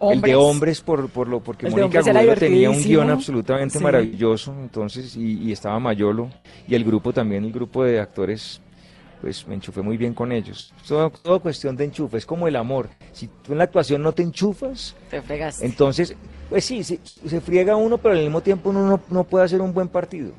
El 0.00 0.20
de 0.20 0.34
hombres 0.36 0.82
por, 0.82 1.08
por 1.08 1.26
lo 1.26 1.40
porque 1.40 1.66
El 1.66 1.72
Mónica 1.72 2.00
Agudelo 2.00 2.34
tenía 2.34 2.68
un 2.70 2.82
guion 2.82 3.08
absolutamente 3.10 3.78
Sí. 3.78 3.82
maravilloso, 3.84 4.54
entonces, 4.60 5.16
y, 5.16 5.38
y 5.42 5.52
estaba 5.52 5.78
Mayolo, 5.80 6.28
y 6.68 6.74
el 6.74 6.84
grupo 6.84 7.14
también, 7.14 7.44
el 7.44 7.52
grupo 7.52 7.82
de 7.82 7.98
actores, 7.98 8.60
pues 9.22 9.48
me 9.48 9.54
enchufé 9.54 9.80
muy 9.80 9.96
bien 9.96 10.12
con 10.12 10.32
ellos. 10.32 10.74
Todo, 10.86 11.08
todo 11.08 11.40
cuestión 11.40 11.76
de 11.76 11.84
enchufe, 11.86 12.18
es 12.18 12.26
como 12.26 12.46
el 12.46 12.56
amor. 12.56 12.90
Si 13.12 13.26
tú 13.42 13.52
en 13.52 13.58
la 13.58 13.64
actuación 13.64 14.02
no 14.02 14.12
te 14.12 14.22
enchufas, 14.22 14.94
Te 15.10 15.22
fregaste. 15.22 15.64
entonces, 15.64 16.14
pues 16.50 16.66
sí, 16.66 16.84
se, 16.84 17.00
se 17.26 17.40
friega 17.40 17.74
uno, 17.74 17.96
pero 17.96 18.14
al 18.14 18.20
mismo 18.20 18.42
tiempo 18.42 18.68
uno 18.68 18.86
no, 18.86 19.00
no 19.08 19.24
puede 19.24 19.46
hacer 19.46 19.62
un 19.62 19.72
buen 19.72 19.88
partido. 19.88 20.32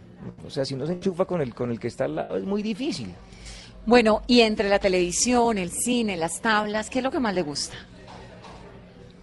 O 0.46 0.50
sea, 0.50 0.66
si 0.66 0.76
no 0.76 0.86
se 0.86 0.94
enchufa 0.94 1.26
con 1.26 1.42
el, 1.42 1.54
con 1.54 1.72
el 1.72 1.80
que 1.80 1.88
está 1.88 2.06
al 2.06 2.16
lado, 2.16 2.38
es 2.38 2.44
muy 2.46 2.62
difícil. 2.62 3.10
Bueno, 3.86 4.22
y 4.28 4.42
entre 4.42 4.68
la 4.70 4.80
televisión, 4.80 5.58
el 5.58 5.72
cine, 5.72 6.18
las 6.18 6.42
tablas, 6.42 6.90
¿qué 6.90 7.00
es 7.00 7.04
lo 7.04 7.12
que 7.12 7.20
más 7.20 7.34
le 7.34 7.42
gusta? 7.42 7.76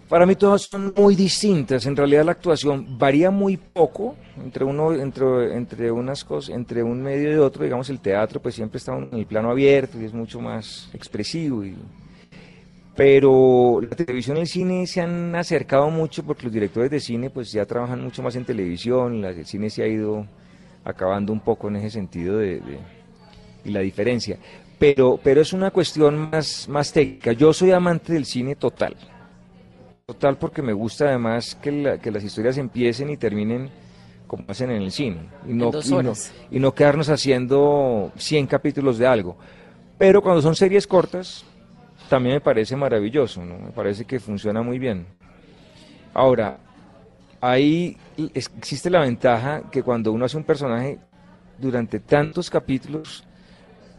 Para 0.09 0.25
mí 0.27 0.35
todas 0.35 0.63
son 0.63 0.93
muy 0.95 1.15
distintas. 1.15 1.85
En 1.87 1.95
realidad 1.95 2.25
la 2.25 2.31
actuación 2.33 2.97
varía 2.97 3.31
muy 3.31 3.57
poco 3.57 4.15
entre 4.43 4.63
uno, 4.63 4.93
entre, 4.93 5.55
entre 5.55 5.91
unas 5.91 6.23
cosas, 6.23 6.53
entre 6.55 6.83
un 6.83 7.01
medio 7.01 7.31
y 7.33 7.35
otro. 7.37 7.63
Digamos 7.63 7.89
el 7.89 7.99
teatro, 7.99 8.39
pues 8.39 8.53
siempre 8.55 8.77
está 8.77 8.95
en 8.95 9.09
el 9.13 9.25
plano 9.25 9.49
abierto 9.49 9.99
y 9.99 10.05
es 10.05 10.13
mucho 10.13 10.39
más 10.39 10.89
expresivo. 10.93 11.63
y- 11.65 11.75
pero 12.95 13.81
la 13.81 13.89
televisión 13.95 14.37
y 14.37 14.41
el 14.41 14.47
cine 14.47 14.87
se 14.87 15.01
han 15.01 15.35
acercado 15.35 15.89
mucho 15.89 16.23
porque 16.23 16.43
los 16.43 16.53
directores 16.53 16.89
de 16.89 17.01
cine, 17.01 17.29
pues 17.29 17.51
ya 17.51 17.65
trabajan 17.65 18.01
mucho 18.01 18.21
más 18.23 18.35
en 18.37 18.45
televisión. 18.45 19.21
la- 19.21 19.31
el 19.31 19.45
cine 19.45 19.69
se 19.69 19.83
ha 19.83 19.87
ido 19.87 20.25
acabando 20.85 21.33
un 21.33 21.41
poco 21.41 21.67
en 21.67 21.75
ese 21.77 21.89
sentido 21.89 22.37
de, 22.37 22.59
de- 22.61 22.79
y 23.65 23.71
la 23.71 23.81
diferencia. 23.81 24.37
Pero, 24.79 25.19
pero 25.21 25.41
es 25.41 25.51
una 25.53 25.71
cuestión 25.71 26.29
más, 26.29 26.67
más 26.69 26.91
técnica. 26.93 27.31
Yo 27.33 27.51
soy 27.53 27.71
amante 27.71 28.13
del 28.13 28.25
cine 28.25 28.55
total. 28.55 28.95
Total, 30.05 30.37
porque 30.37 30.61
me 30.61 30.73
gusta 30.73 31.05
además 31.09 31.55
que, 31.55 31.71
la- 31.71 31.97
que 31.97 32.11
las 32.11 32.23
historias 32.23 32.57
empiecen 32.57 33.09
y 33.09 33.17
terminen 33.17 33.69
como 34.27 34.43
hacen 34.47 34.69
en 34.71 34.81
el 34.83 34.91
cine. 34.91 35.17
Y 35.47 35.53
no, 35.53 35.71
y 36.51 36.59
no 36.59 36.73
quedarnos 36.73 37.09
haciendo 37.09 38.11
100 38.17 38.47
capítulos 38.47 38.97
de 38.97 39.07
algo. 39.07 39.37
Pero 39.97 40.21
cuando 40.21 40.41
son 40.41 40.55
series 40.55 40.85
cortas, 40.87 41.43
también 42.09 42.35
me 42.35 42.41
parece 42.41 42.75
maravilloso, 42.75 43.43
¿no? 43.43 43.57
Me 43.57 43.71
parece 43.71 44.05
que 44.05 44.19
funciona 44.19 44.61
muy 44.61 44.77
bien. 44.77 45.05
Ahora, 46.13 46.57
ahí 47.51 47.97
existe 48.33 48.89
la 48.89 49.01
ventaja 49.01 49.63
que 49.71 49.83
cuando 49.83 50.11
uno 50.11 50.25
hace 50.25 50.37
un 50.37 50.43
personaje 50.43 50.99
durante 51.59 51.99
tantos 51.99 52.49
capítulos, 52.49 53.23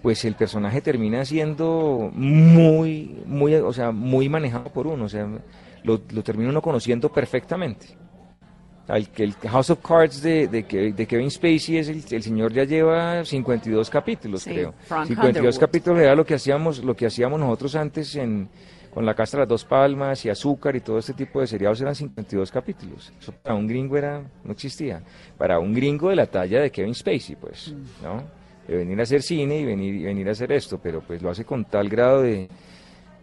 pues 0.03 0.25
el 0.25 0.35
personaje 0.35 0.81
termina 0.81 1.25
siendo 1.25 2.11
muy, 2.15 3.23
muy, 3.27 3.55
o 3.55 3.73
sea, 3.73 3.91
muy 3.93 4.29
manejado 4.29 4.71
por 4.73 4.87
uno, 4.87 5.05
o 5.05 5.09
sea, 5.09 5.27
lo, 5.83 6.01
lo 6.11 6.23
termina 6.23 6.51
uno 6.51 6.63
conociendo 6.63 7.11
perfectamente. 7.13 7.87
Al 8.89 9.09
que 9.11 9.25
el 9.25 9.33
House 9.35 9.71
of 9.71 9.81
Cards 9.85 10.23
de, 10.23 10.47
de, 10.47 10.93
de 10.93 11.07
Kevin 11.07 11.29
Spacey 11.29 11.79
es 11.79 11.89
el, 11.89 12.05
el 12.09 12.23
señor 12.23 12.53
ya 12.53 12.63
lleva 12.63 13.25
52 13.25 13.91
capítulos, 13.91 14.43
Sí, 14.43 14.51
creo. 14.53 14.75
Frank 14.85 15.09
52 15.09 15.35
Underwood. 15.41 15.61
capítulos 15.61 15.99
era 16.01 16.15
lo 16.15 16.25
que 16.25 16.35
hacíamos, 16.35 16.85
lo 16.85 16.95
que 16.95 17.07
hacíamos 17.07 17.41
nosotros 17.41 17.75
antes 17.75 18.15
en 18.15 18.49
con 18.97 19.05
la 19.05 19.13
Casa 19.15 19.37
de 19.37 19.43
las 19.43 19.49
Dos 19.51 19.65
Palmas 19.67 20.25
y 20.25 20.31
Azúcar 20.31 20.75
y 20.75 20.81
todo 20.81 20.97
este 20.99 21.13
tipo 21.13 21.39
de 21.43 21.47
seriados 21.47 21.79
eran 21.83 21.95
52 21.95 22.51
capítulos. 22.51 23.13
Eso 23.21 23.31
para 23.31 23.55
un 23.55 23.67
gringo 23.67 23.95
era 23.99 24.23
no 24.43 24.53
existía. 24.53 25.03
Para 25.37 25.59
un 25.59 25.75
gringo 25.75 26.09
de 26.09 26.17
la 26.17 26.25
talla 26.25 26.63
de 26.63 26.71
Kevin 26.71 26.95
Spacey, 26.95 27.37
pues, 27.37 27.75
¿no? 28.03 28.23
De 28.67 28.75
venir 28.75 28.99
a 28.99 29.03
hacer 29.03 29.21
cine 29.21 29.59
y 29.61 29.67
venir 29.67 29.97
y 29.97 30.05
venir 30.05 30.27
a 30.31 30.33
hacer 30.33 30.51
esto, 30.51 30.81
pero 30.83 31.03
pues 31.03 31.21
lo 31.21 31.29
hace 31.29 31.45
con 31.45 31.67
tal 31.67 31.91
grado 31.91 32.23
de, 32.23 32.49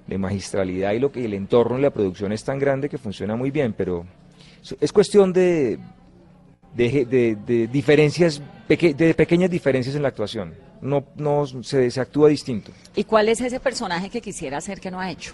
de 0.06 0.18
magistralidad 0.20 0.92
y 0.92 1.00
lo 1.00 1.12
que 1.12 1.26
el 1.26 1.34
entorno 1.34 1.80
y 1.80 1.82
la 1.82 1.90
producción 1.90 2.32
es 2.34 2.44
tan 2.44 2.60
grande 2.60 2.88
que 2.88 3.00
funciona 3.00 3.36
muy 3.36 3.50
bien, 3.50 3.74
pero 3.76 4.06
es- 4.62 4.76
es 4.80 4.94
cuestión 4.94 5.34
de, 5.34 5.80
de, 6.76 7.06
de- 7.06 7.36
de 7.48 7.68
diferencias, 7.68 8.44
peque- 8.68 8.94
de 8.94 9.16
pequeñas 9.16 9.50
diferencias 9.50 9.96
en 9.96 10.04
la 10.04 10.10
actuación. 10.10 10.54
No, 10.82 11.04
no 11.16 11.48
se, 11.48 11.90
se 11.90 12.00
actúa 12.00 12.30
distinto. 12.30 12.72
¿Y 12.96 13.06
cuál 13.06 13.28
es 13.30 13.42
ese 13.42 13.60
personaje 13.60 14.12
que 14.12 14.22
quisiera 14.22 14.58
hacer 14.58 14.80
que 14.80 14.92
no 14.92 15.00
ha 15.00 15.10
hecho? 15.10 15.34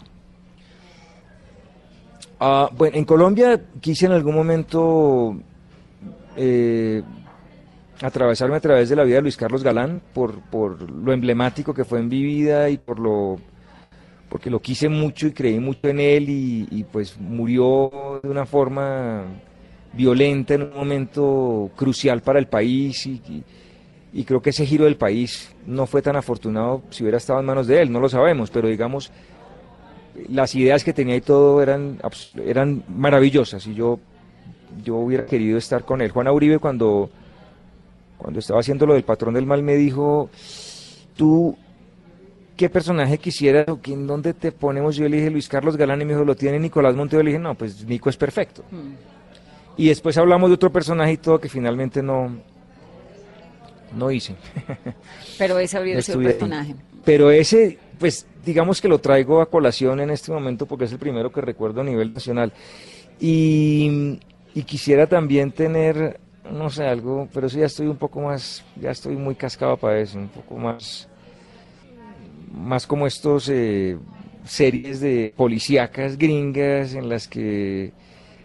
Ah, 2.39 2.69
bueno, 2.71 2.95
en 2.95 3.03
Colombia 3.03 3.59
quise 3.81 4.05
en 4.05 4.13
algún 4.13 4.33
momento 4.33 5.35
eh, 6.37 7.03
atravesarme 8.01 8.55
a 8.55 8.61
través 8.61 8.87
de 8.87 8.95
la 8.95 9.03
vida 9.03 9.17
de 9.17 9.23
Luis 9.23 9.35
Carlos 9.35 9.61
Galán 9.61 10.01
por, 10.13 10.41
lo 10.89 11.11
emblemático 11.11 11.73
que 11.73 11.83
fue 11.83 11.99
en 11.99 12.07
mi 12.07 12.23
vida 12.23 12.69
y 12.69 12.77
por 12.77 12.99
lo 12.99 13.37
porque 14.29 14.49
lo 14.49 14.61
quise 14.61 14.87
mucho 14.87 15.27
y 15.27 15.31
creí 15.31 15.59
mucho 15.59 15.89
en 15.89 15.99
él 15.99 16.25
y, 16.29 16.85
pues 16.91 17.19
murió 17.19 18.19
de 18.21 18.29
una 18.29 18.45
forma 18.45 19.23
violenta 19.91 20.53
en 20.53 20.63
un 20.63 20.73
momento 20.73 21.71
crucial 21.75 22.21
para 22.21 22.37
el 22.37 22.47
país 22.47 23.07
y 23.07 24.23
creo 24.23 24.39
que 24.39 24.51
ese 24.51 24.67
giro 24.67 24.85
del 24.85 24.97
país 24.97 25.53
no 25.65 25.87
fue 25.87 26.03
tan 26.03 26.15
afortunado 26.15 26.83
si 26.91 27.03
hubiera 27.03 27.17
estado 27.17 27.39
en 27.39 27.47
manos 27.47 27.65
de 27.65 27.81
él, 27.81 27.91
no 27.91 27.99
lo 27.99 28.07
sabemos, 28.07 28.51
pero 28.51 28.67
digamos 28.67 29.11
las 30.27 30.55
ideas 30.55 30.83
que 30.83 30.93
tenía 30.93 31.15
y 31.15 31.21
todo 31.21 31.61
eran, 31.61 31.99
eran 32.45 32.83
maravillosas 32.89 33.65
y 33.67 33.73
yo 33.73 33.99
yo 34.83 34.95
hubiera 34.95 35.25
querido 35.25 35.57
estar 35.57 35.83
con 35.83 36.01
él. 36.01 36.11
Juana 36.11 36.31
Uribe 36.31 36.59
cuando, 36.59 37.09
cuando 38.17 38.39
estaba 38.39 38.59
haciendo 38.59 38.85
lo 38.85 38.93
del 38.93 39.03
patrón 39.03 39.33
del 39.33 39.45
mal 39.45 39.63
me 39.63 39.75
dijo, 39.75 40.29
tú, 41.15 41.57
¿qué 42.55 42.69
personaje 42.69 43.17
quisieras 43.17 43.67
o 43.67 43.79
en 43.85 44.07
dónde 44.07 44.33
te 44.33 44.51
ponemos? 44.51 44.95
Yo 44.95 45.07
le 45.07 45.17
dije 45.17 45.29
Luis 45.29 45.47
Carlos 45.47 45.77
Galán 45.77 46.01
y 46.01 46.05
me 46.05 46.13
dijo, 46.13 46.25
lo 46.25 46.35
tiene 46.35 46.59
Nicolás 46.59 46.95
Montejo. 46.95 47.23
Le 47.23 47.31
dije, 47.31 47.39
no, 47.39 47.55
pues 47.55 47.85
Nico 47.85 48.09
es 48.09 48.17
perfecto. 48.17 48.63
Mm. 48.71 48.93
Y 49.77 49.87
después 49.87 50.17
hablamos 50.17 50.49
de 50.49 50.55
otro 50.55 50.71
personaje 50.71 51.13
y 51.13 51.17
todo 51.17 51.39
que 51.39 51.49
finalmente 51.49 52.03
no, 52.03 52.37
no 53.95 54.11
hice. 54.11 54.35
Pero 55.37 55.57
ese 55.57 55.77
habría 55.77 55.95
No 55.95 56.01
sido 56.01 56.19
el 56.21 56.27
personaje. 56.27 56.75
Pero 57.05 57.31
ese, 57.31 57.77
pues 57.99 58.25
digamos 58.45 58.81
que 58.81 58.87
lo 58.87 58.99
traigo 58.99 59.41
a 59.41 59.49
colación 59.49 59.99
en 59.99 60.09
este 60.09 60.31
momento 60.31 60.65
porque 60.65 60.85
es 60.85 60.91
el 60.91 60.99
primero 60.99 61.31
que 61.31 61.41
recuerdo 61.41 61.81
a 61.81 61.83
nivel 61.83 62.13
nacional. 62.13 62.53
Y, 63.19 64.19
quisiera 64.65 65.07
también 65.07 65.51
tener, 65.53 66.19
no 66.51 66.69
sé, 66.69 66.85
algo, 66.85 67.29
pero 67.33 67.47
sí 67.47 67.59
ya 67.59 67.65
estoy 67.65 67.87
un 67.87 67.95
poco 67.95 68.19
más, 68.19 68.63
ya 68.75 68.91
estoy 68.91 69.15
muy 69.15 69.35
cascado 69.35 69.77
para 69.77 69.99
eso, 69.99 70.17
un 70.17 70.27
poco 70.27 70.57
más, 70.57 71.07
más 72.51 72.85
como 72.85 73.07
estos 73.07 73.47
eh, 73.47 73.97
series 74.43 74.99
de 74.99 75.33
policíacas 75.35 76.17
gringas 76.17 76.93
en 76.93 77.07
las 77.07 77.27
que 77.27 77.93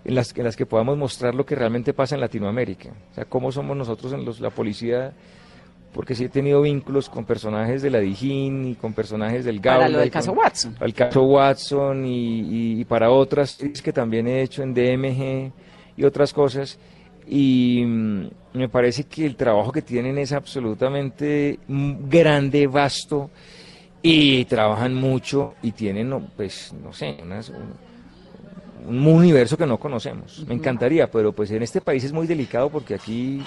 en 0.05 0.15
las, 0.15 0.37
en 0.37 0.45
las 0.45 0.55
que 0.55 0.67
podamos 0.67 0.97
mostrar 0.99 1.35
lo 1.35 1.47
que 1.47 1.55
realmente 1.55 1.95
pasa 1.95 2.15
en 2.15 2.21
Latinoamérica. 2.21 2.91
O 3.11 3.15
sea, 3.15 3.25
cómo 3.25 3.51
somos 3.51 3.77
nosotros 3.77 4.13
en 4.13 4.25
los, 4.25 4.39
la 4.39 4.51
policía 4.51 5.15
porque 5.95 6.15
sí 6.15 6.25
he 6.25 6.29
tenido 6.29 6.61
vínculos 6.61 7.09
con 7.09 7.25
personajes 7.25 7.81
de 7.81 7.89
la 7.91 8.01
Dijín 8.01 8.67
y 8.67 8.75
con 8.75 8.93
personajes 8.93 9.45
del 9.45 9.61
Gaula. 9.61 9.79
Para 9.87 9.89
lo 9.91 9.99
del 10.01 10.11
caso 10.11 10.35
con- 10.35 10.45
Watson. 10.45 10.77
Al 10.81 10.93
caso 10.93 11.23
Watson 11.23 12.05
y, 12.05 12.41
y- 12.41 12.81
y 12.81 12.85
para 12.85 13.11
otras 13.11 13.57
que 13.83 13.93
también 13.93 14.27
he 14.27 14.43
hecho 14.43 14.63
en 14.63 14.75
DMG 14.75 15.53
y 15.97 16.05
otras 16.05 16.33
cosas. 16.35 16.79
Y 17.27 17.83
mm, 17.87 18.27
me 18.55 18.69
parece 18.69 19.05
que 19.05 19.25
el 19.25 19.37
trabajo 19.37 19.73
que 19.73 19.81
tienen 19.83 20.19
es 20.19 20.33
absolutamente 20.33 21.59
mm, 21.69 22.09
grande, 22.11 22.67
vasto 22.67 23.31
y 24.03 24.45
trabajan 24.45 24.95
mucho 24.95 25.55
y 25.63 25.73
tienen, 25.73 26.13
pues, 26.37 26.75
no 26.83 26.93
sé, 26.93 27.17
unas- 27.23 27.49
un, 27.49 27.73
un 28.87 29.07
universo 29.07 29.57
que 29.57 29.65
no 29.65 29.79
conocemos. 29.79 30.45
Me 30.47 30.55
encantaría, 30.55 31.11
pero 31.11 31.33
pues 31.33 31.51
en 31.53 31.63
este 31.63 31.81
país 31.81 32.05
es 32.05 32.13
muy 32.13 32.27
delicado 32.27 32.69
porque 32.69 32.95
aquí 32.95 33.43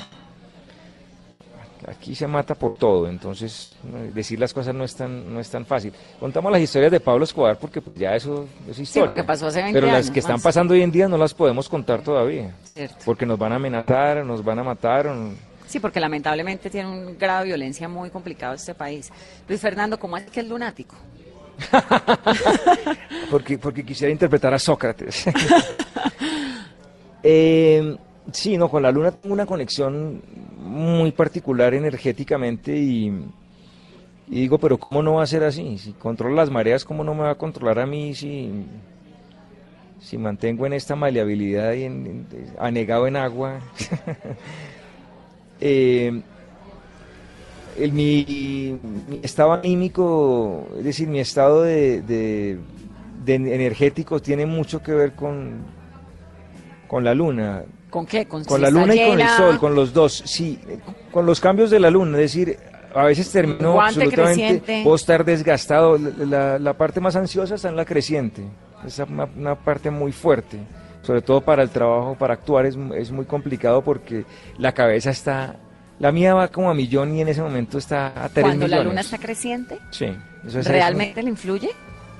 aquí 1.87 2.13
se 2.13 2.27
mata 2.27 2.53
por 2.53 2.75
todo, 2.75 3.07
entonces 3.07 3.73
decir 4.13 4.39
las 4.39 4.53
cosas 4.53 4.75
no 4.75 4.83
es 4.83 4.95
tan, 4.95 5.33
no 5.33 5.39
es 5.39 5.49
tan 5.49 5.65
fácil. 5.65 5.93
Contamos 6.19 6.51
las 6.51 6.61
historias 6.61 6.91
de 6.91 6.99
Pablo 6.99 7.23
Escobar 7.23 7.57
porque 7.57 7.81
pues, 7.81 7.95
ya 7.95 8.15
eso 8.15 8.45
es 8.69 8.77
historia. 8.77 9.07
porque 9.09 9.23
pasó 9.23 9.47
hace 9.47 9.61
20 9.61 9.73
Pero 9.79 9.87
las 9.87 10.03
años 10.03 10.11
que 10.11 10.19
están 10.19 10.41
pasando 10.41 10.73
hoy 10.73 10.81
en 10.81 10.91
día 10.91 11.07
no 11.07 11.17
las 11.17 11.33
podemos 11.33 11.69
contar 11.69 12.01
todavía, 12.01 12.53
Cierto. 12.73 12.97
porque 13.05 13.25
nos 13.25 13.39
van 13.39 13.53
a 13.53 13.55
amenazar, 13.55 14.25
nos 14.25 14.43
van 14.43 14.59
a 14.59 14.63
matar. 14.63 15.09
Sí, 15.65 15.79
porque 15.79 15.99
lamentablemente 15.99 16.69
tiene 16.69 16.89
un 16.89 17.17
grado 17.17 17.41
de 17.41 17.47
violencia 17.47 17.87
muy 17.89 18.09
complicado 18.09 18.53
este 18.53 18.73
país. 18.73 19.09
Luis 19.47 19.59
Fernando, 19.59 19.99
¿cómo 19.99 20.17
es 20.17 20.29
que 20.29 20.41
es 20.41 20.47
lunático? 20.47 20.95
porque, 23.31 23.57
porque 23.57 23.83
quisiera 23.83 24.11
interpretar 24.11 24.53
a 24.53 24.59
Sócrates. 24.59 25.25
Eh, 27.23 27.97
sí, 28.31 28.57
no, 28.57 28.69
con 28.69 28.83
la 28.83 28.91
luna 28.91 29.11
tengo 29.11 29.33
una 29.33 29.45
conexión 29.45 30.21
muy 30.67 31.11
particular 31.11 31.73
energéticamente 31.73 32.75
y, 32.77 33.11
digo, 34.27 34.57
pero 34.57 34.77
¿cómo 34.77 35.01
no 35.01 35.15
va 35.15 35.23
a 35.23 35.27
ser 35.27 35.43
así? 35.43 35.77
Si 35.77 35.93
controlo 35.93 36.35
las 36.35 36.49
mareas, 36.49 36.85
¿cómo 36.85 37.03
no 37.03 37.13
me 37.13 37.23
va 37.23 37.31
a 37.31 37.35
controlar 37.35 37.79
a 37.79 37.85
mí 37.85 38.13
si, 38.13 38.49
si 39.99 40.17
mantengo 40.17 40.65
en 40.65 40.73
esta 40.73 40.95
maleabilidad 40.95 41.73
y 41.73 41.83
en, 41.83 42.25
anegado 42.59 43.07
en 43.07 43.15
agua? 43.15 43.59
Eh, 45.59 46.21
el, 47.77 47.91
mi, 47.91 48.77
mi 49.07 49.19
estado 49.23 49.53
anímico, 49.53 50.67
es 50.77 50.83
decir, 50.83 51.07
mi 51.07 51.19
estado 51.19 51.61
de, 51.63 52.01
de- 52.01 52.57
de 53.25 53.35
energético 53.35 54.21
tiene 54.21 54.45
mucho 54.45 54.81
que 54.81 54.93
ver 54.93 55.11
con, 55.13 55.57
con 56.87 57.03
la 57.03 57.13
luna, 57.13 57.63
¿Con 57.97 58.05
qué? 58.05 58.25
Con, 58.27 58.43
con 58.45 58.61
la 58.61 58.69
luna 58.69 58.95
y 58.95 58.99
con 58.99 59.11
el 59.13 59.17
llena, 59.17 59.37
sol, 59.37 59.57
con 59.59 59.75
los 59.75 59.93
dos, 59.93 60.23
sí, 60.25 60.59
con 61.11 61.25
los 61.25 61.39
cambios 61.39 61.69
de 61.69 61.79
la 61.79 61.89
luna, 61.89 62.17
es 62.17 62.33
decir, 62.33 62.57
a 62.95 63.03
veces 63.05 63.31
termino 63.31 63.73
Guante 63.73 64.01
absolutamente, 64.03 64.43
creciente. 64.61 64.81
puedo 64.83 64.95
estar 64.95 65.25
desgastado, 65.25 65.97
la, 65.97 66.25
la- 66.25 66.59
la 66.59 66.73
parte 66.73 66.99
más 66.99 67.15
ansiosa 67.15 67.55
está 67.55 67.69
en 67.69 67.75
la 67.75 67.85
creciente, 67.85 68.43
es 68.85 68.97
una, 68.99 69.25
una 69.35 69.55
parte 69.55 69.89
muy 69.91 70.11
fuerte, 70.11 70.57
sobre 71.01 71.21
todo 71.21 71.41
para 71.41 71.63
el 71.63 71.69
trabajo, 71.69 72.15
para 72.19 72.33
actuar 72.35 72.65
es, 72.65 72.77
es 72.95 73.11
muy 73.11 73.25
complicado 73.25 73.81
porque 73.81 74.25
la 74.57 74.71
cabeza 74.73 75.09
está, 75.09 75.55
la 75.99 76.11
mía 76.11 76.33
va 76.33 76.47
como 76.49 76.69
a 76.69 76.73
millón 76.73 77.15
y 77.15 77.21
en 77.21 77.27
ese 77.29 77.41
momento 77.41 77.77
está 77.77 78.07
a 78.23 78.29
tres 78.29 78.43
Cuando 78.45 78.67
la 78.67 78.77
millones. 78.77 78.85
luna 78.85 79.01
está 79.01 79.17
creciente, 79.17 79.79
Sí, 79.91 80.07
eso 80.47 80.59
es- 80.59 80.67
¿realmente 80.67 81.21
le 81.23 81.29
influye? 81.29 81.69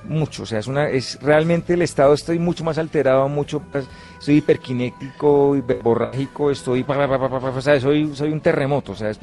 mucho, 0.03 0.43
o 0.43 0.45
sea, 0.45 0.59
es 0.59 0.67
una, 0.67 0.87
es 0.89 1.19
realmente 1.21 1.73
el 1.73 1.81
estado, 1.81 2.13
estoy 2.13 2.39
mucho 2.39 2.63
más 2.63 2.77
alterado, 2.77 3.27
mucho, 3.27 3.61
más- 3.73 3.85
soy 4.19 4.37
hiperkinético, 4.37 5.55
hiperborrágico, 5.55 6.51
estoy, 6.51 6.83
pa, 6.83 6.95
pa, 6.95 7.07
pa, 7.07 7.29
pa, 7.29 7.39
pa, 7.39 7.49
o 7.49 7.61
sea, 7.61 7.79
soy, 7.79 8.15
soy 8.15 8.31
un 8.31 8.41
terremoto, 8.41 8.91
o 8.93 8.95
sea, 8.95 9.09
es 9.09 9.19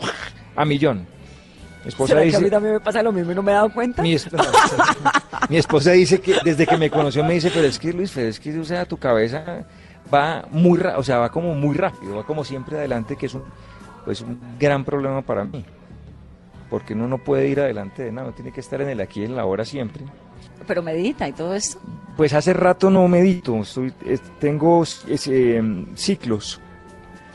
a 0.56 0.64
millón. 0.64 1.06
Mi 1.84 1.88
esposa 1.88 2.08
¿Será 2.14 2.20
que 2.22 2.24
a 2.24 2.30
dice, 2.30 2.44
mí 2.44 2.50
también 2.50 2.74
me 2.74 2.80
pasa 2.80 3.02
lo 3.02 3.12
mismo 3.12 3.32
y 3.32 3.34
no 3.34 3.42
me 3.42 3.52
he 3.52 3.54
dado 3.54 3.70
cuenta? 3.72 4.00
mi, 4.02 4.14
es- 4.14 4.28
mi 5.50 5.56
esposa 5.58 5.90
dice 5.92 6.20
que 6.20 6.36
desde 6.42 6.66
que 6.66 6.76
me 6.78 6.88
conoció 6.90 7.22
me 7.24 7.34
dice, 7.34 7.50
pero 7.52 7.66
es 7.66 7.78
que 7.78 7.92
Luis, 7.92 8.10
pero 8.14 8.28
es 8.28 8.40
que, 8.40 8.58
o 8.58 8.64
sea, 8.64 8.86
tu 8.86 8.96
cabeza 8.96 9.64
va 10.12 10.46
muy, 10.50 10.80
o 10.80 11.02
sea, 11.02 11.18
va 11.18 11.30
como 11.30 11.54
muy 11.54 11.76
rápido, 11.76 12.16
va 12.16 12.24
como 12.24 12.42
siempre 12.44 12.78
adelante, 12.78 13.16
que 13.16 13.26
es 13.26 13.34
un, 13.34 13.42
pues, 14.04 14.22
un 14.22 14.38
gran 14.58 14.84
problema 14.84 15.20
para 15.22 15.44
mí. 15.44 15.62
Porque 16.70 16.94
uno 16.94 17.06
no 17.06 17.18
puede 17.18 17.48
ir 17.48 17.60
adelante 17.60 18.02
de 18.02 18.12
nada, 18.12 18.28
uno 18.28 18.34
tiene 18.34 18.50
que 18.50 18.60
estar 18.60 18.80
en 18.80 18.88
el 18.88 19.00
aquí 19.00 19.20
y 19.20 19.24
en 19.26 19.36
la 19.36 19.42
ahora 19.42 19.64
siempre. 19.66 20.04
Pero 20.66 20.82
medita 20.82 21.28
y 21.28 21.32
todo 21.32 21.54
esto. 21.54 21.78
Pues 22.16 22.32
hace 22.32 22.52
rato 22.52 22.90
no 22.90 23.06
medito, 23.08 23.56
estoy, 23.60 23.92
es- 24.06 24.22
tengo 24.38 24.82
es, 24.82 25.26
eh, 25.28 25.62
ciclos. 25.96 26.60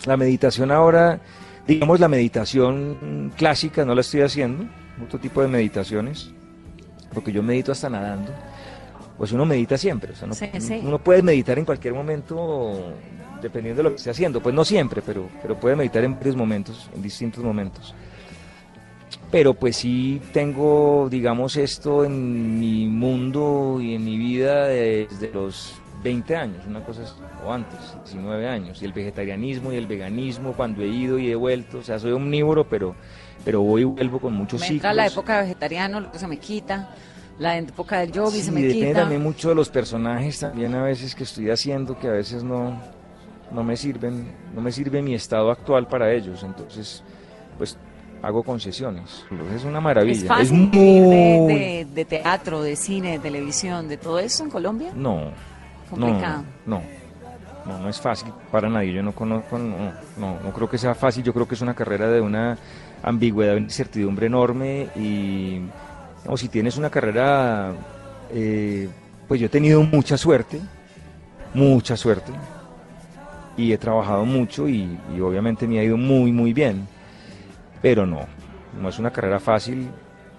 La 0.05 0.15
meditación 0.15 0.71
ahora, 0.71 1.19
digamos 1.67 1.99
la 1.99 2.07
meditación 2.07 3.31
clásica, 3.37 3.83
no 3.85 3.93
la 3.93 4.01
estoy 4.01 4.21
haciendo, 4.21 4.65
otro 5.05 5.19
tipo 5.19 5.41
de 5.41 5.47
meditaciones, 5.49 6.31
porque 7.13 7.31
yo 7.31 7.43
medito 7.43 7.71
hasta 7.73 7.89
nadando. 7.89 8.31
Pues 9.17 9.33
uno 9.33 9.45
medita 9.45 9.77
siempre, 9.77 10.13
o 10.13 10.15
sea, 10.15 10.27
no- 10.29 10.33
Sí, 10.33 10.49
sí. 10.59 10.79
uno 10.81 10.97
puede 10.99 11.21
meditar 11.21 11.59
en 11.59 11.65
cualquier 11.65 11.93
momento, 11.93 12.93
dependiendo 13.41 13.79
de 13.79 13.83
lo 13.83 13.89
que 13.89 13.97
esté 13.97 14.11
haciendo. 14.11 14.41
Pues 14.41 14.55
no 14.55 14.63
siempre, 14.63 15.01
pero, 15.05 15.27
pero 15.41 15.59
puede 15.59 15.75
meditar 15.75 16.03
en 16.05 16.15
varios 16.15 16.37
momentos, 16.37 16.89
en 16.95 17.01
distintos 17.01 17.43
momentos. 17.43 17.93
Pero 19.31 19.53
pues 19.53 19.75
sí 19.75 20.19
tengo, 20.33 21.07
digamos, 21.09 21.55
esto 21.55 22.03
en 22.03 22.59
mi 22.59 22.87
mundo 22.87 23.77
y 23.79 23.93
en 23.93 24.03
mi 24.03 24.17
vida 24.17 24.65
desde 24.67 25.31
los 25.31 25.75
20 26.03 26.35
años, 26.35 26.65
una 26.67 26.83
cosa 26.83 27.03
es- 27.03 27.13
o 27.45 27.51
antes, 27.53 27.79
19 28.05 28.47
años. 28.47 28.81
Y 28.81 28.85
el 28.85 28.93
vegetarianismo 28.93 29.71
y 29.71 29.75
el 29.75 29.85
veganismo 29.85 30.53
cuando 30.53 30.81
he 30.81 30.87
ido 30.87 31.19
y 31.19 31.29
he 31.29 31.35
vuelto, 31.35 31.77
o 31.79 31.83
sea, 31.83 31.99
soy 31.99 32.11
omnívoro, 32.11 32.67
pero, 32.67 32.95
pero 33.45 33.61
voy 33.61 33.81
y 33.81 33.83
vuelvo 33.83 34.19
con 34.19 34.33
muchos 34.33 34.61
Me 34.61 34.67
ciclos. 34.67 34.77
entra 34.77 34.93
la 34.93 35.05
época 35.07 35.35
de 35.37 35.41
vegetariano, 35.43 35.99
luego 35.99 36.17
se 36.17 36.27
me 36.27 36.37
quita. 36.37 36.89
La 37.37 37.57
época 37.57 37.99
del 37.99 38.11
yogi 38.11 38.39
Sí, 38.39 38.43
se 38.45 38.51
me 38.51 38.61
depende 38.61 38.87
quita. 38.87 38.99
también 39.01 39.21
mucho 39.21 39.49
de 39.49 39.55
los 39.55 39.69
personajes 39.69 40.39
también 40.39 40.73
a 40.75 40.83
veces 40.83 41.13
que 41.15 41.23
estoy 41.23 41.49
haciendo 41.51 41.97
que 41.99 42.07
a 42.07 42.11
veces 42.11 42.43
no, 42.43 42.81
no 43.51 43.63
me 43.63 43.77
sirven, 43.77 44.31
no 44.55 44.59
me 44.61 44.71
sirve 44.71 45.01
mi 45.03 45.13
estado 45.13 45.49
actual 45.51 45.87
para 45.87 46.11
ellos, 46.11 46.43
entonces 46.43 47.01
pues 47.57 47.77
hago 48.21 48.43
concesiones. 48.43 49.25
Es 49.55 49.63
una 49.63 49.79
maravilla. 49.79 50.21
¿Es 50.21 50.27
fácil 50.27 50.69
muy 50.71 50.99
de, 50.99 51.07
de- 51.47 51.87
de 51.93 52.05
teatro, 52.05 52.61
de 52.61 52.75
cine, 52.75 53.11
de 53.13 53.19
televisión, 53.19 53.87
de 53.87 53.97
todo 53.97 54.19
eso 54.19 54.43
en 54.43 54.49
Colombia? 54.49 54.91
no, 54.95 55.31
Complicado. 55.89 56.43
no, 56.67 56.77
no, 56.77 56.81
no, 57.73 57.79
no 57.79 57.89
es 57.89 57.99
fácil 57.99 58.31
para 58.51 58.69
nadie. 58.69 58.93
Yo 58.93 59.01
no 59.01 59.11
conozco, 59.13 59.57
no, 59.57 59.75
no, 60.17 60.39
no 60.43 60.51
creo 60.53 60.69
que 60.69 60.77
sea 60.77 60.93
fácil. 60.93 61.23
Yo 61.23 61.33
creo 61.33 61.47
que 61.47 61.55
es 61.55 61.61
una 61.61 61.73
carrera 61.73 62.07
de 62.09 62.21
una 62.21 62.57
ambigüedad, 63.01 63.55
una 63.55 63.65
incertidumbre 63.65 64.27
enorme 64.27 64.87
y 64.95 65.61
digamos, 66.19 66.39
si 66.41 66.49
tienes 66.49 66.77
una 66.77 66.89
carrera, 66.91 67.71
eh, 68.31 68.87
pues 69.27 69.39
yo 69.39 69.47
he 69.47 69.49
tenido 69.49 69.81
mucha 69.81 70.17
suerte, 70.17 70.59
mucha 71.53 71.95
suerte 71.97 72.31
y 73.57 73.71
he 73.73 73.77
trabajado 73.77 74.25
mucho 74.25 74.67
y, 74.69 74.97
y 75.15 75.19
obviamente 75.21 75.67
me 75.67 75.79
ha 75.79 75.83
ido 75.83 75.97
muy, 75.97 76.31
muy 76.31 76.53
bien, 76.53 76.87
pero 77.81 78.05
no, 78.05 78.21
no 78.81 78.89
es 78.89 78.99
una 78.99 79.11
carrera 79.11 79.39
fácil, 79.39 79.89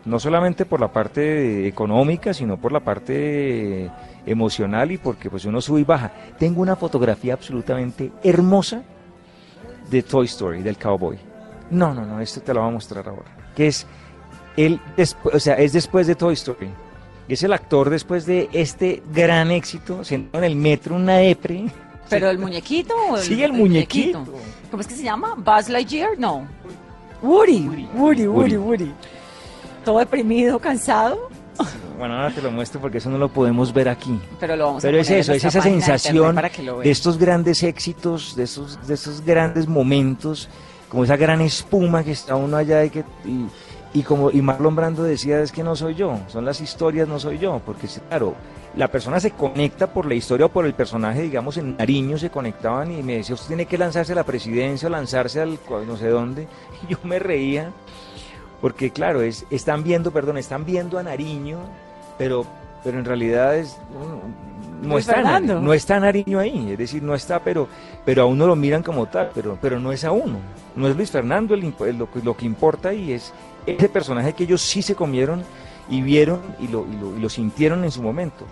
no 0.05 0.18
solamente 0.18 0.64
por 0.64 0.80
la 0.80 0.88
parte 0.93 1.66
económica, 1.66 2.32
sino 2.32 2.57
por 2.57 2.72
la 2.72 2.80
parte 2.80 3.91
emocional 4.26 4.91
y 4.93 4.99
porque 4.99 5.28
pues 5.30 5.45
uno 5.45 5.61
sube 5.61 5.80
y 5.80 5.84
baja. 5.84 6.11
Tengo 6.38 6.62
una 6.62 6.76
fotografía 6.76 7.34
absolutamente 7.34 8.11
hermosa 8.22 8.82
de 9.91 10.03
Toy 10.03 10.26
Story, 10.26 10.62
del 10.62 10.76
cowboy. 10.78 11.18
No, 11.70 11.93
no, 11.95 12.05
no, 12.07 12.20
esto 12.20 12.41
te 12.41 12.53
lo 12.55 12.61
voy 12.61 12.70
a 12.70 12.72
mostrar 12.72 13.09
ahora. 13.09 13.30
Que 13.55 13.66
es 13.68 13.86
despu- 14.57 15.30
o 15.34 15.38
sea, 15.38 15.55
es 15.55 15.72
después 15.72 16.07
de 16.07 16.14
Toy 16.14 16.34
Story. 16.34 16.68
Es 17.28 17.43
el 17.45 17.53
actor 17.53 17.91
después 17.91 18.26
de 18.26 18.49
este 18.53 19.03
gran 19.12 19.51
éxito, 19.53 20.03
sentado 20.03 20.43
en 20.45 20.51
el 20.51 20.57
metro, 20.57 20.97
una 20.97 21.16
depre, 21.18 21.66
¿Pero 22.09 22.28
el 22.28 22.38
muñequito 22.38 22.93
el, 23.16 23.22
Sí, 23.22 23.41
el 23.45 23.53
muñequito. 23.53 24.24
¿Cómo 24.68 24.80
es 24.80 24.88
que 24.88 24.95
se 24.97 25.05
llama? 25.05 25.36
¿Buzz 25.36 25.68
Lightyear? 25.68 26.18
No. 26.18 26.45
Woody. 27.23 27.87
Woody, 27.95 28.27
Woody, 28.27 28.57
Woody. 28.57 28.93
Todo 29.85 29.99
deprimido, 29.99 30.59
cansado. 30.59 31.29
Bueno, 31.99 32.14
ahora 32.14 32.31
te 32.35 32.41
lo 32.41 32.51
muestro 32.51 32.81
porque 32.81 32.99
eso 32.99 33.11
no 33.11 33.18
lo 33.18 33.29
podemos 33.29 33.73
ver 33.73 33.89
aquí. 33.89 34.18
Pero 34.39 34.57
lo 34.57 34.66
vamos 34.66 34.85
a 34.85 34.89
Pero 34.89 34.99
es 34.99 35.11
eso, 35.11 35.33
es 35.35 35.45
esa 35.45 35.59
de 35.59 35.71
sensación 35.71 36.35
de 36.83 36.91
estos 36.91 37.18
grandes 37.18 37.62
éxitos, 37.62 38.35
de 38.35 38.45
esos, 38.45 38.87
de 38.87 38.95
esos 38.95 39.21
grandes 39.23 39.68
momentos, 39.68 40.49
como 40.89 41.05
esa 41.05 41.16
gran 41.16 41.43
espuma 41.43 42.03
que 42.03 42.12
está 42.12 42.37
uno 42.37 42.57
allá 42.57 42.85
y 42.85 42.91
que 42.91 43.05
y, 43.27 43.47
y 43.93 44.03
como 44.03 44.30
y 44.30 44.41
Marlon 44.41 44.76
Brando 44.76 45.03
decía 45.03 45.41
es 45.41 45.51
que 45.53 45.62
no 45.64 45.74
soy 45.76 45.95
yo, 45.95 46.18
son 46.28 46.45
las 46.45 46.61
historias, 46.61 47.09
no 47.09 47.18
soy 47.18 47.38
yo, 47.38 47.61
porque 47.64 47.88
claro, 48.09 48.34
la 48.76 48.86
persona 48.88 49.18
se 49.18 49.32
conecta 49.32 49.88
por 49.93 50.07
la 50.07 50.14
historia 50.14 50.47
o 50.47 50.49
por 50.49 50.64
el 50.64 50.74
personaje, 50.74 51.22
digamos 51.22 51.57
en 51.57 51.76
Nariño 51.76 52.16
se 52.18 52.30
conectaban 52.30 52.93
y 52.93 53.03
me 53.03 53.16
decía 53.16 53.34
usted 53.34 53.49
tiene 53.49 53.66
que 53.66 53.76
lanzarse 53.78 54.12
a 54.12 54.16
la 54.16 54.24
presidencia 54.24 54.86
o 54.86 54.91
lanzarse 54.93 55.41
al 55.41 55.59
no 55.86 55.97
sé 55.97 56.09
dónde, 56.09 56.47
y 56.88 56.93
yo 56.93 56.99
me 57.05 57.18
reía 57.18 57.72
porque 58.61 58.91
claro, 58.91 59.22
es, 59.22 59.45
están 59.51 59.82
viendo, 59.82 60.11
perdón, 60.11 60.36
están 60.38 60.64
viendo 60.66 60.99
a 60.99 61.03
Nariño, 61.03 61.59
pero, 62.18 62.45
pero 62.84 62.99
en 62.99 63.05
realidad 63.07 63.57
es, 63.57 63.78
no, 64.82 64.99
está, 64.99 65.14
no 65.61 65.72
está 65.72 65.99
Nariño 65.99 66.38
ahí, 66.38 66.68
es 66.72 66.78
decir, 66.78 67.03
no 67.03 67.14
está, 67.14 67.41
pero, 67.41 67.68
pero 68.05 68.22
a 68.22 68.26
uno 68.26 68.47
lo 68.47 68.55
miran 68.57 68.82
como 68.82 69.07
tal, 69.07 69.30
pero, 69.34 69.57
pero 69.62 69.80
no 69.80 69.93
es 69.93 70.05
a 70.05 70.12
uno, 70.12 70.38
no 70.76 70.86
es 70.88 70.95
Luis 70.97 71.11
Fernando 71.11 71.55
el, 71.55 71.74
el- 71.80 71.99
lo, 71.99 72.11
que- 72.11 72.20
lo 72.22 72.36
que 72.36 72.45
importa 72.47 72.93
y 72.93 73.12
es 73.14 73.32
ese 73.66 73.88
personaje 73.88 74.32
que 74.32 74.44
ellos 74.44 74.62
sí 74.62 74.82
se 74.82 74.94
comieron 74.94 75.42
y 75.88 76.02
vieron 76.02 76.40
y 76.61 76.68
lo, 76.68 76.86
y 76.86 76.96
lo, 76.96 77.16
y 77.16 77.20
lo 77.20 77.28
sintieron 77.28 77.84
en 77.84 77.90
su 77.90 78.02
momento. 78.02 78.44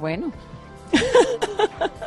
Bueno. 0.00 0.32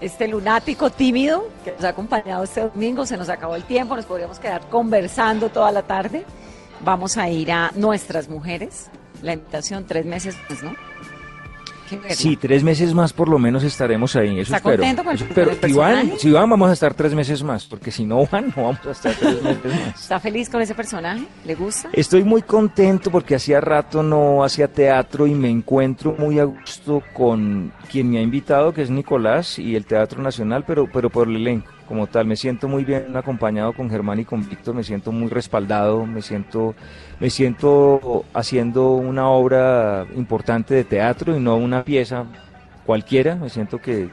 Este 0.00 0.28
lunático 0.28 0.90
tímido 0.90 1.48
que 1.64 1.72
nos 1.72 1.82
ha 1.82 1.88
acompañado 1.88 2.44
este 2.44 2.60
domingo, 2.60 3.06
se 3.06 3.16
nos 3.16 3.30
acabó 3.30 3.56
el 3.56 3.64
tiempo, 3.64 3.96
nos 3.96 4.04
podríamos 4.04 4.38
quedar 4.38 4.68
conversando 4.68 5.48
toda 5.48 5.72
la 5.72 5.80
tarde. 5.82 6.26
Vamos 6.80 7.16
a 7.16 7.30
ir 7.30 7.50
a 7.50 7.70
nuestras 7.74 8.28
mujeres. 8.28 8.90
La 9.22 9.32
invitación 9.32 9.86
tres 9.86 10.04
meses 10.04 10.36
más, 10.50 10.62
¿no? 10.62 10.74
Sí, 12.10 12.36
tres 12.36 12.62
meses 12.62 12.94
más 12.94 13.12
por 13.12 13.28
lo 13.28 13.38
menos 13.38 13.62
estaremos 13.64 14.16
ahí. 14.16 14.40
Eso 14.40 14.54
¿Está 14.54 14.56
espero. 14.56 14.76
contento 14.78 15.04
con 15.04 15.14
Eso 15.14 15.24
espero. 15.24 15.52
Si 15.62 15.72
van, 15.72 16.18
si 16.18 16.30
van, 16.30 16.50
vamos 16.50 16.70
a 16.70 16.72
estar 16.72 16.94
tres 16.94 17.14
meses 17.14 17.42
más, 17.42 17.66
porque 17.66 17.90
si 17.90 18.04
no 18.04 18.26
van, 18.26 18.52
no 18.56 18.64
vamos 18.64 18.86
a 18.86 18.90
estar 18.90 19.14
tres 19.14 19.42
meses 19.42 19.64
más. 19.64 20.02
¿Está 20.02 20.20
feliz 20.20 20.48
con 20.48 20.62
ese 20.62 20.74
personaje? 20.74 21.24
¿Le 21.44 21.54
gusta? 21.54 21.90
Estoy 21.92 22.24
muy 22.24 22.42
contento 22.42 23.10
porque 23.10 23.34
hacía 23.34 23.60
rato 23.60 24.02
no 24.02 24.44
hacía 24.44 24.68
teatro 24.68 25.26
y 25.26 25.34
me 25.34 25.50
encuentro 25.50 26.14
muy 26.18 26.38
a 26.38 26.44
gusto 26.44 27.02
con 27.12 27.72
quien 27.90 28.10
me 28.10 28.18
ha 28.18 28.22
invitado, 28.22 28.72
que 28.72 28.82
es 28.82 28.90
Nicolás 28.90 29.58
y 29.58 29.76
el 29.76 29.84
Teatro 29.86 30.22
Nacional, 30.22 30.64
pero, 30.66 30.88
pero 30.92 31.10
por 31.10 31.28
el 31.28 31.36
elenco 31.36 31.73
como 31.86 32.06
tal. 32.06 32.26
Me 32.26 32.36
siento 32.36 32.68
muy 32.68 32.84
bien 32.84 33.16
acompañado 33.16 33.72
con 33.72 33.90
Germán 33.90 34.20
y 34.20 34.24
con 34.24 34.48
Víctor, 34.48 34.74
me 34.74 34.84
siento 34.84 35.12
muy 35.12 35.28
respaldado, 35.28 36.06
me 36.06 36.22
siento, 36.22 36.74
me 37.20 37.30
siento 37.30 38.24
haciendo 38.32 38.92
una 38.92 39.28
obra 39.28 40.06
importante 40.16 40.74
de 40.74 40.84
teatro 40.84 41.36
y 41.36 41.40
no 41.40 41.56
una 41.56 41.84
pieza 41.84 42.26
cualquiera. 42.86 43.36
Me 43.36 43.48
siento 43.48 43.80
que, 43.80 44.08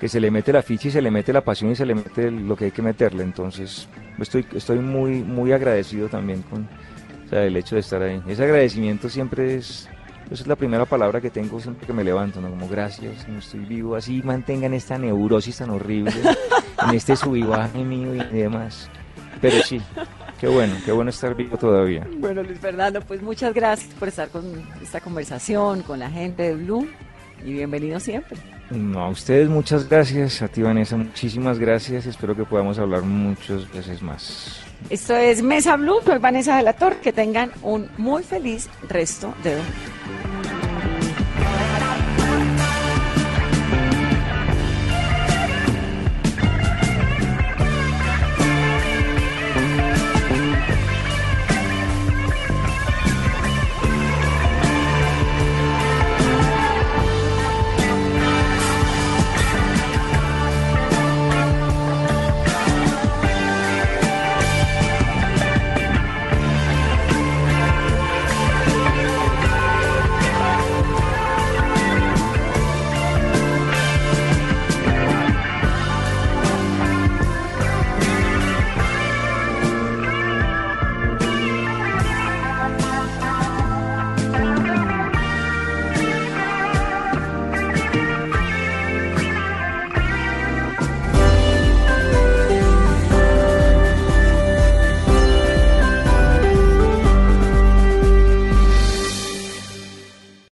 que, 0.00 0.08
se 0.08 0.20
le 0.20 0.30
mete 0.30 0.52
la 0.52 0.62
ficha 0.62 0.88
y 0.88 0.90
se 0.90 1.02
le 1.02 1.10
mete 1.10 1.32
la 1.32 1.42
pasión 1.42 1.70
y 1.70 1.76
se 1.76 1.86
le 1.86 1.94
mete 1.94 2.30
lo 2.30 2.56
que 2.56 2.66
hay 2.66 2.70
que 2.70 2.82
meterle. 2.82 3.22
Entonces, 3.24 3.88
estoy, 4.18 4.46
estoy 4.54 4.78
muy, 4.78 5.22
muy 5.22 5.52
agradecido 5.52 6.08
también 6.08 6.42
con 6.42 6.68
el 7.30 7.56
hecho 7.56 7.74
de 7.76 7.80
estar 7.80 8.02
ahí. 8.02 8.22
Ese 8.26 8.44
agradecimiento 8.44 9.08
siempre 9.08 9.56
es, 9.56 9.88
esa 10.30 10.42
es 10.42 10.46
la 10.46 10.56
primera 10.56 10.84
palabra 10.84 11.20
que 11.20 11.30
tengo 11.30 11.60
siempre 11.60 11.86
que 11.86 11.92
me 11.92 12.02
levanto, 12.02 12.40
¿no? 12.40 12.50
Como 12.50 12.68
gracias, 12.68 13.28
no 13.28 13.38
estoy 13.38 13.60
vivo, 13.60 13.94
así 13.94 14.22
mantengan 14.24 14.74
esta 14.74 14.98
neurosis 14.98 15.58
tan 15.58 15.70
horrible 15.70 16.12
en 16.88 16.94
este 16.94 17.14
subivaje 17.16 17.78
mío 17.84 18.14
y 18.14 18.18
demás. 18.34 18.90
Pero 19.40 19.62
sí, 19.62 19.80
qué 20.40 20.48
bueno, 20.48 20.74
qué 20.84 20.92
bueno 20.92 21.10
estar 21.10 21.34
vivo 21.34 21.56
todavía. 21.56 22.06
Bueno, 22.18 22.42
Luis 22.42 22.58
Fernando, 22.58 23.00
pues 23.02 23.22
muchas 23.22 23.54
gracias 23.54 23.94
por 23.94 24.08
estar 24.08 24.28
con 24.28 24.44
esta 24.82 25.00
conversación 25.00 25.82
con 25.82 26.00
la 26.00 26.10
gente 26.10 26.42
de 26.42 26.54
Blue 26.56 26.88
y 27.44 27.52
bienvenido 27.52 28.00
siempre. 28.00 28.36
No, 28.70 29.04
a 29.04 29.08
ustedes 29.10 29.48
muchas 29.48 29.88
gracias, 29.88 30.42
a 30.42 30.48
ti 30.48 30.60
Vanessa, 30.60 30.96
muchísimas 30.96 31.58
gracias, 31.60 32.04
espero 32.06 32.34
que 32.34 32.44
podamos 32.44 32.80
hablar 32.80 33.02
muchas 33.02 33.70
veces 33.72 34.02
más. 34.02 34.60
Esto 34.90 35.14
es 35.14 35.40
Mesa 35.40 35.76
Blue, 35.76 36.00
soy 36.04 36.18
Vanessa 36.18 36.56
de 36.56 36.64
la 36.64 36.72
Torre, 36.72 36.98
que 36.98 37.12
tengan 37.12 37.52
un 37.62 37.88
muy 37.96 38.24
feliz 38.24 38.68
resto 38.88 39.32
de 39.44 39.50
domingo. 39.50 40.15